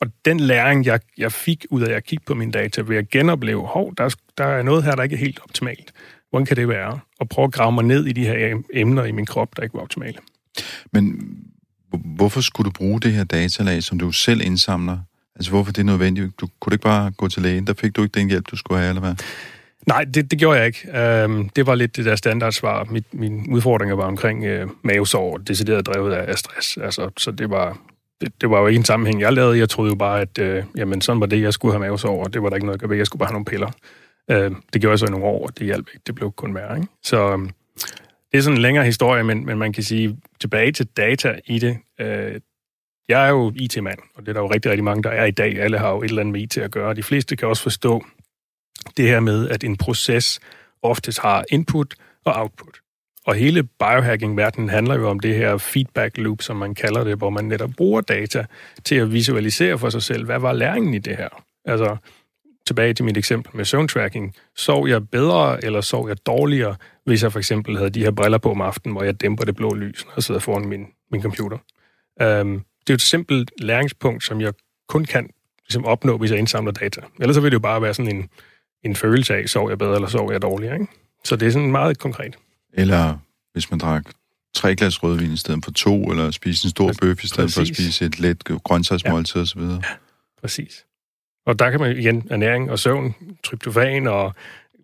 og 0.00 0.06
den 0.24 0.40
læring, 0.40 0.86
jeg, 0.86 1.00
jeg 1.18 1.32
fik 1.32 1.66
ud 1.70 1.82
af 1.82 1.96
at 1.96 2.04
kigge 2.04 2.24
på 2.26 2.34
mine 2.34 2.52
data, 2.52 2.82
ved 2.86 2.96
at 2.96 3.10
genopleve, 3.10 3.66
hov, 3.66 3.94
der, 3.98 4.16
der 4.38 4.44
er 4.44 4.62
noget 4.62 4.84
her, 4.84 4.94
der 4.94 5.02
ikke 5.02 5.14
er 5.14 5.20
helt 5.20 5.40
optimalt. 5.44 5.92
Hvordan 6.30 6.46
kan 6.46 6.56
det 6.56 6.68
være? 6.68 6.98
Og 7.20 7.28
prøve 7.28 7.44
at 7.44 7.52
grave 7.52 7.72
mig 7.72 7.84
ned 7.84 8.06
i 8.06 8.12
de 8.12 8.24
her 8.24 8.62
emner 8.74 9.04
i 9.04 9.12
min 9.12 9.26
krop, 9.26 9.56
der 9.56 9.62
ikke 9.62 9.74
var 9.74 9.80
optimale. 9.80 10.18
Men 10.92 11.20
hvorfor 11.92 12.40
skulle 12.40 12.64
du 12.64 12.72
bruge 12.72 13.00
det 13.00 13.12
her 13.12 13.24
datalag, 13.24 13.82
som 13.82 13.98
du 13.98 14.12
selv 14.12 14.40
indsamler? 14.40 14.98
Altså, 15.36 15.50
hvorfor 15.50 15.72
det 15.72 15.80
er 15.80 15.86
nødvendigt? 15.86 16.40
Du, 16.40 16.48
kunne 16.60 16.74
ikke 16.74 16.82
bare 16.82 17.10
gå 17.10 17.28
til 17.28 17.42
lægen? 17.42 17.66
Der 17.66 17.74
fik 17.74 17.96
du 17.96 18.02
ikke 18.02 18.20
den 18.20 18.28
hjælp, 18.28 18.46
du 18.50 18.56
skulle 18.56 18.78
have, 18.80 18.88
eller 18.88 19.00
hvad? 19.00 19.14
Nej, 19.86 20.04
det, 20.04 20.30
det 20.30 20.38
gjorde 20.38 20.58
jeg 20.58 20.66
ikke. 20.66 21.24
Um, 21.24 21.48
det 21.48 21.66
var 21.66 21.74
lidt 21.74 21.96
det 21.96 22.04
der 22.04 22.16
standardsvar. 22.16 22.84
Mit, 22.84 23.14
mine 23.14 23.44
udfordringer 23.50 23.96
var 23.96 24.04
omkring 24.04 24.62
uh, 24.62 24.70
mavesår, 24.82 25.36
decideret 25.36 25.86
drevet 25.86 26.12
af, 26.12 26.30
af 26.30 26.38
stress. 26.38 26.76
Altså, 26.76 27.10
så 27.16 27.30
det 27.30 27.50
var, 27.50 27.78
det, 28.20 28.40
det 28.40 28.50
var 28.50 28.60
jo 28.60 28.66
ikke 28.66 28.78
en 28.78 28.84
sammenhæng, 28.84 29.20
jeg 29.20 29.32
lavede. 29.32 29.58
Jeg 29.58 29.68
troede 29.68 29.90
jo 29.90 29.96
bare, 29.96 30.20
at 30.20 30.38
øh, 30.38 30.64
jamen, 30.76 31.00
sådan 31.00 31.20
var 31.20 31.26
det, 31.26 31.42
jeg 31.42 31.52
skulle 31.52 31.72
have 31.72 31.80
mavesår, 31.80 32.08
over. 32.08 32.24
det 32.24 32.42
var 32.42 32.48
der 32.48 32.56
ikke 32.56 32.66
noget 32.66 32.76
at 32.76 32.80
gøre 32.80 32.90
ved. 32.90 32.96
Jeg 32.96 33.06
skulle 33.06 33.20
bare 33.20 33.26
have 33.26 33.32
nogle 33.32 33.44
piller. 33.44 33.70
Øh, 34.30 34.52
det 34.72 34.80
gjorde 34.80 34.92
jeg 34.92 34.98
så 34.98 35.06
i 35.06 35.10
nogle 35.10 35.26
år, 35.26 35.46
og 35.46 35.58
det 35.58 35.66
hjalp 35.66 35.88
ikke. 35.88 36.02
Det 36.06 36.14
blev 36.14 36.32
kun 36.32 36.54
værre. 36.54 36.76
Ikke? 36.76 36.88
Så 37.02 37.32
øh, 37.32 37.38
det 38.32 38.38
er 38.38 38.42
sådan 38.42 38.56
en 38.56 38.62
længere 38.62 38.84
historie, 38.84 39.24
men, 39.24 39.46
men 39.46 39.58
man 39.58 39.72
kan 39.72 39.82
sige, 39.82 40.18
tilbage 40.40 40.72
til 40.72 40.86
data 40.86 41.38
i 41.46 41.58
det. 41.58 41.78
Øh, 42.00 42.40
jeg 43.08 43.26
er 43.26 43.28
jo 43.28 43.52
IT-mand, 43.56 43.98
og 44.14 44.22
det 44.22 44.28
er 44.28 44.32
der 44.32 44.40
jo 44.40 44.50
rigtig, 44.50 44.70
rigtig 44.70 44.84
mange, 44.84 45.02
der 45.02 45.10
er 45.10 45.24
i 45.24 45.30
dag. 45.30 45.60
Alle 45.60 45.78
har 45.78 45.90
jo 45.90 46.02
et 46.02 46.08
eller 46.08 46.20
andet 46.20 46.32
med 46.32 46.40
IT 46.40 46.58
at 46.58 46.70
gøre. 46.70 46.94
De 46.94 47.02
fleste 47.02 47.36
kan 47.36 47.48
også 47.48 47.62
forstå 47.62 48.04
det 48.96 49.08
her 49.08 49.20
med, 49.20 49.48
at 49.48 49.64
en 49.64 49.76
proces 49.76 50.40
oftest 50.82 51.18
har 51.18 51.44
input 51.50 51.94
og 52.24 52.32
output. 52.36 52.77
Og 53.28 53.34
hele 53.34 53.62
biohacking-verdenen 53.62 54.68
handler 54.68 54.94
jo 54.94 55.08
om 55.08 55.20
det 55.20 55.34
her 55.34 55.56
feedback 55.56 56.18
loop, 56.18 56.42
som 56.42 56.56
man 56.56 56.74
kalder 56.74 57.04
det, 57.04 57.18
hvor 57.18 57.30
man 57.30 57.44
netop 57.44 57.70
bruger 57.76 58.00
data 58.00 58.46
til 58.84 58.94
at 58.94 59.12
visualisere 59.12 59.78
for 59.78 59.90
sig 59.90 60.02
selv, 60.02 60.24
hvad 60.24 60.38
var 60.38 60.52
læringen 60.52 60.94
i 60.94 60.98
det 60.98 61.16
her? 61.16 61.28
Altså, 61.64 61.96
tilbage 62.66 62.94
til 62.94 63.04
mit 63.04 63.16
eksempel 63.16 63.56
med 63.56 63.64
søvntracking. 63.64 64.34
Sov 64.56 64.88
jeg 64.88 65.08
bedre, 65.08 65.64
eller 65.64 65.80
sov 65.80 66.08
jeg 66.08 66.26
dårligere, 66.26 66.76
hvis 67.04 67.22
jeg 67.22 67.32
for 67.32 67.38
eksempel 67.38 67.76
havde 67.76 67.90
de 67.90 68.00
her 68.00 68.10
briller 68.10 68.38
på 68.38 68.50
om 68.50 68.60
aftenen, 68.60 68.96
hvor 68.96 69.04
jeg 69.04 69.20
dæmper 69.20 69.44
det 69.44 69.56
blå 69.56 69.74
lys, 69.74 70.04
når 70.04 70.12
jeg 70.16 70.22
sidder 70.22 70.40
foran 70.40 70.68
min, 70.68 70.86
min 71.12 71.22
computer? 71.22 71.56
Um, 72.22 72.64
det 72.80 72.90
er 72.90 72.90
jo 72.90 72.94
et 72.94 73.00
simpelt 73.00 73.50
læringspunkt, 73.58 74.24
som 74.24 74.40
jeg 74.40 74.52
kun 74.88 75.04
kan 75.04 75.30
ligesom, 75.66 75.84
opnå, 75.84 76.18
hvis 76.18 76.30
jeg 76.30 76.38
indsamler 76.38 76.72
data. 76.72 77.00
Ellers 77.20 77.34
så 77.34 77.40
vil 77.40 77.50
det 77.50 77.54
jo 77.54 77.60
bare 77.60 77.82
være 77.82 77.94
sådan 77.94 78.16
en, 78.16 78.28
en 78.82 78.96
følelse 78.96 79.34
af, 79.34 79.48
sov 79.48 79.68
jeg 79.68 79.78
bedre, 79.78 79.94
eller 79.94 80.08
sov 80.08 80.32
jeg 80.32 80.42
dårligere. 80.42 80.74
Ikke? 80.74 80.86
Så 81.24 81.36
det 81.36 81.48
er 81.48 81.52
sådan 81.52 81.70
meget 81.70 81.98
konkret. 81.98 82.38
Eller 82.72 83.18
hvis 83.52 83.70
man 83.70 83.80
drak 83.80 84.04
tre 84.54 84.76
glas 84.76 85.02
rødvin 85.02 85.32
i 85.32 85.36
stedet 85.36 85.64
for 85.64 85.70
to, 85.70 86.02
eller 86.10 86.30
spise 86.30 86.66
en 86.66 86.70
stor 86.70 86.92
bøf 87.00 87.24
i 87.24 87.26
stedet 87.26 87.44
Præcis. 87.44 87.54
for 87.54 87.60
at 87.60 87.66
spise 87.66 88.04
et 88.04 88.20
let 88.20 88.44
grøntsagsmåltid 88.44 89.40
ja. 89.40 89.42
osv. 89.42 89.60
Ja, 89.60 89.78
præcis. 90.40 90.84
Og 91.46 91.58
der 91.58 91.70
kan 91.70 91.80
man 91.80 91.96
igen 91.96 92.26
ernæring 92.30 92.70
og 92.70 92.78
søvn, 92.78 93.14
tryptofan, 93.44 94.06
og 94.06 94.34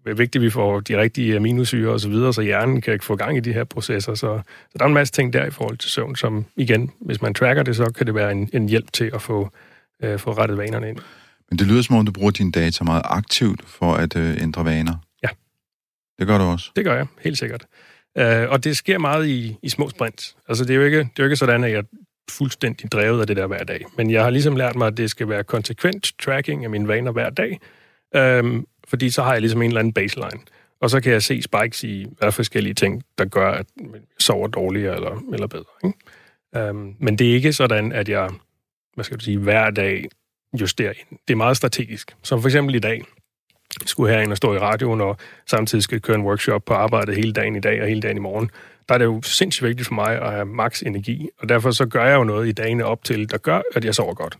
det 0.04 0.10
er 0.10 0.14
vigtigt, 0.14 0.36
at 0.36 0.42
vi 0.42 0.50
får 0.50 0.80
de 0.80 0.98
rigtige 0.98 1.36
aminosyre 1.36 1.92
og 1.92 2.00
så 2.00 2.08
videre, 2.08 2.32
så 2.32 2.42
hjernen 2.42 2.80
kan 2.80 3.00
få 3.00 3.16
gang 3.16 3.36
i 3.36 3.40
de 3.40 3.52
her 3.52 3.64
processer. 3.64 4.14
Så, 4.14 4.20
så 4.20 4.78
der 4.78 4.84
er 4.84 4.88
en 4.88 4.94
masse 4.94 5.12
ting 5.12 5.32
der 5.32 5.46
i 5.46 5.50
forhold 5.50 5.78
til 5.78 5.90
søvn, 5.90 6.16
som 6.16 6.44
igen, 6.56 6.90
hvis 7.00 7.22
man 7.22 7.34
tracker 7.34 7.62
det, 7.62 7.76
så 7.76 7.92
kan 7.96 8.06
det 8.06 8.14
være 8.14 8.32
en, 8.32 8.50
en 8.52 8.68
hjælp 8.68 8.92
til 8.92 9.10
at 9.14 9.22
få, 9.22 9.50
øh, 10.02 10.18
få 10.18 10.32
rettet 10.32 10.58
vanerne 10.58 10.88
ind. 10.88 10.98
Men 11.50 11.58
det 11.58 11.66
lyder 11.66 11.82
som 11.82 11.96
om, 11.96 12.06
du 12.06 12.12
bruger 12.12 12.30
dine 12.30 12.52
data 12.52 12.84
meget 12.84 13.02
aktivt 13.04 13.60
for 13.66 13.94
at 13.94 14.16
øh, 14.16 14.42
ændre 14.42 14.64
vaner. 14.64 14.96
Det 16.18 16.26
gør 16.26 16.38
du 16.38 16.44
også? 16.44 16.70
Det 16.76 16.84
gør 16.84 16.94
jeg, 16.96 17.06
helt 17.20 17.38
sikkert. 17.38 17.66
Uh, 18.20 18.50
og 18.50 18.64
det 18.64 18.76
sker 18.76 18.98
meget 18.98 19.26
i, 19.26 19.56
i 19.62 19.68
små 19.68 19.88
sprints. 19.88 20.36
Altså, 20.48 20.64
det 20.64 20.70
er, 20.70 20.74
jo 20.74 20.84
ikke, 20.84 20.98
det 20.98 21.04
er 21.04 21.10
jo 21.18 21.24
ikke 21.24 21.36
sådan, 21.36 21.64
at 21.64 21.70
jeg 21.70 21.78
er 21.78 21.82
fuldstændig 22.30 22.92
drevet 22.92 23.20
af 23.20 23.26
det 23.26 23.36
der 23.36 23.46
hver 23.46 23.64
dag. 23.64 23.84
Men 23.96 24.10
jeg 24.10 24.22
har 24.22 24.30
ligesom 24.30 24.56
lært 24.56 24.76
mig, 24.76 24.86
at 24.86 24.96
det 24.96 25.10
skal 25.10 25.28
være 25.28 25.44
konsekvent 25.44 26.12
tracking 26.22 26.64
af 26.64 26.70
mine 26.70 26.88
vaner 26.88 27.12
hver 27.12 27.30
dag. 27.30 27.60
Um, 28.40 28.66
fordi 28.88 29.10
så 29.10 29.22
har 29.22 29.32
jeg 29.32 29.40
ligesom 29.40 29.62
en 29.62 29.68
eller 29.68 29.80
anden 29.80 29.92
baseline. 29.92 30.40
Og 30.80 30.90
så 30.90 31.00
kan 31.00 31.12
jeg 31.12 31.22
se 31.22 31.42
spikes 31.42 31.84
i 31.84 32.06
hvad 32.18 32.32
forskellige 32.32 32.74
ting, 32.74 33.02
der 33.18 33.24
gør, 33.24 33.50
at 33.50 33.66
jeg 33.92 34.00
sover 34.18 34.48
dårligere 34.48 34.94
eller, 34.94 35.22
eller 35.32 35.46
bedre. 35.46 35.64
Ikke? 35.84 35.98
Øhm, 36.56 36.94
men 36.98 37.18
det 37.18 37.30
er 37.30 37.34
ikke 37.34 37.52
sådan, 37.52 37.92
at 37.92 38.08
jeg, 38.08 38.30
hvad 38.94 39.04
skal 39.04 39.18
du 39.18 39.24
sige, 39.24 39.38
hver 39.38 39.70
dag 39.70 40.08
justerer 40.60 40.90
ind. 40.90 41.18
Det 41.28 41.34
er 41.34 41.36
meget 41.36 41.56
strategisk. 41.56 42.16
Som 42.22 42.40
for 42.40 42.48
eksempel 42.48 42.74
i 42.74 42.78
dag, 42.78 43.02
skulle 43.86 44.14
herind 44.14 44.30
og 44.30 44.36
stå 44.36 44.54
i 44.54 44.58
radioen, 44.58 45.00
og 45.00 45.16
samtidig 45.46 45.82
skal 45.82 46.00
køre 46.00 46.16
en 46.16 46.22
workshop 46.22 46.64
på 46.64 46.74
arbejdet 46.74 47.16
hele 47.16 47.32
dagen 47.32 47.56
i 47.56 47.60
dag 47.60 47.82
og 47.82 47.88
hele 47.88 48.00
dagen 48.00 48.16
i 48.16 48.20
morgen. 48.20 48.50
Der 48.88 48.94
er 48.94 48.98
det 48.98 49.04
jo 49.04 49.22
sindssygt 49.22 49.68
vigtigt 49.68 49.88
for 49.88 49.94
mig 49.94 50.22
at 50.22 50.32
have 50.32 50.44
maks 50.44 50.82
energi, 50.82 51.28
og 51.38 51.48
derfor 51.48 51.70
så 51.70 51.86
gør 51.86 52.04
jeg 52.04 52.14
jo 52.14 52.24
noget 52.24 52.48
i 52.48 52.52
dagene 52.52 52.84
op 52.84 53.04
til, 53.04 53.30
der 53.30 53.38
gør, 53.38 53.62
at 53.74 53.84
jeg 53.84 53.94
sover 53.94 54.14
godt. 54.14 54.38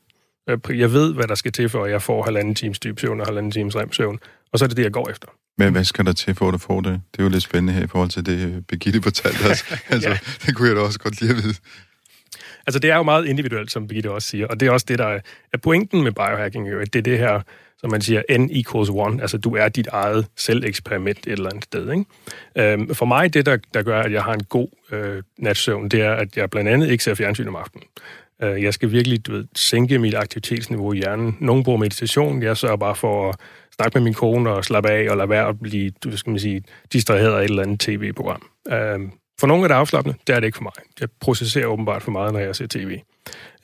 Jeg 0.69 0.93
ved, 0.93 1.15
hvad 1.15 1.27
der 1.29 1.35
skal 1.35 1.53
til, 1.53 1.69
for 1.69 1.85
at 1.85 1.91
jeg 1.91 2.03
får 2.03 2.23
halvanden 2.23 2.55
times 2.55 2.79
dyb 2.79 2.99
søvn 2.99 3.21
og 3.21 3.27
halvanden 3.27 3.53
times 3.53 3.77
rem 3.77 3.93
søvn, 3.93 4.19
og 4.53 4.59
så 4.59 4.65
er 4.65 4.67
det 4.67 4.77
det, 4.77 4.83
jeg 4.83 4.93
går 4.93 5.11
efter. 5.11 5.29
Men 5.59 5.73
hvad 5.73 5.85
skal 5.85 6.07
der 6.07 6.13
til 6.13 6.35
for, 6.35 6.49
at 6.49 6.53
du 6.53 6.59
får 6.59 6.81
det? 6.81 7.01
Det 7.13 7.19
er 7.19 7.23
jo 7.23 7.29
lidt 7.29 7.43
spændende 7.43 7.73
her 7.73 7.85
i 7.85 7.87
forhold 7.87 8.11
til 8.11 8.27
det, 8.27 8.67
Birgitte 8.67 9.03
fortalte 9.03 9.51
os. 9.51 9.65
altså, 9.89 10.09
ja. 10.09 10.19
Det 10.47 10.57
kunne 10.57 10.69
jeg 10.69 10.77
da 10.77 10.81
også 10.81 10.99
godt 10.99 11.21
lide 11.21 11.31
at 11.31 11.37
vide. 11.37 11.55
Altså, 12.67 12.79
det 12.79 12.91
er 12.91 12.97
jo 12.97 13.03
meget 13.03 13.27
individuelt, 13.27 13.73
som 13.73 13.89
Birgitte 13.89 14.11
også 14.11 14.29
siger, 14.29 14.47
og 14.47 14.61
det 14.61 14.69
er 14.69 14.71
også 14.71 14.87
det, 14.89 14.99
der 14.99 15.21
er 15.53 15.59
pointen 15.63 16.05
med 16.05 16.13
biohacking, 16.13 16.71
jo, 16.71 16.81
at 16.81 16.93
det 16.93 16.99
er 16.99 17.03
det 17.03 17.19
her, 17.19 17.41
når 17.85 17.90
man 17.90 18.01
siger, 18.01 18.23
n 18.38 18.49
equals 18.53 18.90
one, 18.90 19.23
altså 19.23 19.38
du 19.38 19.57
er 19.57 19.68
dit 19.68 19.87
eget 19.87 20.27
selveksperiment 20.37 21.18
et 21.18 21.33
eller 21.33 21.51
andet 21.51 21.64
sted. 21.64 21.92
Ikke? 21.92 22.05
Øhm, 22.73 22.94
for 22.94 23.07
mig, 23.07 23.35
det 23.35 23.47
der, 23.47 23.59
der 23.75 23.83
gør, 23.83 24.03
at 24.03 24.12
jeg 24.12 24.23
har 24.23 24.33
en 24.33 24.44
god 24.44 24.68
øh, 24.92 25.23
natsøvn, 25.38 25.88
det 25.88 26.01
er, 26.01 26.12
at 26.12 26.37
jeg 26.37 26.51
blandt 26.51 26.70
andet 26.70 26.90
ikke 26.90 27.05
ser 27.05 27.14
fjernsyn 27.14 27.49
om 27.49 27.57
aftenen. 27.57 27.85
Øh, 28.42 28.62
jeg 28.62 28.75
skal 28.75 28.90
virkelig 28.90 29.27
du 29.27 29.33
ved, 29.33 29.44
sænke 29.57 29.99
mit 29.99 30.14
aktivitetsniveau 30.14 30.92
i 30.92 30.97
hjernen. 30.97 31.37
Nogle 31.40 31.64
bruger 31.64 31.79
meditation, 31.79 32.42
jeg 32.42 32.57
sørger 32.57 32.77
bare 32.77 32.94
for 32.94 33.29
at 33.29 33.37
snakke 33.77 33.99
med 33.99 34.05
min 34.05 34.14
kone 34.14 34.51
og 34.51 34.64
slappe 34.64 34.90
af 34.90 35.11
og 35.11 35.16
lade 35.16 35.29
være 35.29 35.49
at 35.49 35.61
blive, 35.61 35.90
du 36.05 36.16
skal 36.16 36.31
man 36.31 36.40
sige, 36.40 36.62
distraheret 36.92 37.33
af 37.33 37.38
et 37.38 37.44
eller 37.44 37.62
andet 37.62 37.81
tv-program. 37.81 38.42
Øhm, 38.70 39.11
for 39.40 39.47
nogle 39.47 39.64
er 39.64 39.68
det 39.68 39.75
afslappende, 39.75 40.18
det 40.27 40.35
er 40.35 40.40
det 40.40 40.47
ikke 40.47 40.57
for 40.57 40.62
mig. 40.62 40.73
Jeg 41.01 41.09
processerer 41.20 41.66
åbenbart 41.66 42.03
for 42.03 42.11
meget, 42.11 42.33
når 42.33 42.40
jeg 42.40 42.57
ser 42.57 42.66
tv. 42.66 42.99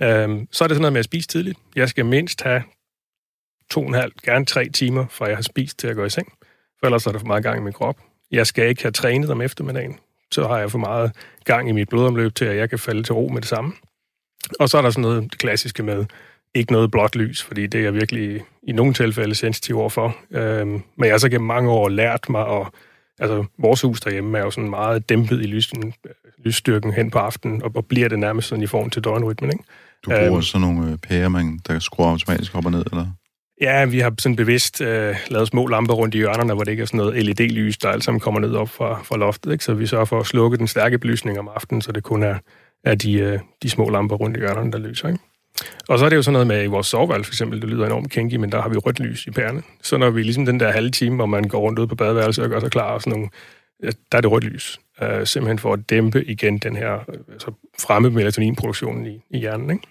Øhm, 0.03 0.49
så 0.53 0.65
er 0.65 0.69
det 0.69 0.75
sådan 0.75 0.81
noget 0.81 0.93
med 0.93 0.99
at 0.99 1.05
spise 1.05 1.29
tidligt. 1.29 1.59
Jeg 1.77 1.89
skal 1.89 2.07
mindst 2.07 2.43
have 2.43 2.63
to 3.71 3.81
og 3.81 3.89
en 3.89 3.95
halv, 3.95 4.13
gerne 4.25 4.45
tre 4.45 4.69
timer, 4.69 5.07
fra 5.11 5.27
jeg 5.27 5.37
har 5.37 5.43
spist 5.43 5.79
til 5.79 5.87
at 5.87 5.97
gå 5.97 6.05
i 6.05 6.11
seng. 6.11 6.33
For 6.79 6.87
ellers 6.87 7.07
er 7.07 7.13
der 7.13 7.19
for 7.19 7.27
meget 7.27 7.43
gang 7.43 7.59
i 7.59 7.63
min 7.63 7.73
krop. 7.73 7.97
Jeg 8.31 8.47
skal 8.47 8.69
ikke 8.69 8.83
have 8.83 8.93
trænet 8.93 9.31
om 9.31 9.41
eftermiddagen. 9.41 9.99
Så 10.33 10.49
har 10.49 10.59
jeg 10.59 10.71
for 10.71 10.79
meget 10.79 11.13
gang 11.45 11.69
i 11.69 11.73
mit 11.73 11.89
blodomløb 11.89 12.35
til, 12.35 12.45
at 12.45 12.57
jeg 12.57 12.71
kan 12.71 12.79
falde 12.79 13.03
til 13.03 13.15
ro 13.15 13.29
med 13.29 13.41
det 13.41 13.49
samme. 13.49 13.73
Og 14.61 14.69
så 14.69 14.79
er 14.79 14.83
der 14.83 14.91
sådan 14.91 15.03
noget 15.03 15.23
det 15.23 15.39
klassiske 15.39 15.83
med, 15.83 16.05
ikke 16.55 16.73
noget 16.73 16.91
blåt 16.91 17.17
lys, 17.17 17.43
fordi 17.43 17.67
det 17.67 17.79
er 17.79 17.85
jeg 17.85 17.95
virkelig 17.95 18.43
i 18.63 18.73
nogle 18.73 18.95
tilfælde 18.95 19.35
sensitiv 19.35 19.79
overfor. 19.79 20.17
Øhm, 20.31 20.83
men 20.97 21.05
jeg 21.05 21.13
har 21.13 21.19
så 21.19 21.29
gennem 21.29 21.47
mange 21.47 21.71
år 21.71 21.89
lært 21.89 22.29
mig 22.29 22.49
at... 22.49 22.67
Altså, 23.19 23.45
vores 23.59 23.81
hus 23.81 24.01
derhjemme 24.01 24.39
er 24.39 24.43
jo 24.43 24.51
sådan 24.51 24.71
meget 24.71 25.09
dæmpet 25.09 25.43
i 25.43 25.47
lysen, 25.47 25.95
lysstyrken 26.45 26.93
hen 26.93 27.11
på 27.11 27.19
aftenen, 27.19 27.63
og, 27.63 27.73
og 27.75 27.87
bliver 27.87 28.09
det 28.09 28.19
nærmest 28.19 28.49
sådan 28.49 28.65
i 28.65 28.67
form 28.67 28.91
til 28.91 29.05
døgnrytmen, 29.05 29.51
ikke? 29.53 29.65
Du 30.05 30.11
bruger 30.11 30.33
øhm, 30.33 30.43
sådan 30.43 30.69
nogle 30.69 30.93
øh, 30.93 30.99
pærer, 30.99 31.29
man, 31.29 31.61
der 31.67 31.79
skruer 31.79 32.09
automatisk 32.09 32.55
op 32.55 32.67
og 32.67 32.73
ned, 32.73 32.85
eller? 32.93 33.07
Ja, 33.61 33.85
vi 33.85 33.99
har 33.99 34.15
sådan 34.19 34.37
bevidst 34.37 34.81
øh, 34.81 35.17
lavet 35.29 35.49
små 35.49 35.67
lamper 35.67 35.95
rundt 35.95 36.15
i 36.15 36.19
hjørnerne, 36.19 36.55
hvor 36.55 36.65
det 36.65 36.71
ikke 36.71 36.81
er 36.81 36.87
sådan 36.87 36.99
noget 36.99 37.27
LED-lys, 37.27 37.79
der 37.79 37.89
alt 37.89 38.05
sammen 38.05 38.21
kommer 38.21 38.41
ned 38.41 38.55
op 38.55 38.69
fra, 38.69 39.03
fra 39.03 39.17
loftet. 39.17 39.53
Ikke? 39.53 39.65
Så 39.65 39.75
vi 39.75 39.87
sørger 39.87 40.05
for 40.05 40.21
at 40.21 40.27
slukke 40.27 40.59
den 40.59 40.67
stærke 40.67 40.99
belysning 40.99 41.39
om 41.39 41.49
aftenen, 41.49 41.83
så 41.83 41.93
det 41.93 42.03
kun 42.03 42.23
er, 42.23 42.39
er 42.85 42.95
de, 42.95 43.13
øh, 43.13 43.39
de 43.63 43.71
små 43.71 43.89
lamper 43.89 44.17
rundt 44.17 44.37
i 44.37 44.41
hjørnerne, 44.41 44.73
der 44.73 44.79
lyser. 44.79 45.09
Ikke? 45.09 45.21
Og 45.89 45.99
så 45.99 46.05
er 46.05 46.09
det 46.09 46.17
jo 46.17 46.23
sådan 46.23 46.33
noget 46.33 46.47
med 46.47 46.65
i 46.65 46.67
vores 46.67 46.87
soveværelse 46.87 47.29
for 47.29 47.35
eksempel, 47.35 47.61
det 47.61 47.69
lyder 47.69 47.87
enormt 47.87 48.11
kinky, 48.11 48.35
men 48.35 48.53
der 48.53 48.63
har 48.63 48.69
vi 48.69 48.77
rødt 48.77 49.01
lys 49.01 49.27
i 49.27 49.31
pærene. 49.31 49.63
Så 49.83 49.97
når 49.97 50.11
vi 50.11 50.23
ligesom 50.23 50.47
den 50.47 50.61
der 50.61 50.71
halve 50.71 50.91
time, 50.91 51.17
hvor 51.17 51.27
man 51.27 51.45
går 51.45 51.59
rundt 51.61 51.79
ud 51.79 51.87
på 51.87 51.95
badeværelset 51.95 52.45
og 52.45 52.51
gør 52.51 52.61
sig 52.61 52.71
klar 52.71 52.93
og 52.93 53.03
sådan 53.03 53.11
nogle, 53.13 53.29
der 53.83 54.19
er 54.19 54.21
det 54.21 54.31
rødt 54.31 54.45
lys. 54.45 54.81
Øh, 55.03 55.27
simpelthen 55.27 55.59
for 55.59 55.73
at 55.73 55.91
dæmpe 55.91 56.25
igen 56.25 56.59
den 56.59 56.77
her, 56.77 56.95
øh, 56.95 57.19
altså 57.33 57.53
fremme 57.81 58.11
melatoninproduktionen 58.11 59.07
i, 59.07 59.23
i 59.31 59.39
hjernen, 59.39 59.71
ikke? 59.71 59.87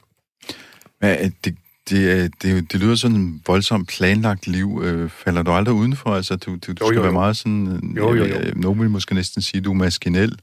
Men 1.02 1.10
øh, 1.10 1.32
det, 1.46 1.56
det, 1.89 2.32
det, 2.41 2.71
det 2.71 2.80
lyder 2.80 2.95
sådan 2.95 3.17
en 3.17 3.41
voldsomt 3.47 3.88
planlagt 3.88 4.47
liv. 4.47 4.82
Øh, 4.84 5.10
falder 5.10 5.43
du 5.43 5.52
aldrig 5.52 5.75
udenfor? 5.75 6.10
Altså, 6.10 6.36
du, 6.36 6.52
du, 6.52 6.58
du 6.73 6.75
jo, 6.82 6.88
skal 6.88 6.95
jo, 6.95 7.02
være 7.02 7.12
meget 7.12 7.38
sådan... 7.38 7.93
Jo, 7.97 8.13
jo, 8.13 8.25
jo. 8.25 8.36
Nogen 8.56 8.82
vil 8.82 8.89
måske 8.89 9.15
næsten 9.15 9.41
sige, 9.41 9.62
du 9.62 9.71
er 9.71 9.75
maskinel. 9.75 10.39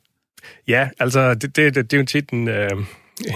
Ja, 0.69 0.89
altså, 0.99 1.35
det, 1.35 1.57
det, 1.57 1.75
det, 1.75 1.91
det 1.91 1.97
er 1.97 2.01
jo 2.01 2.07
tit 2.07 2.31
en, 2.31 2.49
øh, 2.49 2.71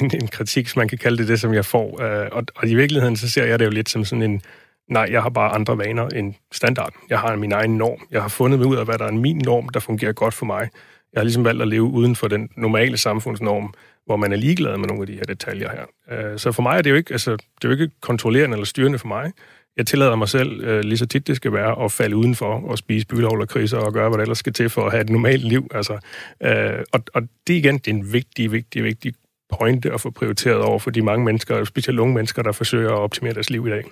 en, 0.00 0.10
en 0.14 0.28
kritik, 0.28 0.68
som 0.68 0.80
man 0.80 0.88
kan 0.88 0.98
kalde 0.98 1.18
det, 1.18 1.28
det 1.28 1.40
som 1.40 1.54
jeg 1.54 1.64
får. 1.64 2.02
Øh, 2.02 2.28
og, 2.32 2.44
og 2.56 2.68
i 2.68 2.74
virkeligheden, 2.74 3.16
så 3.16 3.30
ser 3.30 3.44
jeg 3.44 3.58
det 3.58 3.64
jo 3.64 3.70
lidt 3.70 3.88
som 3.88 4.04
sådan 4.04 4.22
en... 4.22 4.42
Nej, 4.88 5.08
jeg 5.10 5.22
har 5.22 5.30
bare 5.30 5.52
andre 5.52 5.78
vaner 5.78 6.08
end 6.08 6.34
standard. 6.52 6.94
Jeg 7.10 7.18
har 7.18 7.36
min 7.36 7.52
egen 7.52 7.76
norm. 7.76 8.06
Jeg 8.10 8.22
har 8.22 8.28
fundet 8.28 8.58
mig 8.58 8.68
ud 8.68 8.76
af, 8.76 8.84
hvad 8.84 8.98
der 8.98 9.06
er 9.06 9.12
min 9.12 9.38
norm, 9.38 9.68
der 9.68 9.80
fungerer 9.80 10.12
godt 10.12 10.34
for 10.34 10.46
mig. 10.46 10.68
Jeg 11.12 11.20
har 11.20 11.24
ligesom 11.24 11.44
valgt 11.44 11.62
at 11.62 11.68
leve 11.68 11.82
uden 11.82 12.16
for 12.16 12.28
den 12.28 12.48
normale 12.56 12.96
samfundsnorm, 12.96 13.74
hvor 14.06 14.16
man 14.16 14.32
er 14.32 14.36
ligeglad 14.36 14.76
med 14.78 14.88
nogle 14.88 15.02
af 15.02 15.06
de 15.06 15.14
her 15.14 15.22
detaljer 15.22 15.70
her. 15.70 15.84
Øh, 16.32 16.38
så 16.38 16.52
for 16.52 16.62
mig 16.62 16.78
er 16.78 16.82
det 16.82 16.90
jo 16.90 16.94
ikke, 16.94 17.12
altså, 17.12 17.30
det 17.30 17.64
er 17.64 17.68
jo 17.68 17.72
ikke 17.72 17.90
kontrollerende 18.00 18.54
eller 18.54 18.66
styrende 18.66 18.98
for 18.98 19.08
mig. 19.08 19.32
Jeg 19.76 19.86
tillader 19.86 20.16
mig 20.16 20.28
selv, 20.28 20.64
øh, 20.64 20.80
lige 20.80 20.98
så 20.98 21.06
tit 21.06 21.26
det 21.26 21.36
skal 21.36 21.52
være, 21.52 21.84
at 21.84 21.92
falde 21.92 22.16
udenfor 22.16 22.70
og 22.70 22.78
spise 22.78 23.06
bylovl 23.06 23.40
og 23.40 23.48
kriser 23.48 23.78
og 23.78 23.92
gøre, 23.92 24.08
hvad 24.08 24.18
der 24.18 24.22
ellers 24.22 24.38
skal 24.38 24.52
til 24.52 24.70
for 24.70 24.86
at 24.86 24.92
have 24.92 25.00
et 25.00 25.10
normalt 25.10 25.44
liv. 25.44 25.68
Altså, 25.74 25.98
øh, 26.42 26.84
og, 26.92 27.00
og 27.14 27.22
det 27.46 27.54
igen, 27.54 27.78
det 27.78 27.88
er 27.88 27.94
en 27.94 28.12
vigtig, 28.12 28.52
vigtig, 28.52 28.84
vigtig 28.84 29.14
pointe 29.52 29.92
at 29.92 30.00
få 30.00 30.10
prioriteret 30.10 30.62
over 30.62 30.78
for 30.78 30.90
de 30.90 31.02
mange 31.02 31.24
mennesker, 31.24 31.64
specielt 31.64 31.98
unge 31.98 32.14
mennesker, 32.14 32.42
der 32.42 32.52
forsøger 32.52 32.90
at 32.90 32.98
optimere 32.98 33.34
deres 33.34 33.50
liv 33.50 33.66
i 33.66 33.70
dag. 33.70 33.84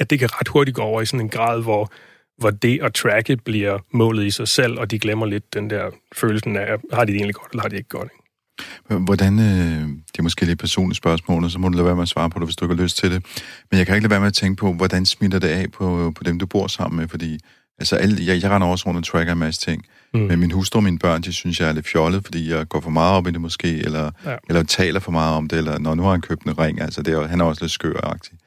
At 0.00 0.10
det 0.10 0.18
kan 0.18 0.28
ret 0.40 0.48
hurtigt 0.48 0.74
gå 0.74 0.82
over 0.82 1.00
i 1.02 1.06
sådan 1.06 1.20
en 1.20 1.28
grad, 1.28 1.62
hvor, 1.62 1.92
hvor 2.40 2.50
det 2.50 2.80
at 2.82 2.94
tracke 2.94 3.36
bliver 3.36 3.78
målet 3.92 4.26
i 4.26 4.30
sig 4.30 4.48
selv, 4.48 4.78
og 4.78 4.90
de 4.90 4.98
glemmer 4.98 5.26
lidt 5.26 5.54
den 5.54 5.70
der 5.70 5.90
følelsen 6.16 6.56
af, 6.56 6.76
har 6.92 7.04
de 7.04 7.12
det 7.12 7.16
egentlig 7.16 7.34
godt, 7.34 7.52
eller 7.52 7.62
har 7.62 7.68
de 7.68 7.76
ikke 7.76 7.88
godt. 7.88 8.08
Ikke? 8.14 9.04
Hvordan, 9.04 9.38
øh, 9.38 9.88
det 10.12 10.18
er 10.18 10.22
måske 10.22 10.44
lidt 10.44 10.58
personligt 10.58 10.96
spørgsmål, 10.96 11.44
og 11.44 11.50
så 11.50 11.58
må 11.58 11.68
du 11.68 11.74
lade 11.74 11.86
være 11.86 11.94
med 11.94 12.02
at 12.02 12.08
svare 12.08 12.30
på 12.30 12.38
det, 12.38 12.46
hvis 12.46 12.56
du 12.56 12.64
ikke 12.64 12.74
har 12.74 12.82
lyst 12.82 12.96
til 12.96 13.10
det. 13.10 13.24
Men 13.70 13.78
jeg 13.78 13.86
kan 13.86 13.94
ikke 13.94 14.04
lade 14.04 14.10
være 14.10 14.20
med 14.20 14.26
at 14.26 14.34
tænke 14.34 14.60
på, 14.60 14.72
hvordan 14.72 15.06
smitter 15.06 15.38
det 15.38 15.48
af 15.48 15.72
på, 15.72 16.12
på 16.16 16.24
dem, 16.24 16.38
du 16.38 16.46
bor 16.46 16.66
sammen 16.66 17.00
med, 17.00 17.08
fordi 17.08 17.38
altså, 17.78 17.96
alle, 17.96 18.26
jeg, 18.26 18.42
jeg 18.42 18.50
render 18.50 18.68
også 18.68 18.86
rundt 18.86 18.98
og 18.98 19.04
tracker 19.04 19.32
en 19.32 19.38
masse 19.38 19.60
ting, 19.60 19.84
mm. 20.14 20.20
men 20.20 20.40
min 20.40 20.50
hustru 20.50 20.78
og 20.78 20.84
mine 20.84 20.98
børn, 20.98 21.22
de 21.22 21.32
synes, 21.32 21.60
jeg 21.60 21.68
er 21.68 21.72
lidt 21.72 21.88
fjollet, 21.88 22.24
fordi 22.24 22.50
jeg 22.50 22.68
går 22.68 22.80
for 22.80 22.90
meget 22.90 23.16
op 23.16 23.26
i 23.26 23.30
det 23.30 23.40
måske, 23.40 23.78
eller, 23.78 24.10
ja. 24.26 24.36
eller 24.48 24.62
taler 24.62 25.00
for 25.00 25.12
meget 25.12 25.36
om 25.36 25.48
det, 25.48 25.58
eller 25.58 25.78
når 25.78 25.94
nu 25.94 26.02
har 26.02 26.10
han 26.10 26.20
købt 26.20 26.42
en 26.42 26.58
ring, 26.58 26.80
altså 26.80 27.02
det 27.02 27.14
er, 27.14 27.26
han 27.26 27.40
er 27.40 27.44
også 27.44 27.64
lidt 27.64 27.72
skøragtig. 27.72 28.32
Ja. 28.32 28.39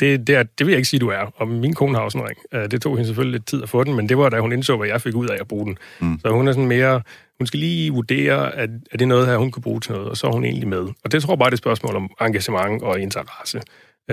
Det, 0.00 0.26
det, 0.26 0.34
er, 0.34 0.42
det 0.42 0.66
vil 0.66 0.72
jeg 0.72 0.78
ikke 0.78 0.88
sige, 0.88 1.00
du 1.00 1.08
er. 1.08 1.32
Og 1.36 1.48
min 1.48 1.74
kone 1.74 1.94
har 1.94 2.04
også 2.04 2.18
en 2.18 2.24
ring. 2.24 2.38
Øh, 2.52 2.70
det 2.70 2.82
tog 2.82 2.96
hende 2.96 3.06
selvfølgelig 3.06 3.38
lidt 3.38 3.46
tid 3.46 3.62
at 3.62 3.68
få 3.68 3.84
den, 3.84 3.94
men 3.94 4.08
det 4.08 4.18
var 4.18 4.28
da 4.28 4.40
hun 4.40 4.52
indså, 4.52 4.76
hvad 4.76 4.88
jeg 4.88 5.02
fik 5.02 5.14
ud 5.14 5.28
af 5.28 5.36
at 5.40 5.48
bruge 5.48 5.66
den. 5.66 5.78
Mm. 6.00 6.20
Så 6.20 6.30
hun 6.30 6.48
er 6.48 6.52
sådan 6.52 6.68
mere 6.68 7.02
hun 7.38 7.46
skal 7.46 7.60
lige 7.60 7.92
vurdere, 7.92 8.54
at 8.54 8.70
er 8.92 8.96
det 8.96 9.08
noget 9.08 9.26
her, 9.26 9.36
hun 9.36 9.52
kan 9.52 9.62
bruge 9.62 9.80
til 9.80 9.92
noget, 9.92 10.08
og 10.08 10.16
så 10.16 10.26
er 10.26 10.32
hun 10.32 10.44
egentlig 10.44 10.68
med. 10.68 10.88
Og 11.04 11.12
det 11.12 11.22
tror 11.22 11.32
jeg 11.32 11.38
bare, 11.38 11.46
det 11.46 11.52
er 11.52 11.56
et 11.56 11.58
spørgsmål 11.58 11.96
om 11.96 12.10
engagement 12.20 12.82
og 12.82 13.00
interesse. 13.00 13.60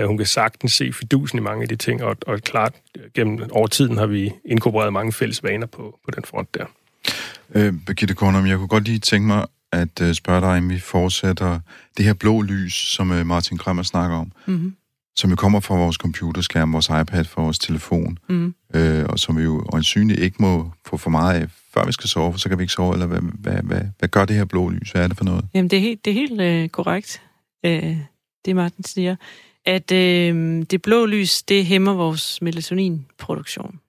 Hun 0.06 0.16
kan 0.16 0.26
sagtens 0.26 0.72
se 0.72 0.92
fidusen 0.92 1.38
i 1.38 1.42
mange 1.42 1.62
af 1.62 1.68
de 1.68 1.76
ting, 1.76 2.04
og, 2.04 2.16
og 2.26 2.40
klart, 2.40 2.74
gennem 3.14 3.50
over 3.50 3.66
tiden 3.66 3.98
har 3.98 4.06
vi 4.06 4.32
inkorporeret 4.44 4.92
mange 4.92 5.12
fælles 5.12 5.42
vaner 5.42 5.66
på, 5.66 5.98
på 6.04 6.10
den 6.16 6.24
front 6.24 6.54
der. 6.54 6.64
Øh, 7.54 7.72
Birgitte 7.86 8.14
Kornum, 8.14 8.46
jeg 8.46 8.56
kunne 8.56 8.68
godt 8.68 8.84
lige 8.84 8.98
tænke 8.98 9.26
mig 9.26 9.46
at 9.72 10.00
uh, 10.02 10.12
spørge 10.12 10.40
dig, 10.40 10.58
om 10.58 10.70
vi 10.70 10.78
fortsætter 10.78 11.60
det 11.96 12.04
her 12.04 12.14
blå 12.14 12.42
lys, 12.42 12.74
som 12.74 13.06
Martin 13.06 13.58
Kremmer 13.58 13.82
snakker 13.82 14.16
om, 14.16 14.32
mm-hmm. 14.46 14.76
Som 15.16 15.30
jo 15.30 15.36
kommer 15.36 15.60
fra 15.60 15.74
vores 15.74 15.96
computerskærm, 15.96 16.72
vores 16.72 16.88
iPad, 16.88 17.24
fra 17.24 17.42
vores 17.42 17.58
telefon, 17.58 18.18
mm. 18.28 18.54
øh, 18.74 19.04
og 19.08 19.18
som 19.18 19.38
vi 19.38 19.42
jo 19.42 19.66
øjensynligt 19.72 20.20
ikke 20.20 20.36
må 20.40 20.72
få 20.86 20.96
for 20.96 21.10
meget 21.10 21.40
af, 21.40 21.48
før 21.74 21.86
vi 21.86 21.92
skal 21.92 22.08
sove, 22.08 22.38
så 22.38 22.48
kan 22.48 22.58
vi 22.58 22.62
ikke 22.62 22.72
sove, 22.72 22.92
eller 22.92 23.06
hvad, 23.06 23.20
hvad, 23.20 23.62
hvad, 23.62 23.80
hvad 23.98 24.08
gør 24.08 24.24
det 24.24 24.36
her 24.36 24.44
blå 24.44 24.68
lys? 24.68 24.90
Hvad 24.90 25.02
er 25.02 25.08
det 25.08 25.16
for 25.16 25.24
noget? 25.24 25.44
Jamen, 25.54 25.70
det 25.70 25.76
er 25.76 25.80
helt, 25.80 26.04
det 26.04 26.10
er 26.10 26.14
helt 26.14 26.40
øh, 26.40 26.68
korrekt, 26.68 27.22
øh, 27.66 27.96
det 28.44 28.56
Martin 28.56 28.84
siger, 28.84 29.16
at 29.66 29.92
øh, 29.92 30.62
det 30.70 30.82
blå 30.82 31.06
lys, 31.06 31.42
det 31.42 31.66
hæmmer 31.66 31.94
vores 31.94 32.42
melatoninproduktion. 32.42 33.80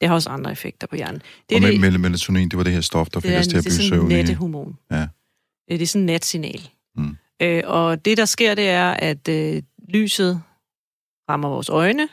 Det 0.00 0.08
har 0.08 0.14
også 0.14 0.30
andre 0.30 0.52
effekter 0.52 0.86
på 0.86 0.96
hjernen. 0.96 1.22
Det 1.50 1.56
og 1.56 1.62
det, 1.62 1.80
med, 1.80 1.98
melatonin, 1.98 2.48
det 2.48 2.56
var 2.56 2.64
det 2.64 2.72
her 2.72 2.80
stof, 2.80 3.08
der 3.08 3.20
fik 3.20 3.30
os 3.30 3.46
til 3.46 3.56
at 3.56 3.64
blive 3.64 3.72
søvnige. 3.72 4.16
Det 4.16 4.22
er 4.22 4.26
sådan 4.26 4.36
hormon. 4.36 4.78
Ja. 4.90 5.06
Øh, 5.70 5.78
det 5.78 5.82
er 5.82 5.86
sådan 5.86 6.02
et 6.02 6.06
natsignal. 6.06 6.68
Mm. 6.96 7.16
Øh, 7.42 7.62
og 7.66 8.04
det, 8.04 8.16
der 8.16 8.24
sker, 8.24 8.54
det 8.54 8.68
er, 8.68 8.90
at 8.90 9.28
øh, 9.28 9.62
lyset 9.90 10.42
rammer 11.28 11.48
vores 11.48 11.68
øjne, 11.68 12.08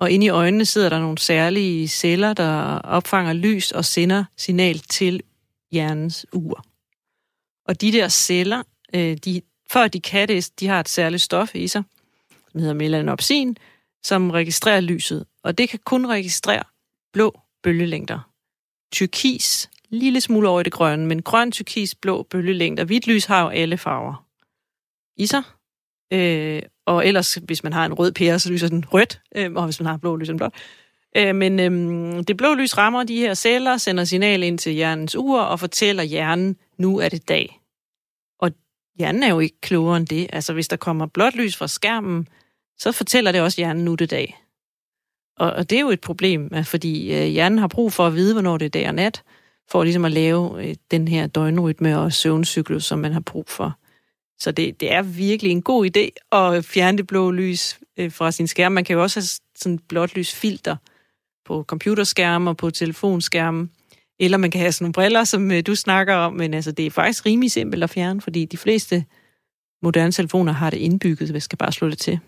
og 0.00 0.10
inde 0.10 0.26
i 0.26 0.28
øjnene 0.28 0.64
sidder 0.64 0.88
der 0.88 0.98
nogle 1.00 1.18
særlige 1.18 1.88
celler, 1.88 2.32
der 2.32 2.78
opfanger 2.78 3.32
lys 3.32 3.72
og 3.72 3.84
sender 3.84 4.24
signal 4.36 4.78
til 4.78 5.22
hjernens 5.72 6.26
ur. 6.32 6.64
Og 7.66 7.80
de 7.80 7.92
der 7.92 8.08
celler, 8.08 8.62
øh, 8.94 9.16
de, 9.16 9.42
før 9.70 9.88
de 9.88 10.00
kan 10.00 10.28
det, 10.28 10.60
de 10.60 10.66
har 10.66 10.80
et 10.80 10.88
særligt 10.88 11.22
stof 11.22 11.54
i 11.54 11.68
sig, 11.68 11.82
som 12.52 12.60
hedder 12.60 12.74
melanopsin, 12.74 13.56
som 14.02 14.30
registrerer 14.30 14.80
lyset. 14.80 15.26
Og 15.42 15.58
det 15.58 15.68
kan 15.68 15.78
kun 15.84 16.06
registrere 16.06 16.62
blå 17.12 17.40
bølgelængder. 17.62 18.30
Tyrkis, 18.92 19.70
lille 19.88 20.20
smule 20.20 20.48
over 20.48 20.60
i 20.60 20.62
det 20.62 20.72
grønne, 20.72 21.06
men 21.06 21.22
grøn, 21.22 21.52
tyrkis, 21.52 21.94
blå 21.94 22.22
bølgelængder. 22.22 22.84
Hvidt 22.84 23.06
lys 23.06 23.24
har 23.24 23.42
jo 23.42 23.48
alle 23.48 23.78
farver 23.78 24.24
i 25.16 25.26
sig. 25.26 25.42
Øh, 26.12 26.62
og 26.88 27.06
ellers, 27.06 27.34
hvis 27.34 27.64
man 27.64 27.72
har 27.72 27.86
en 27.86 27.94
rød 27.94 28.12
pære, 28.12 28.38
så 28.38 28.52
lyser 28.52 28.68
den 28.68 28.84
rødt, 28.92 29.20
øh, 29.36 29.52
og 29.52 29.64
hvis 29.64 29.80
man 29.80 29.86
har 29.86 29.96
blå, 29.96 30.16
lyser 30.16 30.32
den 30.32 30.38
blåt. 30.38 30.52
Øh, 31.16 31.34
men 31.34 31.60
øh, 31.60 32.24
det 32.28 32.36
blå 32.36 32.54
lys 32.54 32.78
rammer 32.78 33.04
de 33.04 33.16
her 33.16 33.34
celler, 33.34 33.76
sender 33.76 34.04
signal 34.04 34.42
ind 34.42 34.58
til 34.58 34.72
hjernens 34.72 35.16
ur 35.16 35.40
og 35.40 35.60
fortæller 35.60 36.02
hjernen, 36.02 36.56
nu 36.78 36.98
er 36.98 37.08
det 37.08 37.28
dag. 37.28 37.60
Og 38.40 38.50
hjernen 38.98 39.22
er 39.22 39.28
jo 39.28 39.40
ikke 39.40 39.60
klogere 39.60 39.96
end 39.96 40.06
det. 40.06 40.26
Altså, 40.32 40.52
hvis 40.52 40.68
der 40.68 40.76
kommer 40.76 41.06
blåt 41.06 41.34
lys 41.34 41.56
fra 41.56 41.68
skærmen, 41.68 42.28
så 42.78 42.92
fortæller 42.92 43.32
det 43.32 43.40
også 43.40 43.60
hjernen 43.60 43.84
nu 43.84 43.92
er 43.92 43.96
det 43.96 44.10
dag. 44.10 44.38
Og, 45.36 45.52
og 45.52 45.70
det 45.70 45.76
er 45.76 45.80
jo 45.80 45.90
et 45.90 46.00
problem, 46.00 46.64
fordi 46.64 47.14
øh, 47.14 47.26
hjernen 47.26 47.58
har 47.58 47.68
brug 47.68 47.92
for 47.92 48.06
at 48.06 48.14
vide, 48.14 48.32
hvornår 48.32 48.58
det 48.58 48.66
er 48.66 48.70
dag 48.70 48.88
og 48.88 48.94
nat, 48.94 49.22
for 49.70 49.84
ligesom 49.84 50.04
at 50.04 50.12
lave 50.12 50.68
øh, 50.68 50.74
den 50.90 51.08
her 51.08 51.26
døgnrytme 51.26 51.98
og 51.98 52.12
søvncyklus, 52.12 52.84
som 52.84 52.98
man 52.98 53.12
har 53.12 53.20
brug 53.20 53.48
for. 53.48 53.78
Så 54.38 54.52
det, 54.52 54.80
det 54.80 54.92
er 54.92 55.02
virkelig 55.02 55.52
en 55.52 55.62
god 55.62 55.86
idé 55.86 56.36
at 56.38 56.64
fjerne 56.64 56.98
det 56.98 57.06
blå 57.06 57.30
lys 57.30 57.78
øh, 57.96 58.12
fra 58.12 58.30
sin 58.30 58.46
skærm. 58.46 58.72
Man 58.72 58.84
kan 58.84 58.96
jo 58.96 59.02
også 59.02 59.20
have 59.20 59.26
sådan 59.56 59.74
et 59.74 59.80
blåt 59.88 60.16
lysfilter 60.16 60.76
på 61.46 61.64
computerskærme 61.68 62.50
og 62.50 62.56
på 62.56 62.70
telefonskærme. 62.70 63.68
Eller 64.20 64.38
man 64.38 64.50
kan 64.50 64.60
have 64.60 64.72
sådan 64.72 64.84
nogle 64.84 64.92
briller, 64.92 65.24
som 65.24 65.50
øh, 65.50 65.62
du 65.66 65.74
snakker 65.74 66.14
om, 66.14 66.32
men 66.32 66.54
altså, 66.54 66.72
det 66.72 66.86
er 66.86 66.90
faktisk 66.90 67.26
rimelig 67.26 67.50
simpelt 67.50 67.84
at 67.84 67.90
fjerne, 67.90 68.20
fordi 68.20 68.44
de 68.44 68.56
fleste 68.56 69.04
moderne 69.82 70.12
telefoner 70.12 70.52
har 70.52 70.70
det 70.70 70.76
indbygget, 70.78 71.30
hvis 71.30 71.42
skal 71.42 71.58
bare 71.58 71.72
slå 71.72 71.88
det 71.90 71.98
til. 71.98 72.18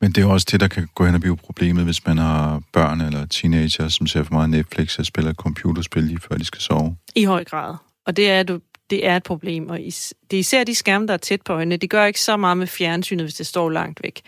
Men 0.00 0.12
det 0.12 0.22
er 0.22 0.26
også 0.26 0.46
det, 0.50 0.60
der 0.60 0.68
kan 0.68 0.88
gå 0.94 1.04
hen 1.04 1.14
og 1.14 1.20
blive 1.20 1.36
problemet, 1.36 1.84
hvis 1.84 2.06
man 2.06 2.18
har 2.18 2.62
børn 2.72 3.00
eller 3.00 3.26
teenager, 3.26 3.88
som 3.88 4.06
ser 4.06 4.22
for 4.22 4.34
meget 4.34 4.50
Netflix 4.50 4.98
og 4.98 5.06
spiller 5.06 5.34
computerspil 5.34 6.02
lige 6.02 6.20
før 6.20 6.36
de 6.36 6.44
skal 6.44 6.60
sove. 6.60 6.96
I 7.14 7.24
høj 7.24 7.44
grad. 7.44 7.76
Og 8.06 8.16
det 8.16 8.30
er, 8.30 8.42
det 8.92 9.06
er 9.06 9.16
et 9.16 9.22
problem. 9.22 9.68
Og 9.68 9.78
det 9.78 10.36
er 10.36 10.38
især 10.38 10.64
de 10.64 10.74
skærme, 10.74 11.06
der 11.06 11.12
er 11.12 11.18
tæt 11.18 11.42
på 11.42 11.52
øjnene. 11.52 11.76
Det 11.76 11.90
gør 11.90 12.04
ikke 12.04 12.20
så 12.20 12.36
meget 12.36 12.56
med 12.56 12.66
fjernsynet, 12.66 13.24
hvis 13.24 13.34
det 13.34 13.46
står 13.46 13.70
langt 13.70 14.02
væk. 14.02 14.20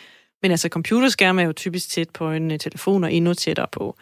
Men 0.43 0.51
altså, 0.51 0.69
computerskærme 0.69 1.43
er 1.43 1.47
jo 1.47 1.53
typisk 1.53 1.89
tæt 1.89 2.11
på 2.11 2.25
øjnene, 2.25 2.59
telefoner 2.59 3.09
endnu 3.09 3.35
tættere 3.35 3.67
på. 3.73 3.97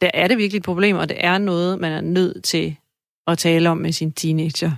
Der 0.00 0.10
er 0.14 0.28
det 0.28 0.38
virkelig 0.38 0.58
et 0.58 0.64
problem, 0.64 0.96
og 0.96 1.08
det 1.08 1.16
er 1.20 1.38
noget, 1.38 1.78
man 1.78 1.92
er 1.92 2.00
nødt 2.00 2.44
til 2.44 2.76
at 3.26 3.38
tale 3.38 3.70
om 3.70 3.76
med 3.76 3.92
sin 3.92 4.12
teenager. 4.12 4.72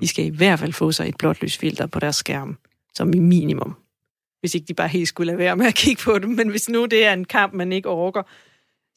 De 0.00 0.08
skal 0.08 0.24
i 0.24 0.28
hvert 0.28 0.58
fald 0.58 0.72
få 0.72 0.92
sig 0.92 1.08
et 1.08 1.16
blåt 1.18 1.42
lysfilter 1.42 1.86
på 1.86 2.00
deres 2.00 2.16
skærm, 2.16 2.58
som 2.94 3.14
i 3.14 3.18
minimum 3.18 3.76
hvis 4.40 4.54
ikke 4.54 4.66
de 4.66 4.74
bare 4.74 4.88
helt 4.88 5.08
skulle 5.08 5.26
lade 5.26 5.38
være 5.38 5.56
med 5.56 5.66
at 5.66 5.74
kigge 5.74 6.02
på 6.04 6.18
dem. 6.18 6.30
Men 6.30 6.48
hvis 6.48 6.68
nu 6.68 6.86
det 6.86 7.06
er 7.06 7.12
en 7.12 7.24
kamp, 7.24 7.54
man 7.54 7.72
ikke 7.72 7.88
orker, 7.88 8.22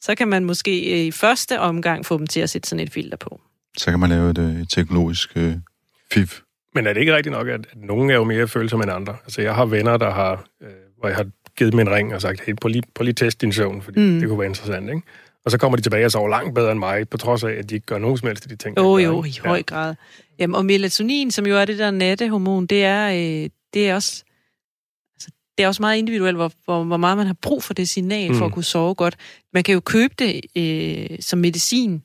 så 0.00 0.14
kan 0.14 0.28
man 0.28 0.44
måske 0.44 1.00
øh, 1.00 1.06
i 1.06 1.10
første 1.10 1.60
omgang 1.60 2.06
få 2.06 2.18
dem 2.18 2.26
til 2.26 2.40
at 2.40 2.50
sætte 2.50 2.68
sådan 2.68 2.84
et 2.84 2.92
filter 2.92 3.16
på. 3.16 3.40
Så 3.76 3.90
kan 3.90 4.00
man 4.00 4.10
lave 4.10 4.30
et, 4.30 4.38
øh, 4.38 4.60
et 4.60 4.70
teknologisk 4.70 5.36
øh, 5.36 5.56
fif. 6.12 6.40
Men 6.74 6.86
er 6.86 6.92
det 6.92 7.00
ikke 7.00 7.16
rigtigt 7.16 7.32
nok, 7.32 7.48
at, 7.48 7.60
at 7.72 7.76
nogen 7.76 8.10
er 8.10 8.14
jo 8.14 8.24
mere 8.24 8.48
følsomme 8.48 8.84
end 8.84 8.92
andre? 8.92 9.16
Altså, 9.24 9.42
jeg 9.42 9.54
har 9.54 9.64
venner, 9.64 9.96
der 9.96 10.10
har, 10.10 10.44
øh, 10.62 10.68
hvor 10.98 11.08
jeg 11.08 11.16
har 11.16 11.26
givet 11.56 11.72
dem 11.72 11.80
en 11.80 11.90
ring 11.90 12.14
og 12.14 12.20
sagt, 12.20 12.40
hey, 12.40 12.54
prøv 12.60 12.68
lige, 12.68 12.82
prøv 12.94 13.04
lige 13.04 13.14
test 13.14 13.40
din 13.40 13.52
søvn, 13.52 13.82
fordi 13.82 14.00
mm. 14.00 14.20
det 14.20 14.28
kunne 14.28 14.38
være 14.38 14.48
interessant, 14.48 14.88
ikke? 14.88 15.02
Og 15.44 15.50
så 15.50 15.58
kommer 15.58 15.76
de 15.76 15.82
tilbage 15.82 16.04
og 16.04 16.10
sover 16.10 16.28
langt 16.28 16.54
bedre 16.54 16.72
end 16.72 16.78
mig, 16.78 17.08
på 17.08 17.16
trods 17.16 17.44
af, 17.44 17.50
at 17.52 17.70
de 17.70 17.74
ikke 17.74 17.86
gør 17.86 17.98
nogen 17.98 18.18
som 18.18 18.26
helst 18.26 18.44
af 18.44 18.48
de 18.48 18.56
ting. 18.56 18.76
Jo, 18.76 18.92
oh, 18.92 19.02
jo, 19.02 19.24
i 19.24 19.34
høj 19.44 19.62
grad. 19.62 19.94
Jamen, 20.38 20.54
og 20.54 20.64
melatonin, 20.64 21.30
som 21.30 21.46
jo 21.46 21.56
er 21.56 21.64
det 21.64 21.78
der 21.78 21.90
nattehormon, 21.90 22.66
det 22.66 22.84
er, 22.84 23.08
øh, 23.08 23.50
det 23.74 23.88
er 23.88 23.94
også 23.94 24.24
det 25.58 25.64
er 25.64 25.68
også 25.68 25.82
meget 25.82 25.98
individuelt, 25.98 26.36
hvor, 26.36 26.52
hvor, 26.64 26.84
hvor 26.84 26.96
meget 26.96 27.16
man 27.16 27.26
har 27.26 27.36
brug 27.42 27.62
for 27.62 27.74
det 27.74 27.88
signal 27.88 28.30
mm. 28.30 28.36
for 28.36 28.44
at 28.44 28.50
mm. 28.50 28.54
kunne 28.54 28.64
sove 28.64 28.94
godt. 28.94 29.16
Man 29.52 29.62
kan 29.62 29.74
jo 29.74 29.80
købe 29.80 30.14
det 30.18 30.40
øh, 30.56 31.18
som 31.20 31.38
medicin. 31.38 32.02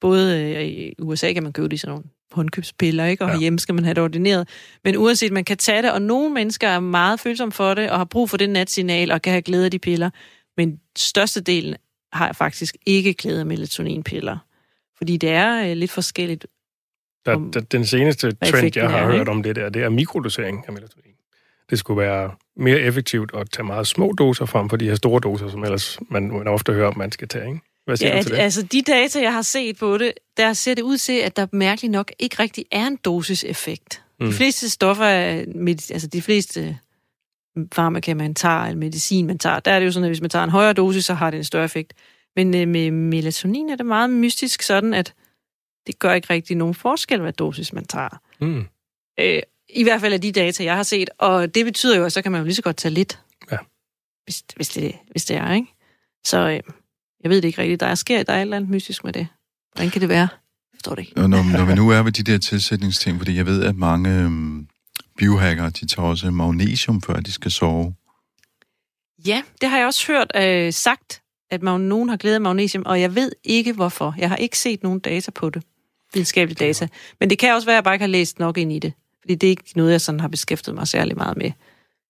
Både 0.00 0.40
øh, 0.40 0.64
i 0.64 0.94
USA 0.98 1.32
kan 1.32 1.42
man 1.42 1.52
købe 1.52 1.68
det 1.68 1.72
i 1.72 1.76
sådan 1.76 1.92
nogle 1.92 2.04
håndkøbspiller, 2.32 3.04
ikke? 3.04 3.24
og 3.24 3.30
ja. 3.30 3.38
hjemme 3.38 3.58
skal 3.58 3.74
man 3.74 3.84
have 3.84 3.94
det 3.94 4.02
ordineret. 4.02 4.48
Men 4.84 4.96
uanset, 4.96 5.32
man 5.32 5.44
kan 5.44 5.56
tage 5.56 5.82
det, 5.82 5.92
og 5.92 6.02
nogle 6.02 6.34
mennesker 6.34 6.68
er 6.68 6.80
meget 6.80 7.20
følsomme 7.20 7.52
for 7.52 7.74
det, 7.74 7.90
og 7.90 7.98
har 7.98 8.04
brug 8.04 8.30
for 8.30 8.36
det 8.36 8.50
natsignal, 8.50 9.10
og 9.10 9.22
kan 9.22 9.30
have 9.30 9.42
glæde 9.42 9.64
af 9.64 9.70
de 9.70 9.78
piller. 9.78 10.10
Men 10.56 10.80
størstedelen 10.98 11.76
har 12.12 12.32
faktisk 12.32 12.76
ikke 12.86 13.14
glæde 13.14 13.40
af 13.40 13.46
melatoninpiller. 13.46 14.38
Fordi 14.98 15.16
det 15.16 15.30
er 15.30 15.70
øh, 15.70 15.76
lidt 15.76 15.90
forskelligt. 15.90 16.46
Der, 17.26 17.50
der, 17.52 17.60
den 17.60 17.86
seneste 17.86 18.32
trend, 18.32 18.76
jeg 18.76 18.90
har 18.90 18.98
er, 18.98 19.12
hørt 19.16 19.28
om 19.28 19.42
det 19.42 19.56
der, 19.56 19.68
det 19.68 19.82
er 19.82 19.88
mikrodosering 19.88 20.64
af 20.66 20.72
melatonin 20.72 21.10
det 21.70 21.78
skulle 21.78 22.00
være 22.00 22.30
mere 22.56 22.78
effektivt 22.78 23.30
at 23.34 23.50
tage 23.50 23.66
meget 23.66 23.86
små 23.86 24.12
doser 24.18 24.46
frem 24.46 24.68
for 24.68 24.76
de 24.76 24.88
her 24.88 24.94
store 24.94 25.20
doser, 25.20 25.48
som 25.48 25.64
ellers 25.64 25.98
man, 26.10 26.30
man 26.30 26.48
ofte 26.48 26.72
hører, 26.72 26.92
man 26.96 27.12
skal 27.12 27.28
tage. 27.28 27.48
Ikke? 27.48 27.60
Hvad 27.90 27.96
siger 27.96 28.10
ja, 28.10 28.18
du 28.18 28.22
til 28.22 28.32
det? 28.32 28.38
altså 28.38 28.62
de 28.62 28.82
data, 28.82 29.20
jeg 29.20 29.32
har 29.32 29.42
set 29.42 29.78
på 29.78 29.98
det, 29.98 30.12
der 30.36 30.52
ser 30.52 30.74
det 30.74 30.82
ud 30.82 30.96
til, 30.96 31.12
at 31.12 31.36
der 31.36 31.46
mærkeligt 31.52 31.90
nok 31.90 32.12
ikke 32.18 32.36
rigtig 32.38 32.64
er 32.70 32.86
en 32.86 32.96
dosiseffekt. 32.96 34.02
Mm. 34.20 34.26
De 34.26 34.32
fleste 34.32 34.70
stoffer, 34.70 35.04
altså 35.04 36.06
de 36.06 36.22
fleste 36.22 36.78
farmaka, 37.72 38.14
man 38.14 38.34
tager, 38.34 38.64
eller 38.64 38.78
medicin, 38.78 39.26
man 39.26 39.38
tager, 39.38 39.60
der 39.60 39.72
er 39.72 39.78
det 39.78 39.86
jo 39.86 39.92
sådan, 39.92 40.04
at 40.04 40.10
hvis 40.10 40.20
man 40.20 40.30
tager 40.30 40.44
en 40.44 40.50
højere 40.50 40.72
dosis, 40.72 41.04
så 41.04 41.14
har 41.14 41.30
det 41.30 41.38
en 41.38 41.44
større 41.44 41.64
effekt. 41.64 41.92
Men 42.36 42.54
øh, 42.54 42.68
med 42.68 42.90
melatonin 42.90 43.70
er 43.70 43.76
det 43.76 43.86
meget 43.86 44.10
mystisk 44.10 44.62
sådan, 44.62 44.94
at 44.94 45.14
det 45.86 45.98
gør 45.98 46.12
ikke 46.12 46.30
rigtig 46.30 46.56
nogen 46.56 46.74
forskel, 46.74 47.20
hvad 47.20 47.32
dosis 47.32 47.72
man 47.72 47.84
tager. 47.84 48.20
Mm. 48.40 48.66
Øh, 49.20 49.42
i 49.68 49.82
hvert 49.82 50.00
fald 50.00 50.12
af 50.12 50.20
de 50.20 50.32
data, 50.32 50.64
jeg 50.64 50.76
har 50.76 50.82
set. 50.82 51.10
Og 51.18 51.54
det 51.54 51.64
betyder 51.64 51.96
jo, 51.96 52.04
at 52.04 52.12
så 52.12 52.22
kan 52.22 52.32
man 52.32 52.40
jo 52.40 52.44
lige 52.44 52.54
så 52.54 52.62
godt 52.62 52.76
tage 52.76 52.94
lidt. 52.94 53.20
Ja. 53.52 53.56
Hvis, 54.24 54.44
hvis, 54.56 54.68
det, 54.68 54.96
hvis 55.10 55.24
det 55.24 55.36
er, 55.36 55.52
ikke? 55.52 55.68
Så 56.24 56.38
øh, 56.38 56.74
jeg 57.22 57.30
ved 57.30 57.36
det 57.42 57.48
ikke 57.48 57.62
rigtigt. 57.62 57.80
Der 57.80 57.86
er, 57.86 57.94
sker, 57.94 58.22
der 58.22 58.32
er 58.32 58.36
et 58.36 58.40
eller 58.40 58.56
andet 58.56 58.70
mystisk 58.70 59.04
med 59.04 59.12
det. 59.12 59.28
Hvordan 59.74 59.90
kan 59.90 60.00
det 60.00 60.08
være? 60.08 60.28
Jeg 60.72 60.74
forstår 60.74 60.94
det 60.94 61.02
ikke. 61.02 61.20
Og 61.20 61.30
når, 61.30 61.58
når 61.58 61.64
vi 61.64 61.74
nu 61.74 61.90
er 61.90 62.02
ved 62.02 62.12
de 62.12 62.22
der 62.22 62.38
tilsætningsting, 62.38 63.18
fordi 63.18 63.36
jeg 63.36 63.46
ved, 63.46 63.64
at 63.64 63.76
mange 63.76 64.10
øhm, 64.10 64.68
biohackere, 65.18 65.70
de 65.70 65.86
tager 65.86 66.08
også 66.08 66.30
magnesium, 66.30 67.02
før 67.02 67.14
de 67.14 67.32
skal 67.32 67.50
sove. 67.50 67.94
Ja, 69.26 69.42
det 69.60 69.68
har 69.68 69.78
jeg 69.78 69.86
også 69.86 70.12
hørt 70.12 70.32
øh, 70.36 70.72
sagt, 70.72 71.22
at 71.50 71.62
man, 71.62 71.80
nogen 71.80 72.08
har 72.08 72.16
glædet 72.16 72.42
magnesium, 72.42 72.82
og 72.86 73.00
jeg 73.00 73.14
ved 73.14 73.32
ikke 73.44 73.72
hvorfor. 73.72 74.14
Jeg 74.18 74.28
har 74.28 74.36
ikke 74.36 74.58
set 74.58 74.82
nogen 74.82 75.00
data 75.00 75.30
på 75.30 75.50
det, 75.50 75.62
videnskabelige 76.14 76.66
data. 76.66 76.88
Men 77.20 77.30
det 77.30 77.38
kan 77.38 77.54
også 77.54 77.66
være, 77.66 77.74
at 77.74 77.76
jeg 77.76 77.84
bare 77.84 77.94
ikke 77.94 78.02
har 78.02 78.08
læst 78.08 78.38
nok 78.38 78.58
ind 78.58 78.72
i 78.72 78.78
det. 78.78 78.92
Fordi 79.20 79.34
det 79.34 79.46
er 79.46 79.50
ikke 79.50 79.72
noget, 79.76 79.92
jeg 79.92 80.00
sådan 80.00 80.20
har 80.20 80.28
beskæftiget 80.28 80.74
mig 80.74 80.88
særlig 80.88 81.16
meget 81.16 81.36
med. 81.36 81.52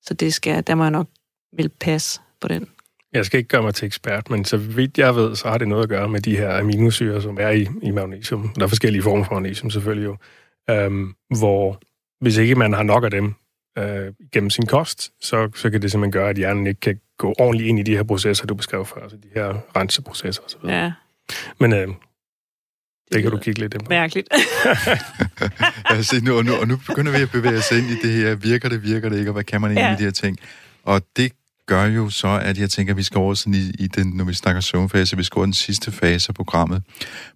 Så 0.02 0.14
det 0.14 0.34
skal, 0.34 0.66
der 0.66 0.74
må 0.74 0.84
jeg 0.84 0.90
nok 0.90 1.08
vil 1.56 1.68
passe 1.68 2.20
på 2.40 2.48
den. 2.48 2.68
Jeg 3.12 3.26
skal 3.26 3.38
ikke 3.38 3.48
gøre 3.48 3.62
mig 3.62 3.74
til 3.74 3.86
ekspert, 3.86 4.30
men 4.30 4.44
så 4.44 4.56
vidt 4.56 4.98
jeg 4.98 5.16
ved, 5.16 5.36
så 5.36 5.48
har 5.48 5.58
det 5.58 5.68
noget 5.68 5.82
at 5.82 5.88
gøre 5.88 6.08
med 6.08 6.20
de 6.20 6.36
her 6.36 6.58
aminosyre, 6.58 7.22
som 7.22 7.38
er 7.40 7.50
i, 7.50 7.68
i 7.82 7.90
magnesium. 7.90 8.52
Der 8.56 8.62
er 8.62 8.66
forskellige 8.66 9.02
former 9.02 9.24
for 9.24 9.34
magnesium 9.34 9.70
selvfølgelig 9.70 10.04
jo. 10.04 10.16
Øhm, 10.70 11.14
hvor 11.38 11.80
hvis 12.20 12.36
ikke 12.36 12.54
man 12.54 12.72
har 12.72 12.82
nok 12.82 13.04
af 13.04 13.10
dem 13.10 13.34
øh, 13.78 14.12
gennem 14.32 14.50
sin 14.50 14.66
kost, 14.66 15.12
så, 15.20 15.50
så 15.54 15.70
kan 15.70 15.82
det 15.82 15.90
simpelthen 15.90 16.12
gøre, 16.12 16.30
at 16.30 16.36
hjernen 16.36 16.66
ikke 16.66 16.80
kan 16.80 17.00
gå 17.18 17.34
ordentligt 17.38 17.68
ind 17.68 17.78
i 17.78 17.82
de 17.82 17.96
her 17.96 18.02
processer, 18.02 18.46
du 18.46 18.54
beskrev 18.54 18.86
før, 18.86 19.00
altså 19.02 19.16
de 19.16 19.28
her 19.34 19.54
renseprocesser 19.76 20.42
osv. 20.42 20.68
Ja. 20.68 20.92
Men 21.60 21.72
øh, 21.72 21.88
det 23.12 23.22
kan 23.22 23.30
du 23.30 23.38
kigge 23.38 23.60
lidt 23.60 23.74
ind 23.74 23.82
på. 23.82 23.88
Mærkeligt. 23.88 24.28
altså, 25.94 26.20
nu, 26.24 26.36
og, 26.36 26.44
nu, 26.44 26.52
og 26.54 26.68
nu 26.68 26.76
begynder 26.86 27.12
vi 27.12 27.22
at 27.22 27.30
bevæge 27.30 27.58
os 27.58 27.72
ind 27.72 27.86
i 27.86 27.94
det 28.02 28.12
her. 28.12 28.34
Virker 28.34 28.68
det, 28.68 28.82
virker 28.82 29.08
det 29.08 29.18
ikke, 29.18 29.30
og 29.30 29.32
hvad 29.32 29.44
kan 29.44 29.60
man 29.60 29.70
egentlig 29.70 29.84
ja. 29.84 29.90
med 29.90 29.98
de 29.98 30.04
her 30.04 30.10
ting? 30.10 30.38
Og 30.84 31.02
det 31.16 31.32
gør 31.70 31.84
jo 31.84 32.10
så, 32.10 32.28
at 32.42 32.58
jeg 32.58 32.70
tænker, 32.70 32.92
at 32.92 32.96
vi 32.96 33.02
skal 33.02 33.18
over 33.18 33.34
sådan 33.34 33.54
i, 33.54 33.70
i 33.78 33.86
den, 33.86 34.06
når 34.06 34.24
vi 34.24 34.34
snakker 34.34 34.60
søvnfase, 34.60 35.16
vi 35.16 35.22
skal 35.22 35.38
over 35.38 35.46
den 35.46 35.52
sidste 35.52 35.92
fase 35.92 36.28
af 36.28 36.34
programmet, 36.34 36.82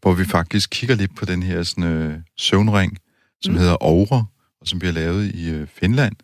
hvor 0.00 0.12
vi 0.14 0.24
faktisk 0.24 0.70
kigger 0.70 0.96
lidt 0.96 1.16
på 1.16 1.24
den 1.24 1.42
her 1.42 1.62
sådan, 1.62 1.84
øh, 1.84 2.18
søvnring, 2.38 2.98
som 3.42 3.52
mm. 3.52 3.58
hedder 3.58 3.76
Aura, 3.80 4.24
og 4.60 4.66
som 4.66 4.78
bliver 4.78 4.92
lavet 4.92 5.34
i 5.34 5.50
øh, 5.50 5.66
Finland. 5.66 6.16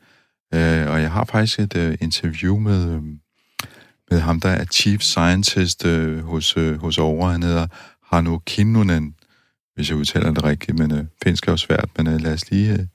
Øh, 0.55 0.91
og 0.91 1.01
jeg 1.03 1.11
har 1.11 1.25
faktisk 1.25 1.59
et 1.59 1.77
øh, 1.77 1.99
interview 2.01 2.59
med, 2.59 2.91
øh, 2.95 3.03
med 4.11 4.21
ham, 4.21 4.41
der 4.41 4.49
er 4.49 4.65
Chief 4.65 5.01
Scientist 5.01 5.87
øh, 5.87 6.25
hos, 6.25 6.57
øh, 6.57 6.81
hos 6.81 6.99
Aura. 6.99 7.33
Han 7.33 7.43
hedder 7.43 7.67
Hanno 8.13 8.39
Kinnunen, 8.39 9.15
hvis 9.75 9.91
jeg 9.91 9.97
udtaler 9.97 10.31
det 10.31 10.45
rigtigt, 10.45 10.79
men 10.79 10.93
øh, 10.93 11.05
finsk 11.25 11.49
er 11.49 11.53
jo 11.53 11.57
svært, 11.57 11.89
men 11.97 12.07
øh, 12.07 12.21
lad, 12.21 12.33
os 12.33 12.51
lige, 12.51 12.73
øh, 12.73 12.87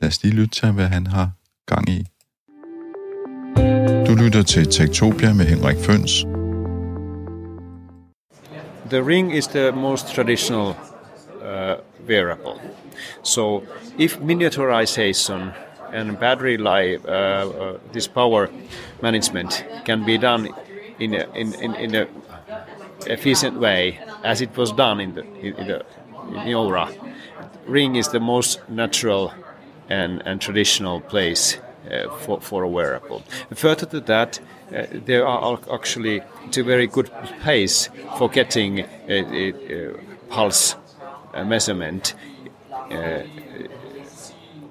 lad 0.00 0.08
os 0.08 0.22
lige 0.22 0.34
lytte 0.34 0.54
til, 0.54 0.70
hvad 0.70 0.88
han 0.88 1.06
har 1.06 1.30
gang 1.66 1.88
i. 1.88 2.06
Du 4.06 4.14
lytter 4.14 4.42
til 4.42 4.66
Tektopia 4.66 5.32
med 5.32 5.44
Henrik 5.44 5.76
Føns. 5.76 6.24
The 8.90 9.02
ring 9.02 9.36
is 9.36 9.46
the 9.46 9.72
most 9.72 10.14
traditional 10.14 10.76
uh, 11.42 11.74
wearable. 12.08 12.60
So 13.22 13.62
if 13.98 14.18
miniaturization 14.20 15.52
and 15.92 16.16
battery 16.18 16.56
life, 16.56 17.04
uh, 17.08 17.12
uh, 17.12 17.78
this 17.92 18.08
power 18.08 18.46
management 19.02 19.64
can 19.86 20.04
be 20.04 20.18
done 20.18 20.48
in 21.00 21.14
a, 21.14 21.24
in, 21.34 21.54
in, 21.62 21.74
in 21.74 21.94
a 21.94 22.06
efficient 23.06 23.60
way 23.60 23.98
as 24.24 24.40
it 24.40 24.56
was 24.56 24.72
done 24.72 25.00
in 25.00 25.14
the, 25.14 25.22
in, 25.40 25.66
the 25.66 25.84
in 26.46 26.54
Aura. 26.54 26.88
Ring 27.66 27.96
is 27.96 28.08
the 28.08 28.20
most 28.20 28.60
natural 28.68 29.32
and, 29.90 30.22
and 30.26 30.40
traditional 30.40 31.00
place 31.00 31.58
for, 32.18 32.40
for 32.40 32.62
a 32.62 32.68
wearable. 32.68 33.22
Further 33.54 33.86
to 33.86 34.00
that, 34.00 34.40
uh, 34.74 34.86
there 34.92 35.26
are 35.26 35.58
actually 35.72 36.22
it's 36.44 36.56
a 36.56 36.64
very 36.64 36.86
good 36.86 37.10
pace 37.42 37.88
for 38.18 38.28
getting 38.28 38.80
a, 39.08 39.92
pulse 40.28 40.76
uh, 41.34 41.44
measurement. 41.44 42.14
Uh, 42.90 43.22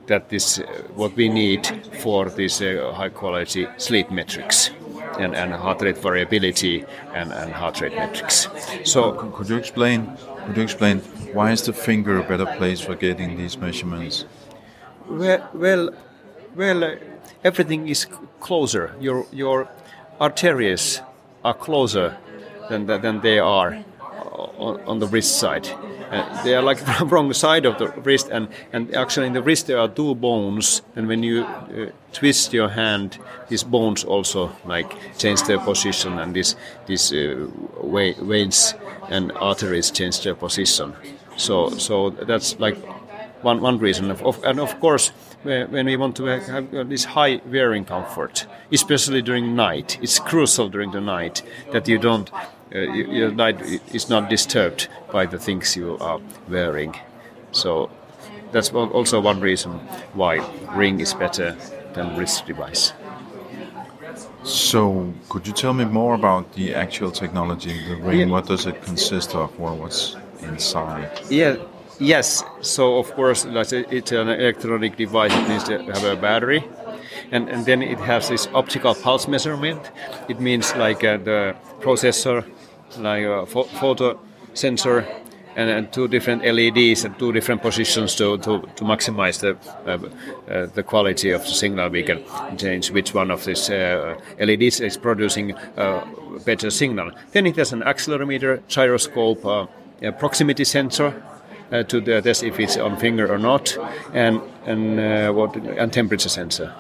that 0.08 0.32
is 0.32 0.60
uh, 0.60 0.64
what 0.96 1.16
we 1.16 1.30
need 1.30 1.66
for 2.02 2.30
this 2.30 2.62
uh, 2.62 2.92
high 2.94 3.10
quality 3.10 3.68
sleep 3.78 4.12
metrics 4.12 4.70
and, 5.18 5.36
and 5.36 5.54
heart 5.54 5.82
rate 5.82 5.98
variability 5.98 6.86
and, 7.14 7.32
and 7.32 7.52
heart 7.52 7.82
rate 7.82 7.96
metrics. 7.96 8.48
So, 8.84 9.14
could 9.14 9.50
you 9.50 9.58
explain? 9.58 10.16
Could 10.46 10.58
you 10.58 10.64
explain 10.64 11.00
why 11.34 11.52
is 11.52 11.64
the 11.64 11.74
finger 11.74 12.20
a 12.20 12.24
better 12.24 12.46
place 12.58 12.80
for 12.82 12.96
getting 12.96 13.38
these 13.38 13.58
measurements? 13.58 14.26
well, 15.08 15.50
well, 15.54 15.90
well 16.56 16.84
uh, 16.84 16.96
everything 17.44 17.88
is 17.88 18.08
closer. 18.40 18.96
Your 19.00 19.26
your 19.32 19.68
arteries 20.20 21.02
are 21.44 21.54
closer 21.54 22.18
than 22.70 22.86
than 22.88 23.22
they 23.22 23.40
are 23.40 23.84
on, 24.58 24.82
on 24.86 25.00
the 25.00 25.08
wrist 25.08 25.40
side. 25.40 25.68
Uh, 26.12 26.44
they 26.44 26.54
are 26.56 26.62
like 26.62 26.78
from 26.98 27.10
wrong 27.10 27.34
side 27.34 27.66
of 27.66 27.78
the 27.78 27.88
wrist, 28.04 28.30
and, 28.32 28.48
and 28.72 28.94
actually 28.96 29.28
in 29.28 29.34
the 29.34 29.42
wrist 29.42 29.68
there 29.68 29.80
are 29.80 29.88
two 29.88 30.16
bones, 30.16 30.82
and 30.96 31.08
when 31.08 31.24
you 31.24 31.44
uh, 31.44 31.90
twist 32.14 32.54
your 32.54 32.70
hand, 32.70 33.18
these 33.50 33.64
bones 33.64 34.04
also 34.04 34.52
like 34.66 34.96
change 35.18 35.42
their 35.44 35.60
position, 35.60 36.20
and 36.20 36.36
this 36.36 36.56
these 36.86 37.12
uh, 37.14 37.48
veins 38.22 38.76
and 39.10 39.32
arteries 39.34 39.92
change 39.92 40.24
their 40.24 40.36
position. 40.36 40.94
So 41.38 41.70
so 41.70 42.12
that's 42.12 42.60
like 42.60 42.78
one 43.44 43.62
one 43.62 43.80
reason, 43.80 44.12
of, 44.12 44.22
of, 44.24 44.44
and 44.44 44.60
of 44.60 44.80
course 44.80 45.12
when 45.46 45.86
we 45.86 45.96
want 45.96 46.16
to 46.18 46.26
have 46.26 46.90
this 46.90 47.06
high 47.06 47.42
wearing 47.46 47.86
comfort, 47.86 48.48
especially 48.72 49.22
during 49.22 49.56
night, 49.56 49.98
it's 50.02 50.20
crucial 50.20 50.70
during 50.70 50.92
the 50.92 51.02
night 51.02 51.42
that 51.72 51.88
you 51.88 51.98
don't 51.98 52.30
uh, 52.74 52.80
your 52.80 53.32
night 53.32 53.62
is 53.94 54.10
not 54.10 54.30
disturbed 54.30 54.90
by 55.12 55.26
the 55.26 55.38
things 55.38 55.76
you 55.76 55.98
are 56.00 56.20
wearing. 56.50 56.96
So 57.52 57.90
that's 58.52 58.72
also 58.74 59.22
one 59.22 59.40
reason 59.40 59.72
why 60.14 60.46
ring 60.76 61.00
is 61.00 61.14
better 61.14 61.56
than 61.94 62.18
wrist 62.18 62.46
device. 62.46 62.94
So, 64.44 65.14
could 65.30 65.48
you 65.48 65.54
tell 65.54 65.74
me 65.74 65.86
more 65.86 66.14
about 66.14 66.54
the 66.54 66.76
actual 66.76 67.12
technology, 67.12 67.72
of 67.82 67.88
the 67.90 67.96
ring? 67.96 68.20
Yeah. 68.20 68.26
What 68.28 68.46
does 68.46 68.66
it 68.66 68.82
consist 68.84 69.34
of? 69.36 69.58
Well, 69.60 69.76
what's 69.76 70.16
inside? 70.42 71.10
Yeah, 71.30 71.56
yes. 72.00 72.44
So, 72.62 72.98
of 72.98 73.12
course, 73.14 73.46
it's 73.46 74.12
an 74.12 74.30
electronic 74.30 74.98
device. 74.98 75.34
It 75.34 75.50
needs 75.50 75.64
to 75.66 75.84
have 75.84 76.04
a 76.04 76.16
battery, 76.16 76.64
and 77.32 77.50
and 77.50 77.66
then 77.66 77.82
it 77.82 78.00
has 78.00 78.30
this 78.30 78.48
optical 78.54 78.96
pulse 78.96 79.28
measurement. 79.28 79.92
It 80.30 80.40
means 80.40 80.76
like 80.76 81.04
uh, 81.04 81.18
the 81.18 81.56
processor 81.82 82.44
like 82.98 83.24
a 83.24 83.46
photo 83.46 84.20
sensor 84.54 85.06
and, 85.56 85.70
and, 85.70 85.94
two 85.94 86.08
different 86.08 86.44
LEDs 86.44 87.06
at 87.06 87.18
two 87.18 87.32
different 87.32 87.62
positions 87.62 88.16
to, 88.16 88.38
to, 88.40 88.62
to 88.76 88.84
maximize 88.84 89.40
the 89.40 89.58
uh, 89.90 90.54
uh, 90.54 90.66
the 90.74 90.84
quality 90.84 91.32
of 91.32 91.42
the 91.44 91.52
signal. 91.52 91.90
We 91.90 92.04
can 92.04 92.24
change 92.58 92.92
which 92.92 93.14
one 93.14 93.32
of 93.32 93.46
these 93.46 93.70
uh, 93.70 94.20
LEDs 94.40 94.82
is 94.82 94.98
producing 94.98 95.54
a 95.78 96.06
better 96.46 96.70
signal. 96.70 97.12
Then 97.32 97.46
it 97.46 97.56
has 97.56 97.72
an 97.72 97.82
accelerometer, 97.82 98.62
gyroscope, 98.68 99.46
uh, 99.46 99.68
proximity 100.20 100.66
sensor. 100.66 101.24
Uh, 101.72 101.82
to 101.82 102.22
test 102.22 102.44
if 102.44 102.60
it's 102.60 102.78
on 102.78 102.96
finger 102.96 103.28
or 103.32 103.40
not, 103.40 103.76
and 104.14 104.40
and 104.66 105.00
uh, 105.00 105.32
what 105.34 105.56
and 105.56 105.92
temperature 105.92 106.30
sensor 106.30 106.72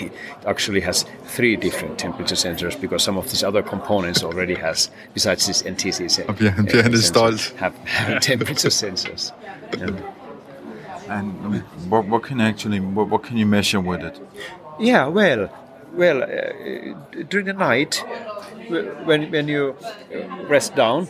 it 0.00 0.12
actually 0.46 0.80
has 0.80 1.04
three 1.24 1.56
different 1.56 1.98
temperature 1.98 2.34
sensors 2.34 2.80
because 2.80 3.02
some 3.02 3.16
of 3.16 3.30
these 3.30 3.44
other 3.44 3.62
components 3.62 4.22
already 4.22 4.54
has, 4.54 4.90
besides 5.12 5.46
this 5.46 5.62
NTC 5.62 6.26
Björn, 6.26 6.66
Björn 6.66 6.94
sensors, 6.94 7.54
have, 7.56 7.76
have 7.86 8.22
temperature 8.32 8.68
sensors. 8.68 9.32
And, 9.72 10.02
and 11.08 11.62
what, 11.90 12.06
what 12.06 12.22
can 12.22 12.40
actually 12.40 12.80
what, 12.80 13.08
what 13.08 13.22
can 13.22 13.36
you 13.36 13.46
measure 13.46 13.80
with 13.80 14.02
it? 14.02 14.20
Yeah, 14.78 15.06
well, 15.06 15.50
well, 15.92 16.22
uh, 16.22 17.22
during 17.28 17.46
the 17.46 17.52
night, 17.52 18.04
when 19.04 19.30
when 19.30 19.48
you 19.48 19.76
rest 20.48 20.74
down, 20.74 21.08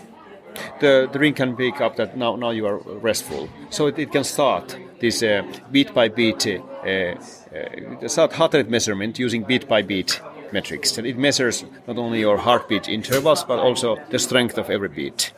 the, 0.81 1.09
ring 1.15 1.35
can 1.35 1.57
pick 1.57 1.81
up 1.81 1.97
that 1.97 2.17
now 2.17 2.37
now 2.37 2.51
you 2.51 2.67
are 2.67 2.79
restful, 2.79 3.49
so 3.71 3.87
it, 3.87 3.99
it 3.99 4.13
can 4.13 4.25
start 4.25 4.77
this 5.01 5.23
uh, 5.23 5.43
beat 5.71 5.93
by 5.95 6.09
beat 6.09 6.47
uh, 6.47 6.61
uh, 6.87 8.29
heart 8.33 8.55
rate 8.55 8.71
measurement 8.71 9.19
using 9.19 9.45
beat 9.45 9.69
by 9.69 9.83
beat 9.83 10.21
metrics. 10.53 10.99
And 10.99 11.07
it 11.07 11.17
measures 11.19 11.65
not 11.87 11.99
only 11.99 12.21
your 12.21 12.39
heartbeat 12.39 12.89
intervals 12.89 13.45
but 13.45 13.59
also 13.59 13.99
the 14.11 14.19
strength 14.19 14.59
of 14.59 14.71
every 14.71 14.89
beat. 14.89 15.33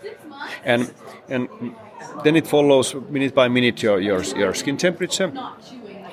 And 0.65 0.93
and 1.29 1.49
then 2.25 2.37
it 2.37 2.47
follows 2.47 2.95
minute 3.11 3.35
by 3.35 3.49
minute 3.49 3.83
your 3.83 4.01
your, 4.01 4.23
your 4.37 4.55
skin 4.55 4.77
temperature. 4.77 5.33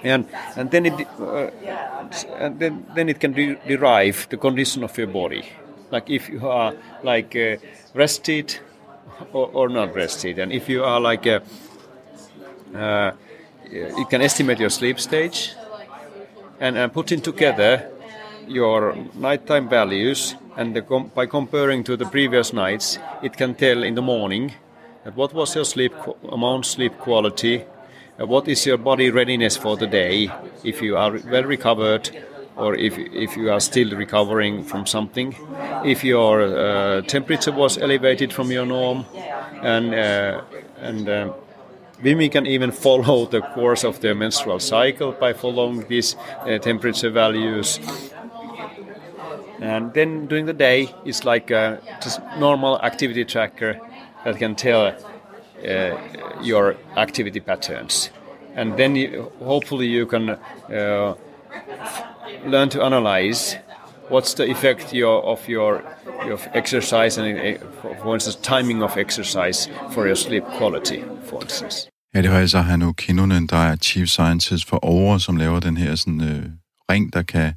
And 0.04 0.28
and 0.56 0.72
then 0.72 0.86
it 0.86 1.08
uh, 1.20 1.50
and 2.40 2.60
then 2.60 2.86
then 2.96 3.10
it 3.10 3.20
can 3.20 3.34
de- 3.34 3.60
derive 3.68 4.28
the 4.30 4.38
condition 4.38 4.84
of 4.84 4.98
your 4.98 5.08
body. 5.08 5.44
Like 5.92 6.10
if 6.10 6.30
you 6.30 6.48
are 6.48 6.74
like 7.04 7.36
uh, 7.36 7.58
rested 7.94 8.60
or, 9.34 9.50
or, 9.54 9.70
not 9.70 9.94
rested, 9.96 10.40
and 10.40 10.52
if 10.52 10.70
you 10.70 10.84
are 10.84 11.00
like 11.00 11.26
a, 11.26 11.42
uh, 12.76 13.12
it 13.66 14.10
can 14.10 14.22
estimate 14.22 14.60
your 14.60 14.70
sleep 14.70 15.00
stage 15.00 15.54
and, 16.60 16.78
and 16.78 16.94
putting 16.94 17.22
together 17.22 17.90
your 18.48 18.96
nighttime 19.16 19.70
values 19.70 20.36
and 20.56 20.76
com 20.88 21.12
by 21.16 21.26
comparing 21.26 21.84
to 21.84 21.98
the 21.98 22.06
previous 22.06 22.54
nights, 22.54 23.00
it 23.22 23.36
can 23.38 23.56
tell 23.56 23.84
in 23.84 23.96
the 23.96 24.02
morning 24.02 24.54
that 25.04 25.16
what 25.16 25.34
was 25.34 25.56
your 25.56 25.66
sleep 25.66 25.94
amount, 26.32 26.66
sleep 26.66 26.98
quality, 27.00 27.66
uh, 28.20 28.26
what 28.26 28.48
is 28.48 28.66
your 28.66 28.78
body 28.78 29.10
readiness 29.10 29.58
for 29.58 29.76
the 29.78 29.88
day, 29.88 30.30
if 30.64 30.82
you 30.82 30.96
are 30.98 31.18
well 31.32 31.44
recovered 31.44 32.10
or 32.56 32.76
if, 32.76 32.98
if 32.98 33.38
you 33.38 33.52
are 33.52 33.60
still 33.60 33.92
recovering 33.92 34.64
from 34.64 34.86
something, 34.86 35.36
if 35.86 36.04
your 36.04 36.42
uh, 36.42 37.02
temperature 37.02 37.52
was 37.52 37.78
elevated 37.78 38.32
from 38.34 38.52
your 38.52 38.66
norm, 38.66 39.06
and 39.62 39.94
uh, 39.94 40.42
and 40.82 41.10
uh, 41.10 41.34
Women 42.04 42.30
can 42.30 42.46
even 42.48 42.72
follow 42.72 43.26
the 43.26 43.40
course 43.42 43.86
of 43.86 44.02
their 44.02 44.14
menstrual 44.14 44.60
cycle 44.60 45.14
by 45.14 45.32
following 45.32 45.88
these 45.88 46.18
uh, 46.42 46.58
temperature 46.58 47.10
values. 47.10 47.80
And 49.62 49.94
then 49.94 50.28
during 50.28 50.46
the 50.46 50.54
day, 50.54 50.94
it's 51.06 51.24
like 51.24 51.50
a 51.50 51.80
just 52.02 52.20
normal 52.38 52.78
activity 52.82 53.24
tracker 53.24 53.80
that 54.26 54.38
can 54.38 54.56
tell 54.56 54.88
uh, 55.66 55.98
your 56.42 56.76
activity 56.98 57.40
patterns. 57.40 58.10
And 58.54 58.76
then 58.76 58.98
you, 58.98 59.32
hopefully 59.40 59.88
you 59.88 60.06
can 60.06 60.32
uh, 60.32 61.16
learn 62.46 62.70
to 62.70 62.82
analyze 62.82 63.58
what's 64.10 64.34
the 64.36 64.46
effect 64.52 64.94
your, 64.94 65.24
of 65.26 65.50
your, 65.50 65.82
your 66.28 66.40
exercise 66.54 67.22
and, 67.22 67.40
eh, 67.40 67.58
for 68.02 68.14
instance, 68.14 68.38
timing 68.42 68.84
of 68.84 68.98
exercise 68.98 69.70
for 69.92 70.06
your 70.06 70.16
sleep 70.16 70.44
quality, 70.58 71.00
for 71.26 71.42
instance. 71.44 71.90
Ja, 72.16 72.22
det 72.22 72.32
var 72.32 72.38
altså 72.38 72.60
Hanno 72.60 72.92
Kinnunen, 72.92 73.48
der 73.48 73.58
er 73.58 73.76
Chief 73.76 74.08
Scientist 74.08 74.68
for 74.68 74.86
Over, 74.86 75.18
som 75.18 75.38
laver 75.38 75.60
den 75.60 75.78
her 75.78 75.96
sådan, 75.96 76.22
øh, 76.22 76.44
ring, 76.92 77.14
der 77.14 77.22
kan 77.22 77.54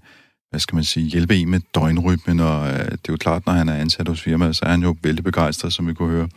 hvad 0.51 0.61
skal 0.61 0.75
man 0.75 0.85
sige, 0.85 1.07
hjælpe 1.07 1.37
en 1.37 1.51
med 1.51 1.61
døgnrytmen, 1.75 2.41
og 2.41 2.69
øh, 2.69 2.79
det 2.79 2.93
er 2.93 2.99
jo 3.09 3.17
klart, 3.17 3.47
når 3.47 3.53
han 3.53 3.69
er 3.69 3.75
ansat 3.75 4.09
hos 4.09 4.21
firmaet, 4.21 4.57
så 4.57 4.65
er 4.65 4.71
han 4.71 4.83
jo 4.83 4.97
vældig 5.03 5.25
begejstret, 5.25 5.73
som 5.73 5.89
vi 5.89 5.95
kunne 5.95 6.11
høre. 6.11 6.29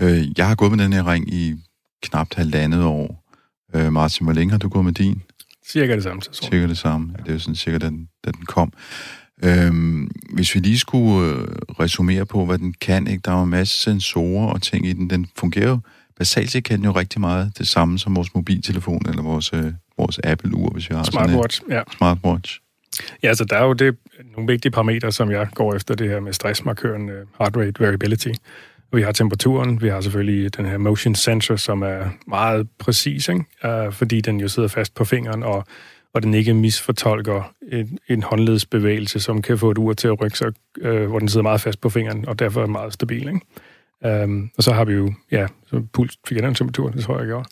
Øh, 0.00 0.38
jeg 0.38 0.48
har 0.48 0.54
gået 0.54 0.70
med 0.70 0.84
den 0.84 0.92
her 0.92 1.12
ring 1.12 1.34
i 1.34 1.54
knap 2.02 2.34
halvandet 2.34 2.84
år. 2.84 3.24
Øh, 3.74 3.92
Martin, 3.92 4.26
hvor 4.26 4.34
længe 4.34 4.50
har 4.50 4.58
du 4.58 4.68
gået 4.68 4.84
med 4.84 4.92
din? 4.92 5.22
Cirka 5.68 5.94
det 5.94 6.02
samme. 6.02 6.22
Så. 6.22 6.48
Cirka 6.50 6.66
det 6.66 6.78
samme. 6.78 7.14
Ja, 7.18 7.22
det 7.22 7.28
er 7.28 7.32
jo 7.32 7.38
sådan 7.38 7.54
cirka, 7.54 7.78
da 7.78 7.86
den, 7.86 8.08
da 8.24 8.30
den 8.30 8.44
kom. 8.46 8.72
Øhm, 9.44 10.10
hvis 10.30 10.54
vi 10.54 10.60
lige 10.60 10.78
skulle 10.78 11.30
øh, 11.30 11.48
resumere 11.80 12.26
på, 12.26 12.44
hvad 12.46 12.58
den 12.58 12.74
kan, 12.80 13.06
ikke? 13.06 13.20
der 13.24 13.30
er 13.30 13.36
jo 13.36 13.42
en 13.42 13.50
masse 13.50 13.80
sensorer 13.80 14.46
og 14.46 14.62
ting 14.62 14.86
i 14.86 14.92
den. 14.92 15.10
Den 15.10 15.26
fungerer 15.36 15.68
jo 15.68 15.78
basalt 16.18 16.50
set 16.50 16.64
kan 16.64 16.76
den 16.76 16.84
jo 16.84 16.92
rigtig 16.92 17.20
meget 17.20 17.52
det 17.58 17.68
samme 17.68 17.98
som 17.98 18.16
vores 18.16 18.34
mobiltelefon 18.34 19.02
eller 19.08 19.22
vores, 19.22 19.52
øh, 19.52 19.72
vores 19.98 20.20
Apple-ur, 20.24 20.70
hvis 20.72 20.90
vi 20.90 20.94
har 20.94 21.02
Smartwatch, 21.02 21.60
sådan 21.60 21.72
et. 21.72 21.76
ja. 21.76 21.82
Smartwatch. 21.96 22.60
Ja, 23.22 23.28
altså 23.28 23.44
der 23.44 23.56
er 23.56 23.64
jo 23.64 23.72
det, 23.72 23.96
nogle 24.36 24.52
vigtige 24.52 24.72
parametre, 24.72 25.12
som 25.12 25.30
jeg 25.30 25.48
går 25.54 25.74
efter, 25.74 25.94
det 25.94 26.08
her 26.08 26.20
med 26.20 26.32
stressmarkøren, 26.32 27.08
øh, 27.08 27.26
heart 27.38 27.56
rate 27.56 27.80
variability. 27.80 28.30
Vi 28.92 29.02
har 29.02 29.12
temperaturen, 29.12 29.82
vi 29.82 29.88
har 29.88 30.00
selvfølgelig 30.00 30.56
den 30.56 30.66
her 30.66 30.78
motion 30.78 31.14
sensor, 31.14 31.56
som 31.56 31.82
er 31.82 32.04
meget 32.26 32.68
præcis, 32.78 33.28
ikke? 33.28 33.44
Uh, 33.64 33.92
fordi 33.92 34.20
den 34.20 34.40
jo 34.40 34.48
sidder 34.48 34.68
fast 34.68 34.94
på 34.94 35.04
fingeren, 35.04 35.42
og, 35.42 35.64
og 36.14 36.22
den 36.22 36.34
ikke 36.34 36.54
misfortolker 36.54 37.54
en, 37.72 37.98
en 38.08 38.22
håndledsbevægelse, 38.22 39.20
som 39.20 39.42
kan 39.42 39.58
få 39.58 39.70
et 39.70 39.78
ur 39.78 39.92
til 39.92 40.08
at 40.08 40.20
rykke 40.20 40.38
sig, 40.38 40.52
uh, 40.82 41.02
hvor 41.04 41.18
den 41.18 41.28
sidder 41.28 41.42
meget 41.42 41.60
fast 41.60 41.80
på 41.80 41.88
fingeren, 41.88 42.28
og 42.28 42.38
derfor 42.38 42.62
er 42.62 42.66
meget 42.66 42.92
stabil. 42.92 43.28
Ikke? 43.28 44.24
Um, 44.24 44.50
og 44.56 44.62
så 44.62 44.72
har 44.72 44.84
vi 44.84 44.92
jo, 44.92 45.12
ja, 45.30 45.46
så 45.66 45.82
puls, 45.92 46.18
fik 46.28 46.36
jeg 46.36 46.42
den 46.42 46.54
temperatur, 46.54 46.90
det 46.90 47.04
tror 47.04 47.14
jeg, 47.14 47.20
jeg 47.20 47.28
gjorde. 47.28 47.48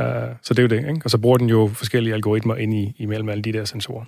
Uh, 0.00 0.36
så 0.42 0.54
det 0.54 0.58
er 0.58 0.62
jo 0.62 0.82
det, 0.82 0.88
ikke? 0.88 1.00
Og 1.04 1.10
så 1.10 1.18
bruger 1.18 1.38
den 1.38 1.48
jo 1.48 1.70
forskellige 1.74 2.14
algoritmer 2.14 2.56
ind 2.56 2.74
i, 2.74 2.94
imellem 2.98 3.28
alle 3.28 3.42
de 3.42 3.52
der 3.52 3.64
sensorer. 3.64 4.04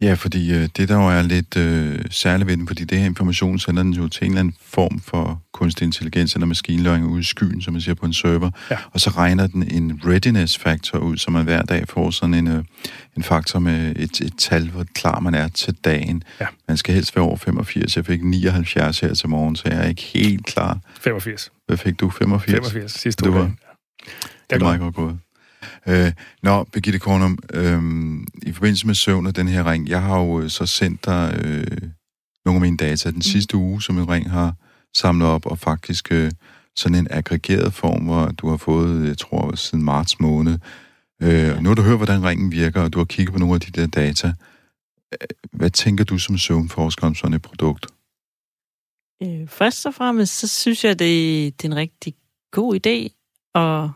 Ja, 0.00 0.14
fordi 0.14 0.52
øh, 0.52 0.68
det 0.76 0.88
der 0.88 0.94
jo 0.94 1.08
er 1.08 1.22
lidt 1.22 1.56
øh, 1.56 2.04
særligt 2.10 2.46
ved 2.48 2.56
den, 2.56 2.66
fordi 2.66 2.84
det 2.84 2.98
her 2.98 3.06
information 3.06 3.58
sender 3.58 3.82
den 3.82 3.92
jo 3.92 4.08
til 4.08 4.24
en 4.24 4.30
eller 4.30 4.40
anden 4.40 4.54
form 4.60 5.00
for 5.00 5.42
kunstig 5.52 5.84
intelligens 5.84 6.34
eller 6.34 6.46
maskinlæring 6.46 7.06
ud 7.06 7.20
i 7.20 7.22
skyen, 7.22 7.62
som 7.62 7.72
man 7.72 7.82
siger 7.82 7.94
på 7.94 8.06
en 8.06 8.12
server, 8.12 8.50
ja. 8.70 8.78
og 8.92 9.00
så 9.00 9.10
regner 9.10 9.46
den 9.46 9.62
en 9.62 10.00
readiness 10.04 10.58
factor 10.58 10.98
ud, 10.98 11.16
så 11.16 11.30
man 11.30 11.44
hver 11.44 11.62
dag 11.62 11.88
får 11.88 12.10
sådan 12.10 12.34
en, 12.34 12.48
øh, 12.48 12.64
en 13.16 13.22
faktor 13.22 13.58
med 13.58 13.96
et, 13.96 14.20
et 14.20 14.32
tal, 14.38 14.70
hvor 14.70 14.84
klar 14.94 15.20
man 15.20 15.34
er 15.34 15.48
til 15.48 15.74
dagen. 15.74 16.22
Ja. 16.40 16.46
Man 16.68 16.76
skal 16.76 16.94
helst 16.94 17.16
være 17.16 17.24
over 17.24 17.36
85. 17.36 17.96
Jeg 17.96 18.06
fik 18.06 18.24
79 18.24 19.00
her 19.00 19.14
til 19.14 19.28
morgen, 19.28 19.56
så 19.56 19.62
jeg 19.66 19.84
er 19.84 19.88
ikke 19.88 20.02
helt 20.02 20.46
klar. 20.46 20.78
85. 21.00 21.52
Hvad 21.66 21.76
fik 21.76 22.00
du? 22.00 22.10
85? 22.10 22.56
85 22.56 22.92
sidste 22.92 23.30
uge. 23.30 23.32
Det 23.32 23.40
var, 23.40 23.46
ja. 23.46 24.10
det 24.50 24.56
er 24.56 24.64
meget 24.64 24.80
godt 24.80 24.94
gået. 24.94 25.18
Øh, 25.86 26.12
nå, 26.42 26.64
Birgitte 26.64 26.98
Kornum, 26.98 27.38
øh, 27.54 27.82
i 28.42 28.52
forbindelse 28.52 28.86
med 28.86 28.94
søvn 28.94 29.26
og 29.26 29.36
den 29.36 29.48
her 29.48 29.70
ring, 29.70 29.88
jeg 29.88 30.02
har 30.02 30.20
jo 30.20 30.40
øh, 30.40 30.50
så 30.50 30.66
sendt 30.66 31.04
dig 31.04 31.40
øh, 31.44 31.88
nogle 32.44 32.56
af 32.56 32.60
mine 32.60 32.76
data 32.76 33.08
den 33.08 33.16
mm. 33.16 33.22
sidste 33.22 33.56
uge, 33.56 33.82
som 33.82 33.98
en 33.98 34.08
ring 34.08 34.30
har 34.30 34.54
samlet 34.94 35.28
op, 35.28 35.46
og 35.46 35.58
faktisk 35.58 36.12
øh, 36.12 36.30
sådan 36.76 36.98
en 36.98 37.06
aggregeret 37.10 37.74
form, 37.74 38.04
hvor 38.04 38.26
du 38.26 38.48
har 38.48 38.56
fået, 38.56 39.08
jeg 39.08 39.18
tror, 39.18 39.54
siden 39.54 39.84
marts 39.84 40.20
måned. 40.20 40.58
Øh, 41.22 41.60
nu 41.60 41.68
har 41.68 41.74
du 41.74 41.82
hørt, 41.82 41.96
hvordan 41.96 42.24
ringen 42.24 42.52
virker, 42.52 42.82
og 42.82 42.92
du 42.92 42.98
har 42.98 43.04
kigget 43.04 43.32
på 43.32 43.38
nogle 43.38 43.54
af 43.54 43.60
de 43.60 43.80
der 43.80 43.86
data. 43.86 44.32
Øh, 45.12 45.28
hvad 45.52 45.70
tænker 45.70 46.04
du 46.04 46.18
som 46.18 46.38
søvnforsker 46.38 47.06
om 47.06 47.14
sådan 47.14 47.34
et 47.34 47.42
produkt? 47.42 47.86
Øh, 49.22 49.48
først 49.48 49.86
og 49.86 49.94
fremmest, 49.94 50.38
så 50.38 50.48
synes 50.48 50.84
jeg, 50.84 50.98
det, 50.98 51.62
det 51.62 51.68
er 51.68 51.72
en 51.72 51.76
rigtig 51.76 52.14
god 52.50 52.74
idé 52.74 52.96
at, 53.54 53.90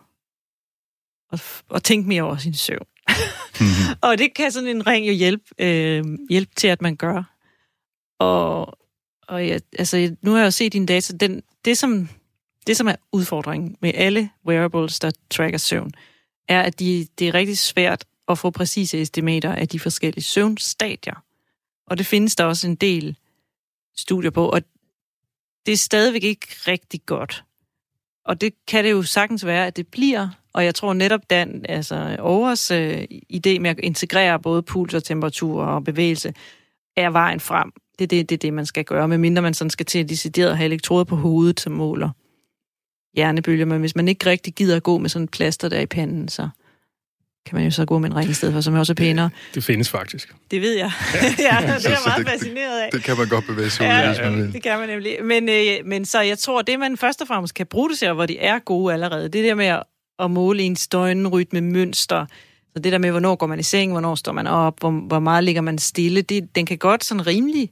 at, 1.32 1.62
at 1.74 1.82
tænke 1.82 2.08
mere 2.08 2.22
over 2.22 2.36
sin 2.36 2.54
søvn. 2.54 2.86
Mm-hmm. 3.08 3.98
og 4.08 4.18
det 4.18 4.34
kan 4.34 4.52
sådan 4.52 4.68
en 4.68 4.86
ring 4.86 5.08
jo 5.08 5.12
hjælpe, 5.12 5.44
øh, 5.58 6.04
hjælpe 6.30 6.52
til, 6.56 6.68
at 6.68 6.82
man 6.82 6.96
gør. 6.96 7.22
Og, 8.18 8.78
og 9.28 9.46
ja, 9.46 9.58
altså, 9.78 10.16
nu 10.22 10.30
har 10.30 10.38
jeg 10.38 10.44
jo 10.44 10.50
set 10.50 10.72
dine 10.72 10.86
data. 10.86 11.16
Den, 11.16 11.42
det, 11.64 11.78
som, 11.78 12.08
det, 12.66 12.76
som 12.76 12.88
er 12.88 12.96
udfordringen 13.12 13.76
med 13.80 13.92
alle 13.94 14.30
wearables, 14.46 14.98
der 14.98 15.10
tracker 15.30 15.58
søvn, 15.58 15.92
er, 16.48 16.62
at 16.62 16.80
de, 16.80 17.06
det 17.18 17.28
er 17.28 17.34
rigtig 17.34 17.58
svært 17.58 18.04
at 18.28 18.38
få 18.38 18.50
præcise 18.50 19.00
estimater 19.00 19.54
af 19.54 19.68
de 19.68 19.80
forskellige 19.80 20.24
søvnstadier. 20.24 21.24
Og 21.86 21.98
det 21.98 22.06
findes 22.06 22.36
der 22.36 22.44
også 22.44 22.66
en 22.66 22.74
del 22.74 23.16
studier 23.96 24.30
på, 24.30 24.48
og 24.48 24.62
det 25.66 25.72
er 25.72 25.76
stadigvæk 25.76 26.24
ikke 26.24 26.46
rigtig 26.66 27.00
godt. 27.06 27.44
Og 28.24 28.40
det 28.40 28.52
kan 28.68 28.84
det 28.84 28.90
jo 28.90 29.02
sagtens 29.02 29.46
være, 29.46 29.66
at 29.66 29.76
det 29.76 29.88
bliver, 29.88 30.28
og 30.52 30.64
jeg 30.64 30.74
tror 30.74 30.92
netop, 30.92 31.20
den, 31.30 31.66
altså 31.68 31.94
Aarhus 31.94 32.70
øh, 32.70 33.04
idé 33.32 33.58
med 33.58 33.70
at 33.70 33.78
integrere 33.82 34.40
både 34.40 34.62
puls 34.62 34.94
og 34.94 35.04
temperatur 35.04 35.64
og 35.64 35.84
bevægelse, 35.84 36.34
er 36.96 37.10
vejen 37.10 37.40
frem. 37.40 37.72
Det 37.98 38.04
er 38.04 38.08
det, 38.08 38.28
det, 38.28 38.34
er 38.34 38.38
det 38.38 38.54
man 38.54 38.66
skal 38.66 38.84
gøre, 38.84 39.08
medmindre 39.08 39.42
man 39.42 39.54
sådan 39.54 39.70
skal 39.70 39.86
til 39.86 39.98
at 39.98 40.08
decideret 40.08 40.56
have 40.56 40.64
elektroder 40.64 41.04
på 41.04 41.16
hovedet, 41.16 41.60
som 41.60 41.72
måler 41.72 42.10
hjernebølger. 43.14 43.64
Men 43.64 43.80
hvis 43.80 43.96
man 43.96 44.08
ikke 44.08 44.26
rigtig 44.26 44.54
gider 44.54 44.76
at 44.76 44.82
gå 44.82 44.98
med 44.98 45.10
sådan 45.10 45.24
et 45.24 45.30
plaster 45.30 45.68
der 45.68 45.80
i 45.80 45.86
panden, 45.86 46.28
så 46.28 46.48
kan 47.46 47.56
man 47.56 47.64
jo 47.64 47.70
så 47.70 47.84
gå 47.84 47.98
med 47.98 48.10
en 48.10 48.16
ring 48.16 48.30
i 48.30 48.34
stedet 48.34 48.54
for, 48.54 48.60
som 48.60 48.74
også 48.74 48.92
er 48.92 48.94
pænere. 48.94 49.24
Det, 49.24 49.54
det 49.54 49.64
findes 49.64 49.90
faktisk. 49.90 50.34
Det 50.50 50.60
ved 50.60 50.72
jeg. 50.76 50.92
ja, 51.14 51.18
det 51.28 51.46
er 51.46 51.90
jeg 51.90 51.98
meget 52.06 52.28
fascineret 52.28 52.80
af. 52.80 52.90
Det 52.92 53.02
kan 53.04 53.18
man 53.18 53.28
godt 53.28 53.46
bevæge 53.46 53.70
sig 53.70 53.86
ud 53.86 53.92
ja, 53.92 54.08
hvis 54.08 54.20
man 54.20 54.36
vil. 54.36 54.52
det 54.52 54.62
kan 54.62 54.78
man 54.78 54.88
nemlig. 54.88 55.16
Men, 55.24 55.48
øh, 55.48 55.86
men 55.86 56.04
så 56.04 56.20
jeg 56.20 56.38
tror, 56.38 56.62
det 56.62 56.78
man 56.78 56.96
først 56.96 57.20
og 57.20 57.26
fremmest 57.26 57.54
kan 57.54 57.66
bruge 57.66 57.90
det 57.90 57.98
til, 57.98 58.12
hvor 58.12 58.26
de 58.26 58.38
er 58.38 58.58
gode 58.58 58.92
allerede, 58.92 59.28
det 59.28 59.44
der 59.44 59.54
med 59.54 59.66
at, 59.66 59.82
at 60.18 60.30
måle 60.30 60.62
en 60.62 60.76
støjnrytme 60.76 61.60
mønster, 61.60 62.26
så 62.72 62.78
det 62.78 62.92
der 62.92 62.98
med, 62.98 63.10
hvornår 63.10 63.36
går 63.36 63.46
man 63.46 63.60
i 63.60 63.62
seng, 63.62 63.92
hvornår 63.92 64.14
står 64.14 64.32
man 64.32 64.46
op, 64.46 64.80
hvor, 64.80 64.90
hvor 64.90 65.18
meget 65.18 65.44
ligger 65.44 65.60
man 65.62 65.78
stille, 65.78 66.22
det, 66.22 66.54
den 66.54 66.66
kan 66.66 66.78
godt 66.78 67.04
sådan 67.04 67.26
rimelig, 67.26 67.70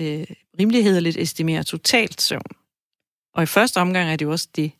øh, 0.00 0.26
rimelig 0.60 1.02
lidt 1.02 1.16
estimere 1.16 1.62
totalt 1.62 2.22
søvn. 2.22 2.42
Og 3.34 3.42
i 3.42 3.46
første 3.46 3.78
omgang 3.78 4.10
er 4.10 4.16
det 4.16 4.24
jo 4.24 4.30
også 4.30 4.48
det, 4.56 4.72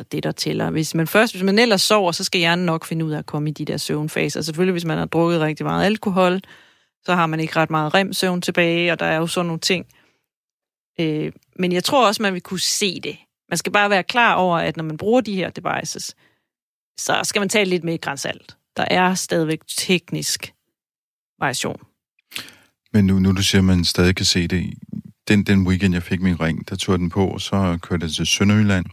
altså 0.00 0.08
det, 0.12 0.22
der 0.22 0.32
tæller. 0.32 0.70
Hvis 0.70 0.94
man 0.94 1.06
først, 1.06 1.32
hvis 1.32 1.42
man 1.42 1.58
ellers 1.58 1.82
sover, 1.82 2.12
så 2.12 2.24
skal 2.24 2.38
hjernen 2.38 2.66
nok 2.66 2.84
finde 2.84 3.04
ud 3.04 3.12
af 3.12 3.18
at 3.18 3.26
komme 3.26 3.50
i 3.50 3.52
de 3.52 3.64
der 3.64 3.76
søvnfaser. 3.76 4.42
Selvfølgelig, 4.42 4.72
hvis 4.72 4.84
man 4.84 4.98
har 4.98 5.06
drukket 5.06 5.40
rigtig 5.40 5.66
meget 5.66 5.86
alkohol, 5.86 6.40
så 7.04 7.14
har 7.14 7.26
man 7.26 7.40
ikke 7.40 7.56
ret 7.56 7.70
meget 7.70 7.94
rem-søvn 7.94 8.42
tilbage, 8.42 8.92
og 8.92 8.98
der 8.98 9.06
er 9.06 9.16
jo 9.16 9.26
sådan 9.26 9.46
nogle 9.46 9.60
ting. 9.60 9.86
Øh, 11.00 11.32
men 11.58 11.72
jeg 11.72 11.84
tror 11.84 12.06
også, 12.06 12.22
man 12.22 12.34
vil 12.34 12.42
kunne 12.42 12.60
se 12.60 13.00
det. 13.00 13.16
Man 13.50 13.56
skal 13.56 13.72
bare 13.72 13.90
være 13.90 14.02
klar 14.02 14.34
over, 14.34 14.58
at 14.58 14.76
når 14.76 14.84
man 14.84 14.96
bruger 14.96 15.20
de 15.20 15.34
her 15.34 15.50
devices, 15.50 16.16
så 16.98 17.20
skal 17.24 17.40
man 17.40 17.48
tale 17.48 17.70
lidt 17.70 17.84
med 17.84 18.00
grænsalt. 18.00 18.56
Der 18.76 18.84
er 18.90 19.14
stadigvæk 19.14 19.60
teknisk 19.68 20.52
variation. 21.40 21.80
Men 22.92 23.06
nu, 23.06 23.18
nu 23.18 23.32
du 23.32 23.42
siger, 23.42 23.60
at 23.60 23.64
man 23.64 23.84
stadig 23.84 24.16
kan 24.16 24.26
se 24.26 24.46
det, 24.46 24.74
den, 25.28 25.42
den 25.42 25.66
weekend, 25.66 25.94
jeg 25.94 26.02
fik 26.02 26.20
min 26.20 26.40
ring, 26.40 26.68
der 26.68 26.76
tog 26.76 26.98
den 26.98 27.10
på, 27.10 27.28
og 27.28 27.40
så 27.40 27.78
kørte 27.82 28.04
jeg 28.04 28.12
til 28.12 28.26
Sønderjylland 28.26 28.86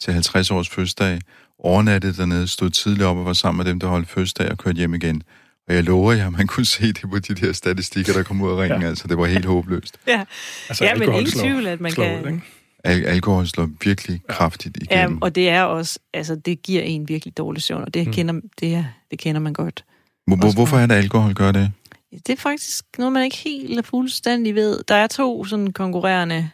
til 0.00 0.12
50 0.12 0.50
års 0.50 0.68
fødselsdag, 0.68 1.20
overnattede 1.58 2.16
dernede, 2.16 2.48
stod 2.48 2.70
tidligt 2.70 3.04
op 3.04 3.16
og 3.16 3.24
var 3.24 3.32
sammen 3.32 3.64
med 3.64 3.72
dem, 3.72 3.80
der 3.80 3.86
holdt 3.86 4.08
fødselsdag 4.08 4.50
og 4.50 4.58
kørte 4.58 4.76
hjem 4.76 4.94
igen. 4.94 5.22
Og 5.68 5.74
jeg 5.74 5.84
lover 5.84 6.12
jer, 6.12 6.30
man 6.30 6.46
kunne 6.46 6.66
se 6.66 6.86
det 6.86 7.10
på 7.10 7.18
de 7.18 7.34
der 7.34 7.52
statistikker, 7.52 8.12
der 8.12 8.22
kom 8.22 8.40
ud 8.42 8.50
af 8.50 8.56
ringen. 8.56 8.82
Ja. 8.82 8.88
Altså, 8.88 9.08
det 9.08 9.18
var 9.18 9.26
helt 9.26 9.44
håbløst. 9.44 9.98
Ja, 10.06 10.24
altså, 10.68 10.84
ja 10.84 10.94
men 10.94 11.12
ingen 11.12 11.26
tvivl, 11.26 11.66
at 11.66 11.80
man 11.80 11.92
slår 11.92 12.04
kan... 12.04 12.22
Ud, 12.22 12.26
ikke? 12.26 12.42
Al- 12.84 13.04
alkohol 13.04 13.46
slår 13.46 13.68
virkelig 13.84 14.20
ja. 14.28 14.34
kraftigt 14.34 14.76
igennem. 14.76 15.14
Ja, 15.14 15.18
og 15.20 15.34
det 15.34 15.48
er 15.48 15.62
også, 15.62 15.98
altså 16.14 16.34
det 16.34 16.62
giver 16.62 16.82
en 16.82 17.08
virkelig 17.08 17.36
dårlig 17.36 17.62
søvn, 17.62 17.82
og 17.82 17.94
det, 17.94 18.06
mm. 18.06 18.12
kender, 18.12 18.40
det, 18.60 18.86
det 19.10 19.18
kender 19.18 19.40
man 19.40 19.52
godt. 19.52 19.84
Hvor, 20.26 20.54
hvorfor 20.54 20.76
er 20.76 20.86
det, 20.86 20.94
alkohol 20.94 21.34
gør 21.34 21.52
det? 21.52 21.72
Det 22.12 22.28
er 22.28 22.36
faktisk 22.36 22.84
noget, 22.98 23.12
man 23.12 23.24
ikke 23.24 23.36
helt 23.36 23.86
fuldstændig 23.86 24.54
ved. 24.54 24.80
Der 24.88 24.94
er 24.94 25.06
to 25.06 25.44
sådan 25.44 25.72
konkurrerende 25.72 26.50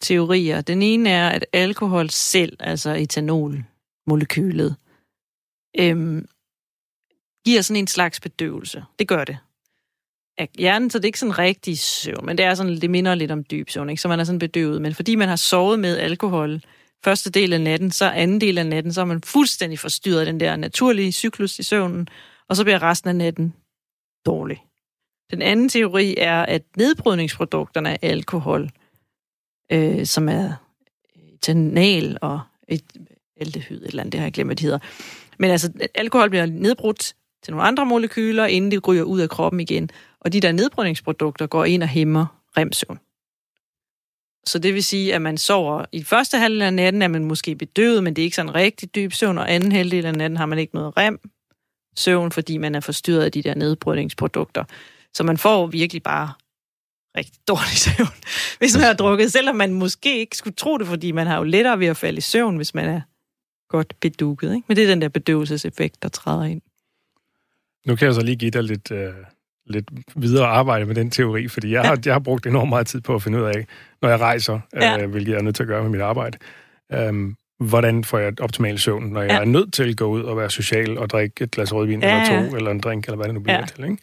teorier. 0.00 0.60
Den 0.60 0.82
ene 0.82 1.10
er, 1.10 1.28
at 1.28 1.46
alkohol 1.52 2.10
selv, 2.10 2.56
altså 2.60 2.90
etanolmolekylet, 2.90 4.76
øhm, 5.78 6.26
giver 7.44 7.62
sådan 7.62 7.78
en 7.78 7.86
slags 7.86 8.20
bedøvelse. 8.20 8.84
Det 8.98 9.08
gør 9.08 9.24
det. 9.24 9.38
Af 10.38 10.48
hjernen, 10.58 10.90
så 10.90 10.98
det 10.98 11.04
er 11.04 11.08
ikke 11.08 11.18
sådan 11.18 11.38
rigtig 11.38 11.78
søvn, 11.78 12.26
men 12.26 12.38
det 12.38 12.46
er 12.46 12.54
sådan, 12.54 12.80
det 12.80 12.90
minder 12.90 13.14
lidt 13.14 13.30
om 13.30 13.44
dyb 13.44 13.70
søvn, 13.70 13.90
ikke? 13.90 14.02
så 14.02 14.08
man 14.08 14.20
er 14.20 14.24
sådan 14.24 14.38
bedøvet. 14.38 14.82
Men 14.82 14.94
fordi 14.94 15.14
man 15.14 15.28
har 15.28 15.36
sovet 15.36 15.78
med 15.78 15.98
alkohol 15.98 16.60
første 17.04 17.30
del 17.30 17.52
af 17.52 17.60
natten, 17.60 17.90
så 17.90 18.10
anden 18.10 18.40
del 18.40 18.58
af 18.58 18.66
natten, 18.66 18.92
så 18.92 19.00
er 19.00 19.04
man 19.04 19.22
fuldstændig 19.22 19.78
forstyrret 19.78 20.26
den 20.26 20.40
der 20.40 20.56
naturlige 20.56 21.12
cyklus 21.12 21.58
i 21.58 21.62
søvnen, 21.62 22.08
og 22.48 22.56
så 22.56 22.64
bliver 22.64 22.82
resten 22.82 23.08
af 23.08 23.16
natten 23.16 23.54
dårlig. 24.26 24.64
Den 25.30 25.42
anden 25.42 25.68
teori 25.68 26.14
er, 26.18 26.42
at 26.42 26.62
nedbrydningsprodukterne 26.76 27.90
af 27.90 27.98
alkohol, 28.10 28.70
øh, 29.72 30.06
som 30.06 30.28
er 30.28 30.52
øh, 31.16 31.22
etanol 31.34 32.18
og 32.20 32.40
et 32.68 32.84
aldehyd, 33.40 33.82
et 33.82 33.88
eller 33.88 34.02
andet, 34.02 34.12
det 34.12 34.20
har 34.20 34.26
jeg 34.26 34.32
glemt, 34.32 34.48
hvad 34.48 34.56
det 34.56 34.62
hedder. 34.62 34.78
Men 35.38 35.50
altså, 35.50 35.72
alkohol 35.94 36.30
bliver 36.30 36.46
nedbrudt 36.46 37.14
til 37.42 37.52
nogle 37.52 37.66
andre 37.66 37.86
molekyler, 37.86 38.46
inden 38.46 38.70
det 38.70 38.88
ryger 38.88 39.02
ud 39.02 39.20
af 39.20 39.28
kroppen 39.28 39.60
igen. 39.60 39.90
Og 40.20 40.32
de 40.32 40.40
der 40.40 40.52
nedbrydningsprodukter 40.52 41.46
går 41.46 41.64
ind 41.64 41.82
og 41.82 41.88
hæmmer 41.88 42.26
remsøvn. 42.56 42.98
Så 44.46 44.58
det 44.58 44.74
vil 44.74 44.84
sige, 44.84 45.14
at 45.14 45.22
man 45.22 45.38
sover 45.38 45.84
i 45.92 46.02
første 46.02 46.38
halvdel 46.38 46.62
af 46.62 46.74
natten, 46.74 47.02
er 47.02 47.08
man 47.08 47.24
måske 47.24 47.54
bedøvet, 47.54 48.04
men 48.04 48.16
det 48.16 48.22
er 48.22 48.24
ikke 48.24 48.36
sådan 48.36 48.54
rigtig 48.54 48.94
dyb 48.94 49.12
søvn, 49.12 49.38
og 49.38 49.52
anden 49.52 49.72
halvdel 49.72 50.06
af 50.06 50.14
natten 50.14 50.36
har 50.36 50.46
man 50.46 50.58
ikke 50.58 50.74
noget 50.74 50.96
rem 50.96 51.20
søvn, 51.96 52.32
fordi 52.32 52.58
man 52.58 52.74
er 52.74 52.80
forstyrret 52.80 53.24
af 53.24 53.32
de 53.32 53.42
der 53.42 53.54
nedbrydningsprodukter. 53.54 54.64
Så 55.14 55.22
man 55.22 55.38
får 55.38 55.66
virkelig 55.66 56.02
bare 56.02 56.32
rigtig 57.16 57.34
dårlig 57.48 57.76
søvn, 57.76 58.16
hvis 58.58 58.76
man 58.76 58.84
har 58.84 58.92
drukket, 58.92 59.32
selvom 59.32 59.56
man 59.56 59.72
måske 59.72 60.18
ikke 60.18 60.36
skulle 60.36 60.54
tro 60.56 60.78
det, 60.78 60.86
fordi 60.86 61.12
man 61.12 61.26
har 61.26 61.36
jo 61.36 61.42
lettere 61.42 61.78
ved 61.78 61.86
at 61.86 61.96
falde 61.96 62.18
i 62.18 62.20
søvn, 62.20 62.56
hvis 62.56 62.74
man 62.74 62.88
er 62.88 63.00
godt 63.68 63.94
bedukket. 64.00 64.54
Ikke? 64.54 64.64
Men 64.68 64.76
det 64.76 64.84
er 64.84 64.88
den 64.88 65.02
der 65.02 65.08
bedøvelseseffekt, 65.08 66.02
der 66.02 66.08
træder 66.08 66.44
ind. 66.44 66.62
Nu 67.86 67.96
kan 67.96 68.06
jeg 68.06 68.14
så 68.14 68.22
lige 68.22 68.36
give 68.36 68.50
dig 68.50 68.62
lidt, 68.62 68.90
øh, 68.90 69.12
lidt 69.66 69.90
videre 70.16 70.46
arbejde 70.46 70.86
med 70.86 70.94
den 70.94 71.10
teori, 71.10 71.48
fordi 71.48 71.72
jeg 71.72 71.82
har, 71.82 71.98
jeg 72.04 72.14
har 72.14 72.20
brugt 72.20 72.46
enormt 72.46 72.68
meget 72.68 72.86
tid 72.86 73.00
på 73.00 73.14
at 73.14 73.22
finde 73.22 73.38
ud 73.38 73.44
af, 73.44 73.66
når 74.02 74.08
jeg 74.08 74.20
rejser, 74.20 74.60
ja. 74.74 75.02
øh, 75.02 75.10
hvilket 75.10 75.32
jeg 75.32 75.38
er 75.38 75.42
nødt 75.42 75.56
til 75.56 75.62
at 75.62 75.66
gøre 75.66 75.82
med 75.82 75.90
mit 75.90 76.00
arbejde, 76.00 76.38
øh, 76.92 77.34
hvordan 77.60 78.04
får 78.04 78.18
jeg 78.18 78.40
optimal 78.40 78.78
søvn, 78.78 79.04
når 79.04 79.20
jeg 79.20 79.30
ja. 79.30 79.40
er 79.40 79.44
nødt 79.44 79.72
til 79.72 79.90
at 79.90 79.96
gå 79.96 80.06
ud 80.06 80.22
og 80.22 80.36
være 80.36 80.50
social 80.50 80.98
og 80.98 81.10
drikke 81.10 81.44
et 81.44 81.50
glas 81.50 81.72
rødvin 81.72 82.02
ja. 82.02 82.22
eller 82.22 82.50
to, 82.50 82.56
eller 82.56 82.70
en 82.70 82.80
drink, 82.80 83.04
eller 83.04 83.16
hvad 83.16 83.26
det 83.26 83.34
nu 83.34 83.40
bliver 83.40 83.58
ja. 83.58 83.66
til. 83.66 83.84
Ikke? 83.84 83.96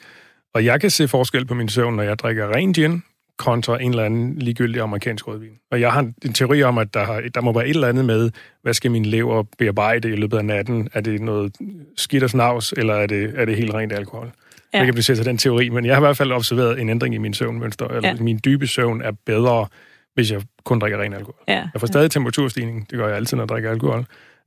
Og 0.57 0.65
jeg 0.65 0.81
kan 0.81 0.89
se 0.89 1.07
forskel 1.07 1.45
på 1.45 1.53
min 1.53 1.69
søvn, 1.69 1.95
når 1.95 2.03
jeg 2.03 2.19
drikker 2.19 2.55
ren 2.55 2.73
gin, 2.73 3.03
kontra 3.37 3.81
en 3.81 3.89
eller 3.89 4.03
anden 4.03 4.39
ligegyldig 4.39 4.81
amerikansk 4.81 5.27
rødvin. 5.27 5.51
Og 5.71 5.81
jeg 5.81 5.91
har 5.91 6.11
en 6.25 6.33
teori 6.33 6.63
om, 6.63 6.77
at 6.77 6.93
der, 6.93 7.05
har, 7.05 7.23
der 7.35 7.41
må 7.41 7.53
være 7.53 7.67
et 7.67 7.75
eller 7.75 7.87
andet 7.87 8.05
med, 8.05 8.31
hvad 8.61 8.73
skal 8.73 8.91
min 8.91 9.05
lever 9.05 9.43
bearbejde 9.57 10.09
i 10.09 10.15
løbet 10.15 10.37
af 10.37 10.45
natten? 10.45 10.89
Er 10.93 11.01
det 11.01 11.21
noget 11.21 11.55
skidt 11.97 12.23
og 12.23 12.29
snavs, 12.29 12.73
eller 12.77 12.93
er 12.93 13.07
det, 13.07 13.33
er 13.35 13.45
det 13.45 13.55
helt 13.55 13.73
rent 13.73 13.93
alkohol? 13.93 14.31
Ja. 14.73 14.77
Jeg 14.77 14.85
kan 14.85 14.93
blive 14.93 15.03
til 15.03 15.25
den 15.25 15.37
teori, 15.37 15.69
men 15.69 15.85
jeg 15.85 15.95
har 15.95 16.01
i 16.01 16.05
hvert 16.05 16.17
fald 16.17 16.31
observeret 16.31 16.81
en 16.81 16.89
ændring 16.89 17.15
i 17.15 17.17
min 17.17 17.33
søvnmønster. 17.33 17.87
Eller 17.87 18.09
ja. 18.09 18.15
min 18.19 18.39
dybe 18.45 18.67
søvn 18.67 19.01
er 19.01 19.11
bedre, 19.25 19.67
hvis 20.13 20.31
jeg 20.31 20.41
kun 20.63 20.79
drikker 20.79 21.01
ren 21.01 21.13
alkohol. 21.13 21.43
Ja. 21.47 21.53
Jeg 21.73 21.79
får 21.79 21.87
stadig 21.87 22.03
ja. 22.03 22.07
temperaturstigning, 22.07 22.89
det 22.89 22.97
gør 22.97 23.07
jeg 23.07 23.15
altid, 23.15 23.37
når 23.37 23.43
jeg 23.43 23.49
drikker 23.49 23.71
alkohol. 23.71 24.05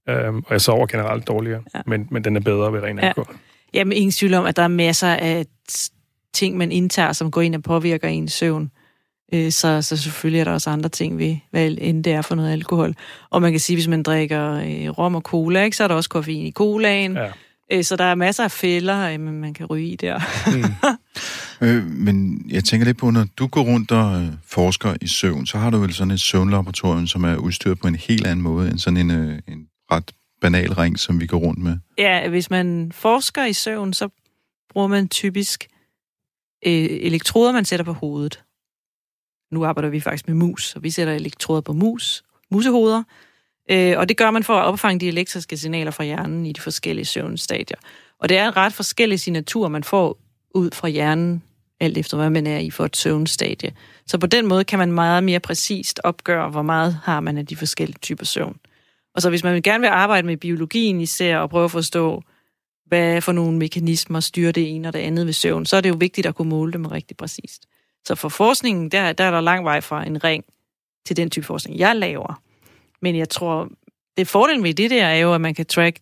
Øhm, 0.09 0.39
og 0.39 0.53
jeg 0.53 0.61
sover 0.61 0.87
generelt 0.87 1.29
dårligere, 1.29 1.63
ja. 1.75 1.81
men, 1.87 2.09
men 2.11 2.25
den 2.25 2.37
er 2.37 2.41
bedre 2.41 2.73
ved 2.73 2.83
ren 2.83 2.99
ja. 2.99 3.07
alkohol. 3.07 3.35
Jamen, 3.75 3.93
ingen 3.93 4.13
tvivl 4.13 4.35
om, 4.35 4.47
at 4.47 4.57
der 4.57 4.63
er 4.63 4.69
masser 4.69 5.09
af 5.09 5.47
ting, 6.35 6.57
man 6.57 6.73
indtager, 6.73 7.13
som 7.13 7.31
går 7.31 7.41
ind 7.41 7.55
og 7.55 7.63
påvirker 7.63 8.09
ens 8.09 8.33
søvn. 8.33 8.71
Øh, 9.35 9.53
så, 9.53 9.83
så 9.83 9.97
selvfølgelig 9.97 10.41
er 10.41 10.45
der 10.45 10.53
også 10.53 10.71
andre 10.71 10.89
ting 10.89 11.19
ved, 11.19 11.37
hvad 11.51 11.77
end 11.79 12.05
det 12.05 12.13
er 12.13 12.23
for 12.23 12.35
noget 12.35 12.53
alkohol. 12.53 12.95
Og 13.31 13.43
man 13.43 13.51
kan 13.53 13.61
sige, 13.61 13.77
hvis 13.77 13.89
man 13.89 14.03
drikker 14.03 14.53
øh, 14.53 14.89
rom 14.89 15.15
og 15.15 15.23
cola, 15.23 15.65
ikke, 15.65 15.77
så 15.77 15.85
er 15.85 15.89
der 15.89 15.95
også 15.95 16.11
koffein 16.11 16.47
i 16.47 16.53
colaen. 16.53 17.17
Ja. 17.17 17.29
Øh, 17.73 17.85
så 17.85 17.97
der 17.97 18.05
er 18.05 18.15
masser 18.15 18.45
af 18.45 18.51
fælder, 18.51 19.19
man 19.19 19.55
kan 19.55 19.67
ryge 19.67 19.89
i 19.89 19.97
der. 19.97 20.21
mm. 20.57 20.65
øh, 21.67 21.87
men 21.87 22.45
jeg 22.49 22.65
tænker 22.65 22.85
lidt 22.85 22.99
på, 22.99 23.11
når 23.11 23.27
du 23.39 23.47
går 23.47 23.63
rundt 23.63 23.91
og 23.93 24.29
forsker 24.47 24.95
i 25.01 25.09
søvn, 25.09 25.47
så 25.47 25.59
har 25.59 25.71
du 25.71 25.79
vel 25.79 25.95
sådan 25.95 26.11
et 26.11 26.21
søvnlaboratorium, 26.21 27.07
som 27.07 27.25
er 27.25 27.37
udstyret 27.37 27.81
på 27.81 27.89
en 27.89 27.95
helt 27.95 28.27
anden 28.27 28.43
måde 28.43 28.71
end 28.71 28.79
sådan 28.79 28.97
en, 28.97 29.11
en 29.11 29.67
ret 29.93 30.11
banal 30.41 30.73
ring, 30.73 30.99
som 30.99 31.21
vi 31.21 31.27
går 31.27 31.39
rundt 31.39 31.59
med. 31.59 31.79
Ja, 31.99 32.29
hvis 32.29 32.51
man 32.51 32.93
forsker 32.95 33.45
i 33.45 33.53
søvn, 33.53 33.93
så 33.93 34.09
bruger 34.73 34.87
man 34.87 35.09
typisk 35.09 35.67
øh, 36.67 36.89
elektroder, 36.91 37.53
man 37.53 37.65
sætter 37.65 37.85
på 37.85 37.93
hovedet. 37.93 38.43
Nu 39.53 39.65
arbejder 39.65 39.89
vi 39.89 40.01
faktisk 40.01 40.29
med 40.29 40.37
mus, 40.37 40.69
så 40.69 40.79
vi 40.79 40.91
sætter 40.91 41.13
elektroder 41.13 41.61
på 41.61 41.73
mus, 41.73 42.23
musehoveder. 42.51 43.03
Øh, 43.71 43.99
og 43.99 44.09
det 44.09 44.17
gør 44.17 44.31
man 44.31 44.45
for 44.45 44.55
at 44.55 44.65
opfange 44.65 45.01
de 45.01 45.09
elektriske 45.09 45.57
signaler 45.57 45.91
fra 45.91 46.05
hjernen 46.05 46.47
i 46.47 46.53
de 46.53 46.61
forskellige 46.61 47.05
søvnstadier. 47.05 47.77
Og 48.19 48.29
det 48.29 48.39
er 48.39 48.49
en 48.49 48.57
ret 48.57 48.73
forskellig 48.73 49.21
signatur, 49.21 49.69
man 49.69 49.85
får 49.85 50.19
ud 50.55 50.71
fra 50.71 50.89
hjernen, 50.89 51.43
alt 51.81 51.99
efter 51.99 52.17
hvad 52.17 52.31
man 52.31 52.47
er 52.47 52.59
i 52.59 52.71
for 52.71 52.85
et 52.85 52.97
søvnstadie. 52.97 53.73
Så 54.07 54.19
på 54.19 54.27
den 54.27 54.47
måde 54.47 54.65
kan 54.65 54.79
man 54.79 54.93
meget 54.93 55.25
mere 55.25 55.41
præcist 55.41 56.01
opgøre, 56.05 56.51
hvor 56.51 56.63
meget 56.63 56.99
har 57.03 57.21
man 57.21 57.39
af 57.39 57.47
de 57.47 57.57
forskellige 57.57 57.99
typer 58.03 58.25
søvn. 58.25 58.57
Og 59.15 59.23
så 59.23 59.29
hvis 59.29 59.45
man 59.45 59.63
gerne 59.63 59.81
vil 59.81 59.89
arbejde 59.89 60.27
med 60.27 60.37
biologien 60.37 61.01
især, 61.01 61.39
og 61.39 61.51
prøve 61.51 61.65
at 61.65 61.71
forstå, 61.71 62.23
hvad 62.91 63.21
for 63.21 63.33
nogle 63.33 63.59
mekanismer 63.59 64.21
styrer 64.21 64.53
det 64.53 64.75
ene 64.75 64.89
og 64.89 64.93
det 64.93 64.99
andet 64.99 65.27
ved 65.27 65.33
søvn, 65.33 65.67
så 65.67 65.77
er 65.77 65.81
det 65.81 65.89
jo 65.89 65.97
vigtigt 65.99 66.27
at 66.27 66.35
kunne 66.35 66.49
måle 66.49 66.73
dem 66.73 66.87
rigtig 66.87 67.17
præcist. 67.17 67.67
Så 68.05 68.15
for 68.15 68.29
forskningen, 68.29 68.89
der, 68.89 69.13
der 69.13 69.25
er 69.25 69.31
der 69.31 69.41
lang 69.41 69.65
vej 69.65 69.81
fra 69.81 70.07
en 70.07 70.25
ring 70.25 70.45
til 71.07 71.17
den 71.17 71.31
type 71.31 71.47
forskning, 71.47 71.79
jeg 71.79 71.97
laver. 71.97 72.43
Men 73.03 73.17
jeg 73.17 73.29
tror, 73.29 73.69
det 74.17 74.29
fordelen 74.29 74.65
ved 74.65 74.75
det 74.75 74.91
der 74.91 75.05
er 75.07 75.17
jo, 75.17 75.35
at 75.35 75.41
man 75.41 75.55
kan 75.55 75.67
track, 75.67 75.99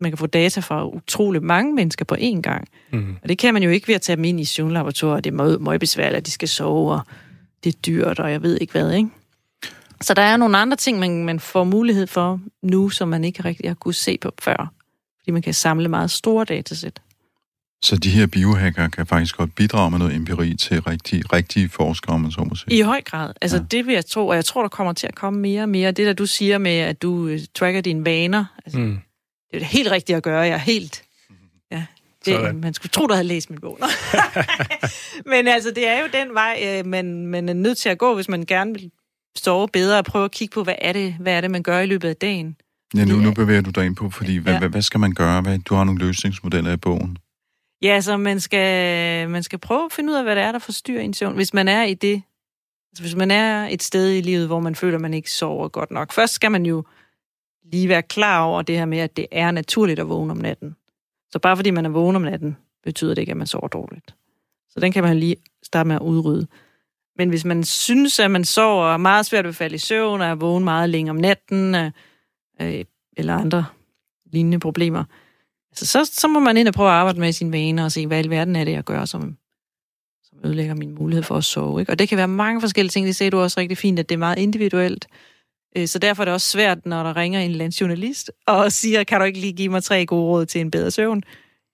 man 0.00 0.10
kan 0.10 0.18
få 0.18 0.26
data 0.26 0.60
fra 0.60 0.86
utrolig 0.86 1.42
mange 1.42 1.74
mennesker 1.74 2.04
på 2.04 2.14
én 2.14 2.40
gang. 2.40 2.68
Mm. 2.92 3.16
Og 3.22 3.28
det 3.28 3.38
kan 3.38 3.54
man 3.54 3.62
jo 3.62 3.70
ikke 3.70 3.88
ved 3.88 3.94
at 3.94 4.02
tage 4.02 4.16
dem 4.16 4.24
ind 4.24 4.40
i 4.40 4.44
søvnlaboratoriet. 4.44 5.24
Det 5.24 5.30
er 5.30 5.34
meget, 5.34 5.60
meget 5.60 5.80
besværligt, 5.80 6.16
at 6.16 6.26
de 6.26 6.30
skal 6.30 6.48
sove, 6.48 6.92
og 6.92 7.00
det 7.64 7.74
er 7.74 7.78
dyrt, 7.86 8.18
og 8.18 8.32
jeg 8.32 8.42
ved 8.42 8.58
ikke 8.60 8.72
hvad, 8.72 8.92
ikke? 8.92 9.08
Så 10.00 10.14
der 10.14 10.22
er 10.22 10.36
nogle 10.36 10.58
andre 10.58 10.76
ting, 10.76 10.98
man, 10.98 11.24
man 11.24 11.40
får 11.40 11.64
mulighed 11.64 12.06
for 12.06 12.40
nu, 12.62 12.88
som 12.88 13.08
man 13.08 13.24
ikke 13.24 13.44
rigtig 13.44 13.70
har 13.70 13.74
kunnet 13.74 13.96
se 13.96 14.18
på 14.18 14.30
før. 14.42 14.72
Fordi 15.22 15.30
man 15.30 15.42
kan 15.42 15.54
samle 15.54 15.88
meget 15.88 16.10
store 16.10 16.44
datasæt. 16.44 17.00
Så 17.84 17.96
de 17.96 18.10
her 18.10 18.26
biohacker 18.26 18.88
kan 18.88 19.06
faktisk 19.06 19.36
godt 19.36 19.54
bidrage 19.54 19.90
med 19.90 19.98
noget 19.98 20.14
empiri 20.16 20.54
til 20.54 20.80
rigtige, 20.82 21.24
rigtige 21.32 21.68
forskere, 21.68 22.14
om 22.14 22.20
man 22.20 22.30
så 22.30 22.40
må 22.40 22.54
sige. 22.54 22.78
I 22.78 22.80
høj 22.80 23.00
grad. 23.02 23.32
Altså 23.40 23.56
Ja. 23.56 23.62
det 23.70 23.86
vil 23.86 23.94
jeg 23.94 24.06
tro, 24.06 24.26
og 24.28 24.34
jeg 24.36 24.44
tror, 24.44 24.62
der 24.62 24.68
kommer 24.68 24.92
til 24.92 25.06
at 25.06 25.14
komme 25.14 25.40
mere 25.40 25.62
og 25.62 25.68
mere. 25.68 25.90
Det 25.92 26.06
der, 26.06 26.12
du 26.12 26.26
siger 26.26 26.58
med, 26.58 26.76
at 26.76 27.02
du 27.02 27.26
øh, 27.26 27.40
tracker 27.54 27.80
dine 27.80 28.04
vaner, 28.04 28.44
altså, 28.64 28.78
mm. 28.78 28.98
Det 29.50 29.56
er 29.56 29.58
det 29.58 29.68
helt 29.68 29.90
rigtigt 29.90 30.16
at 30.16 30.22
gøre. 30.22 30.40
Jeg 30.40 30.54
er 30.54 30.56
helt... 30.56 31.02
Ja, 31.70 31.84
det, 32.24 32.34
Sådan. 32.34 32.60
man 32.60 32.74
skulle 32.74 32.90
tro, 32.90 33.06
du 33.06 33.14
havde 33.14 33.26
læst 33.26 33.50
min 33.50 33.60
bog. 33.60 33.78
Men 35.32 35.48
altså, 35.48 35.70
det 35.70 35.88
er 35.88 36.00
jo 36.00 36.06
den 36.12 36.34
vej, 36.34 36.62
øh, 36.66 36.86
man, 36.86 37.26
man 37.26 37.48
er 37.48 37.52
nødt 37.52 37.78
til 37.78 37.88
at 37.88 37.98
gå, 37.98 38.14
hvis 38.14 38.28
man 38.28 38.44
gerne 38.46 38.72
vil 38.74 38.90
sove 39.36 39.68
bedre 39.68 39.98
og 39.98 40.04
prøve 40.04 40.24
at 40.24 40.30
kigge 40.30 40.52
på, 40.54 40.64
hvad 40.64 40.74
er 40.78 40.92
det, 40.92 41.14
hvad 41.20 41.32
er 41.32 41.40
det 41.40 41.50
man 41.50 41.62
gør 41.62 41.78
i 41.80 41.86
løbet 41.86 42.08
af 42.08 42.16
dagen. 42.16 42.56
Ja, 42.96 43.04
nu, 43.04 43.16
nu 43.16 43.32
bevæger 43.34 43.60
du 43.60 43.70
dig 43.70 43.86
ind 43.86 43.96
på, 43.96 44.10
fordi 44.10 44.36
hvad, 44.36 44.52
Ja. 44.52 44.58
hvad, 44.58 44.68
hvad 44.68 44.82
skal 44.82 45.00
man 45.00 45.12
gøre? 45.12 45.42
Hvad, 45.42 45.58
du 45.58 45.74
har 45.74 45.84
nogle 45.84 46.00
løsningsmodeller 46.06 46.72
i 46.72 46.76
bogen. 46.76 47.18
Ja, 47.82 48.00
så 48.00 48.16
man 48.16 48.40
skal, 48.40 49.30
man 49.30 49.42
skal 49.42 49.58
prøve 49.58 49.84
at 49.84 49.92
finde 49.92 50.12
ud 50.12 50.16
af, 50.16 50.22
hvad 50.24 50.36
det 50.36 50.44
er, 50.44 50.52
der 50.52 50.58
forstyrrer 50.58 51.00
ens 51.00 51.16
søvn. 51.16 51.34
Hvis 51.34 51.54
man 51.54 51.68
er 51.68 51.82
i 51.82 51.94
det, 51.94 52.22
altså 52.92 53.02
hvis 53.02 53.14
man 53.14 53.30
er 53.30 53.68
et 53.70 53.82
sted 53.82 54.12
i 54.16 54.20
livet, 54.20 54.46
hvor 54.46 54.60
man 54.60 54.74
føler, 54.74 54.98
man 54.98 55.14
ikke 55.14 55.30
sover 55.30 55.68
godt 55.68 55.90
nok. 55.90 56.12
Først 56.12 56.34
skal 56.34 56.50
man 56.50 56.66
jo 56.66 56.84
lige 57.72 57.88
være 57.88 58.02
klar 58.02 58.42
over 58.42 58.62
det 58.62 58.78
her 58.78 58.84
med, 58.84 58.98
at 58.98 59.16
det 59.16 59.26
er 59.32 59.50
naturligt 59.50 60.00
at 60.00 60.08
vågne 60.08 60.30
om 60.30 60.36
natten. 60.38 60.76
Så 61.30 61.38
bare 61.38 61.56
fordi 61.56 61.70
man 61.70 61.84
er 61.86 61.90
vågen 61.90 62.16
om 62.16 62.22
natten, 62.22 62.56
betyder 62.84 63.14
det 63.14 63.22
ikke, 63.22 63.30
at 63.30 63.36
man 63.36 63.46
sover 63.46 63.68
dårligt. 63.68 64.14
Så 64.70 64.80
den 64.80 64.92
kan 64.92 65.04
man 65.04 65.18
lige 65.18 65.36
starte 65.62 65.88
med 65.88 65.96
at 65.96 66.02
udrydde. 66.02 66.46
Men 67.18 67.28
hvis 67.28 67.44
man 67.44 67.64
synes, 67.64 68.18
at 68.20 68.30
man 68.30 68.44
sover 68.44 68.92
er 68.92 68.96
meget 68.96 69.26
svært 69.26 69.44
ved 69.44 69.48
at 69.48 69.56
falde 69.56 69.74
i 69.74 69.78
søvn, 69.78 70.20
og 70.20 70.26
er 70.26 70.34
vågen 70.34 70.64
meget 70.64 70.90
længe 70.90 71.10
om 71.10 71.16
natten, 71.16 71.74
øh, 72.64 72.84
eller 73.16 73.34
andre 73.34 73.64
lignende 74.32 74.60
problemer, 74.60 75.04
altså, 75.70 75.86
så, 75.86 76.10
så 76.20 76.28
må 76.28 76.40
man 76.40 76.56
ind 76.56 76.68
og 76.68 76.74
prøve 76.74 76.88
at 76.88 76.94
arbejde 76.94 77.20
med 77.20 77.32
sine 77.32 77.52
vaner 77.52 77.84
og 77.84 77.92
se, 77.92 78.06
hvad 78.06 78.18
i 78.18 78.22
alverden 78.22 78.56
er 78.56 78.64
det, 78.64 78.72
jeg 78.72 78.84
gør, 78.84 79.04
som, 79.04 79.36
som 80.24 80.38
ødelægger 80.44 80.74
min 80.74 80.94
mulighed 80.94 81.22
for 81.22 81.36
at 81.36 81.44
sove. 81.44 81.80
Ikke? 81.80 81.92
Og 81.92 81.98
det 81.98 82.08
kan 82.08 82.18
være 82.18 82.28
mange 82.28 82.60
forskellige 82.60 82.90
ting. 82.90 83.06
Det 83.06 83.16
ser 83.16 83.30
du 83.30 83.40
også 83.40 83.60
rigtig 83.60 83.78
fint, 83.78 83.98
at 83.98 84.08
det 84.08 84.14
er 84.14 84.18
meget 84.18 84.38
individuelt. 84.38 85.06
Øh, 85.76 85.88
så 85.88 85.98
derfor 85.98 86.22
er 86.22 86.24
det 86.24 86.34
også 86.34 86.48
svært, 86.48 86.86
når 86.86 87.02
der 87.02 87.16
ringer 87.16 87.40
en 87.40 87.50
eller 87.50 87.64
anden 87.64 87.76
journalist 87.80 88.30
og 88.46 88.72
siger, 88.72 89.04
kan 89.04 89.20
du 89.20 89.24
ikke 89.24 89.40
lige 89.40 89.52
give 89.52 89.68
mig 89.68 89.82
tre 89.82 90.06
gode 90.06 90.22
råd 90.22 90.46
til 90.46 90.60
en 90.60 90.70
bedre 90.70 90.90
søvn? 90.90 91.22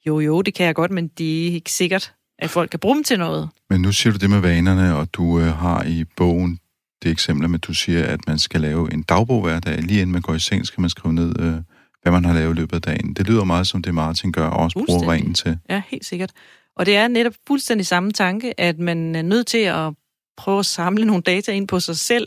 Jo, 0.07 0.21
jo, 0.21 0.43
det 0.43 0.55
kan 0.55 0.67
jeg 0.67 0.75
godt, 0.75 0.91
men 0.91 1.09
det 1.09 1.49
er 1.49 1.53
ikke 1.53 1.73
sikkert, 1.73 2.15
at 2.39 2.51
folk 2.51 2.71
kan 2.71 2.81
bruge 2.81 2.95
dem 2.95 3.05
til 3.05 3.19
noget. 3.19 3.49
Men 3.71 3.83
nu 3.83 3.93
siger 3.93 4.13
du 4.13 4.19
det 4.19 4.31
med 4.31 4.41
vanerne, 4.41 4.97
og 4.97 5.15
du 5.15 5.41
øh, 5.41 5.47
har 5.47 5.85
i 5.85 6.05
bogen 6.17 6.59
det 7.03 7.11
eksempel 7.11 7.49
med, 7.49 7.59
at 7.59 7.65
du 7.65 7.75
siger, 7.75 8.07
at 8.07 8.21
man 8.27 8.39
skal 8.39 8.61
lave 8.61 8.93
en 8.93 9.03
dagbog 9.03 9.43
hver 9.43 9.61
dag. 9.61 9.83
Lige 9.83 10.01
inden 10.01 10.13
man 10.13 10.23
går 10.23 10.35
i 10.35 10.39
seng, 10.39 10.67
skal 10.67 10.81
man 10.81 10.91
skrive 10.91 11.15
ned, 11.15 11.41
øh, 11.41 11.55
hvad 12.03 12.13
man 12.13 12.25
har 12.25 12.35
lavet 12.35 12.51
i 12.51 12.59
løbet 12.61 12.77
af 12.77 12.83
dagen. 12.83 13.15
Det 13.15 13.29
lyder 13.29 13.45
meget 13.45 13.67
som 13.67 13.83
det, 13.83 13.95
Martin 13.95 14.33
gør, 14.33 14.47
og 14.47 14.65
også 14.65 14.85
bruger 14.87 15.13
ringen 15.13 15.35
til. 15.35 15.59
Ja, 15.71 15.83
helt 15.89 16.05
sikkert. 16.05 16.33
Og 16.77 16.87
det 16.87 16.97
er 16.97 17.09
netop 17.09 17.35
fuldstændig 17.47 17.87
samme 17.87 18.13
tanke, 18.13 18.61
at 18.61 18.79
man 18.79 19.15
er 19.15 19.23
nødt 19.23 19.47
til 19.47 19.59
at 19.59 19.93
prøve 20.37 20.59
at 20.59 20.67
samle 20.67 21.05
nogle 21.05 21.23
data 21.23 21.53
ind 21.53 21.69
på 21.69 21.81
sig 21.81 21.97
selv, 21.97 22.27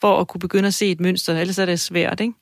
for 0.00 0.20
at 0.20 0.28
kunne 0.28 0.38
begynde 0.38 0.66
at 0.66 0.74
se 0.74 0.90
et 0.90 1.00
mønster, 1.00 1.38
ellers 1.38 1.58
er 1.58 1.66
det 1.66 1.80
svært, 1.80 2.20
ikke? 2.20 2.34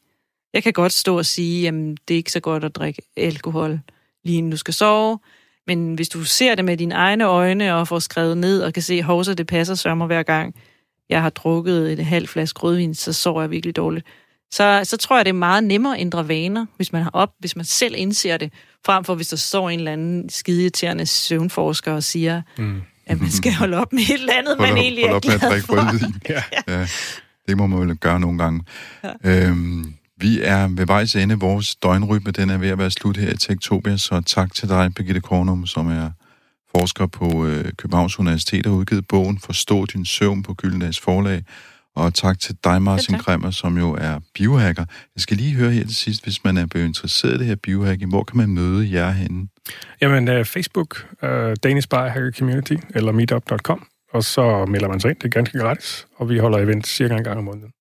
Jeg 0.54 0.62
kan 0.62 0.72
godt 0.72 0.92
stå 0.92 1.18
og 1.18 1.26
sige, 1.26 1.68
at 1.68 1.74
det 2.08 2.14
er 2.14 2.18
ikke 2.18 2.32
så 2.32 2.40
godt 2.40 2.64
at 2.64 2.76
drikke 2.76 3.02
alkohol, 3.16 3.80
lige 4.24 4.38
inden 4.38 4.50
du 4.50 4.56
skal 4.56 4.74
sove, 4.74 5.18
men 5.66 5.94
hvis 5.94 6.08
du 6.08 6.24
ser 6.24 6.54
det 6.54 6.64
med 6.64 6.76
dine 6.76 6.94
egne 6.94 7.24
øjne 7.24 7.74
og 7.74 7.88
får 7.88 7.98
skrevet 7.98 8.38
ned 8.38 8.62
og 8.62 8.72
kan 8.72 8.82
se, 8.82 9.04
at 9.30 9.38
det 9.38 9.46
passer 9.46 9.74
sørmer 9.74 10.06
hver 10.06 10.22
gang, 10.22 10.54
jeg 11.08 11.22
har 11.22 11.30
drukket 11.30 11.92
et 11.92 12.04
halvt 12.04 12.28
flaske 12.30 12.60
rødvin, 12.60 12.94
så 12.94 13.12
sover 13.12 13.42
jeg 13.42 13.50
virkelig 13.50 13.76
dårligt. 13.76 14.06
Så, 14.50 14.80
så 14.84 14.96
tror 14.96 15.16
jeg, 15.16 15.24
det 15.24 15.30
er 15.30 15.34
meget 15.34 15.64
nemmere 15.64 15.94
at 15.94 16.00
ændre 16.00 16.28
vaner, 16.28 16.66
hvis 16.76 16.92
man 16.92 17.02
har 17.02 17.10
op, 17.12 17.30
hvis 17.38 17.56
man 17.56 17.64
selv 17.64 17.94
indser 17.98 18.36
det, 18.36 18.52
frem 18.86 19.04
for 19.04 19.14
hvis 19.14 19.28
der 19.28 19.36
står 19.36 19.70
en 19.70 19.78
eller 19.78 19.92
anden 19.92 20.28
skideirriterende 20.30 21.06
søvnforsker 21.06 21.92
og 21.92 22.02
siger, 22.02 22.42
Mm. 22.58 22.80
at 23.06 23.20
man 23.20 23.30
skal 23.30 23.52
holde 23.54 23.76
op 23.76 23.92
med 23.92 24.02
et 24.02 24.10
eller 24.14 24.32
andet, 24.38 24.56
man 24.58 24.68
Hold 24.68 24.78
op, 24.78 24.82
egentlig 24.82 25.04
er 25.04 25.08
med 25.08 25.16
at 25.16 25.22
glad 25.22 25.38
drikke 25.38 25.66
for. 25.66 25.74
rødvin. 25.76 26.14
Ja. 26.28 26.42
ja. 26.68 26.86
Det 27.48 27.56
må 27.56 27.66
man 27.66 27.88
vel 27.88 27.96
gøre 27.96 28.20
nogle 28.20 28.38
gange. 28.38 28.62
Ja. 29.04 29.10
Øhm, 29.48 29.94
vi 30.16 30.40
er 30.42 30.68
ved 30.68 30.86
vejs 30.86 31.16
ende. 31.16 31.34
Vores 31.40 31.76
døgnrytme 31.76 32.30
den 32.32 32.50
er 32.50 32.58
ved 32.58 32.68
at 32.68 32.78
være 32.78 32.90
slut 32.90 33.16
her 33.16 33.32
i 33.32 33.36
Tektopia, 33.36 33.96
så 33.96 34.20
tak 34.26 34.54
til 34.54 34.68
dig, 34.68 34.94
Birgitte 34.94 35.20
Kornum, 35.20 35.66
som 35.66 35.88
er 35.90 36.10
forsker 36.76 37.06
på 37.06 37.46
øh, 37.46 37.64
Københavns 37.78 38.18
Universitet 38.18 38.66
og 38.66 38.72
har 38.72 38.78
udgivet 38.78 39.08
bogen 39.08 39.38
Forstå 39.38 39.86
din 39.86 40.04
søvn 40.04 40.42
på 40.42 40.54
Gyldendags 40.54 41.00
forlag. 41.00 41.42
Og 41.96 42.14
tak 42.14 42.38
til 42.38 42.56
dig, 42.64 42.82
Martin 42.82 43.04
Selv 43.04 43.14
tak. 43.14 43.24
Kremmer, 43.24 43.50
som 43.50 43.78
jo 43.78 43.92
er 43.92 44.18
biohacker. 44.34 44.84
Jeg 45.14 45.20
skal 45.20 45.36
lige 45.36 45.54
høre 45.54 45.70
her 45.70 45.84
til 45.84 45.96
sidst, 45.96 46.22
hvis 46.24 46.44
man 46.44 46.56
er 46.56 46.66
blevet 46.66 46.86
interesseret 46.86 47.34
i 47.34 47.38
det 47.38 47.46
her 47.46 47.54
biohacking, 47.56 48.10
hvor 48.10 48.22
kan 48.24 48.36
man 48.36 48.48
møde 48.54 48.92
jer 48.92 49.10
henne? 49.10 49.48
Jamen, 50.00 50.28
uh, 50.28 50.44
Facebook, 50.44 51.06
uh, 51.22 51.28
Danish 51.62 51.88
Biohacker 51.88 52.30
Community, 52.38 52.74
eller 52.94 53.12
meetup.com, 53.12 53.86
og 54.12 54.24
så 54.24 54.64
melder 54.66 54.88
man 54.88 55.00
sig 55.00 55.08
ind. 55.10 55.18
Det 55.18 55.24
er 55.24 55.28
ganske 55.28 55.58
gratis, 55.58 56.06
og 56.16 56.28
vi 56.28 56.38
holder 56.38 56.58
event 56.58 56.86
cirka 56.86 57.14
en 57.16 57.24
gang 57.24 57.38
om 57.38 57.44
måneden. 57.44 57.72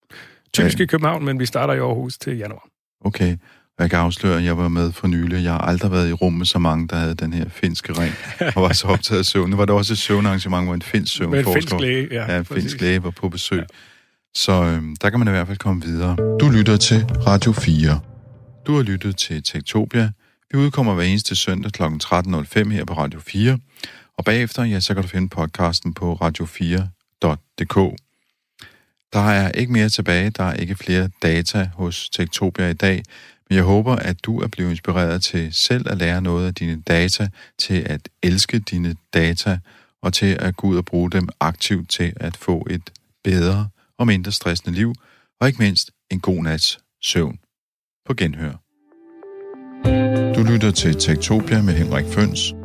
Typisk 0.53 0.79
Ja. 0.79 0.83
i 0.83 0.87
København, 0.87 1.25
men 1.25 1.39
vi 1.39 1.45
starter 1.45 1.73
i 1.73 1.77
Aarhus 1.79 2.17
til 2.17 2.37
januar. 2.37 2.67
Okay, 3.05 3.37
jeg 3.79 3.89
kan 3.89 3.99
afsløre, 3.99 4.37
at 4.37 4.43
jeg 4.43 4.57
var 4.57 4.67
med 4.67 4.91
for 4.91 5.07
nylig. 5.07 5.43
Jeg 5.43 5.51
har 5.51 5.59
aldrig 5.59 5.91
været 5.91 6.09
i 6.09 6.13
rum 6.13 6.33
med 6.33 6.45
så 6.45 6.59
mange, 6.59 6.87
der 6.87 6.95
havde 6.95 7.15
den 7.15 7.33
her 7.33 7.49
finske 7.49 7.93
ring, 8.01 8.13
og 8.55 8.61
var 8.61 8.73
så 8.73 8.87
optaget 8.87 9.19
af 9.19 9.25
søvn. 9.25 9.49
Nu 9.49 9.55
var 9.55 9.65
der 9.65 9.73
også 9.73 9.93
et 9.93 9.97
søvnarrangement, 9.97 10.65
hvor 10.65 10.73
en 10.73 10.81
finsk 10.81 11.19
Med 11.19 11.27
en 11.27 11.33
søvnforsker 11.33 11.61
finsk 11.61 11.81
læge, 11.81 12.07
ja. 12.11 12.31
ja, 12.31 12.37
en 12.37 12.45
præcis. 12.45 12.63
finsk 12.63 12.81
læge 12.81 13.03
var 13.03 13.09
på 13.11 13.29
besøg. 13.29 13.57
Ja. 13.59 13.63
Så 14.35 14.63
øhm, 14.63 14.95
der 14.95 15.09
kan 15.09 15.19
man 15.19 15.27
i 15.27 15.31
hvert 15.31 15.47
fald 15.47 15.57
komme 15.57 15.81
videre. 15.81 16.15
Du 16.39 16.49
lytter 16.49 16.77
til 16.77 17.05
Radio 17.27 17.51
4. 17.51 17.99
Du 18.67 18.75
har 18.75 18.83
lyttet 18.83 19.17
til 19.17 19.43
Tektopia. 19.43 20.11
Vi 20.51 20.57
udkommer 20.57 20.93
hver 20.93 21.03
eneste 21.03 21.35
søndag 21.35 21.71
kl. 21.71 21.83
13.05 21.83 22.69
her 22.69 22.85
på 22.85 22.93
Radio 22.93 23.19
4. 23.19 23.57
Og 24.17 24.25
bagefter, 24.25 24.63
ja, 24.63 24.79
så 24.79 24.93
kan 24.93 25.03
du 25.03 25.09
finde 25.09 25.29
podcasten 25.29 25.93
på 25.93 26.13
radio4.dk. 26.21 27.95
Der 29.13 29.19
er 29.29 29.51
ikke 29.51 29.71
mere 29.71 29.89
tilbage. 29.89 30.29
Der 30.29 30.43
er 30.43 30.53
ikke 30.53 30.75
flere 30.75 31.09
data 31.23 31.69
hos 31.73 32.09
Tektopia 32.09 32.69
i 32.69 32.73
dag. 32.73 33.03
Men 33.49 33.55
jeg 33.55 33.63
håber, 33.63 33.95
at 33.95 34.25
du 34.25 34.39
er 34.39 34.47
blevet 34.47 34.69
inspireret 34.69 35.23
til 35.23 35.53
selv 35.53 35.89
at 35.89 35.97
lære 35.97 36.21
noget 36.21 36.47
af 36.47 36.55
dine 36.55 36.81
data, 36.81 37.29
til 37.57 37.83
at 37.85 38.09
elske 38.23 38.59
dine 38.59 38.95
data, 39.13 39.59
og 40.01 40.13
til 40.13 40.37
at 40.39 40.55
gå 40.55 40.67
ud 40.67 40.77
og 40.77 40.85
bruge 40.85 41.11
dem 41.11 41.29
aktivt 41.39 41.89
til 41.89 42.13
at 42.15 42.37
få 42.37 42.67
et 42.69 42.91
bedre 43.23 43.69
og 43.97 44.07
mindre 44.07 44.31
stressende 44.31 44.75
liv, 44.75 44.93
og 45.41 45.47
ikke 45.47 45.63
mindst 45.63 45.91
en 46.11 46.19
god 46.19 46.43
nats 46.43 46.79
søvn. 47.03 47.39
På 48.05 48.13
genhør. 48.13 48.53
Du 50.35 50.43
lytter 50.43 50.71
til 50.71 50.95
Tektopia 50.95 51.61
med 51.61 51.73
Henrik 51.73 52.05
Føns. 52.05 52.56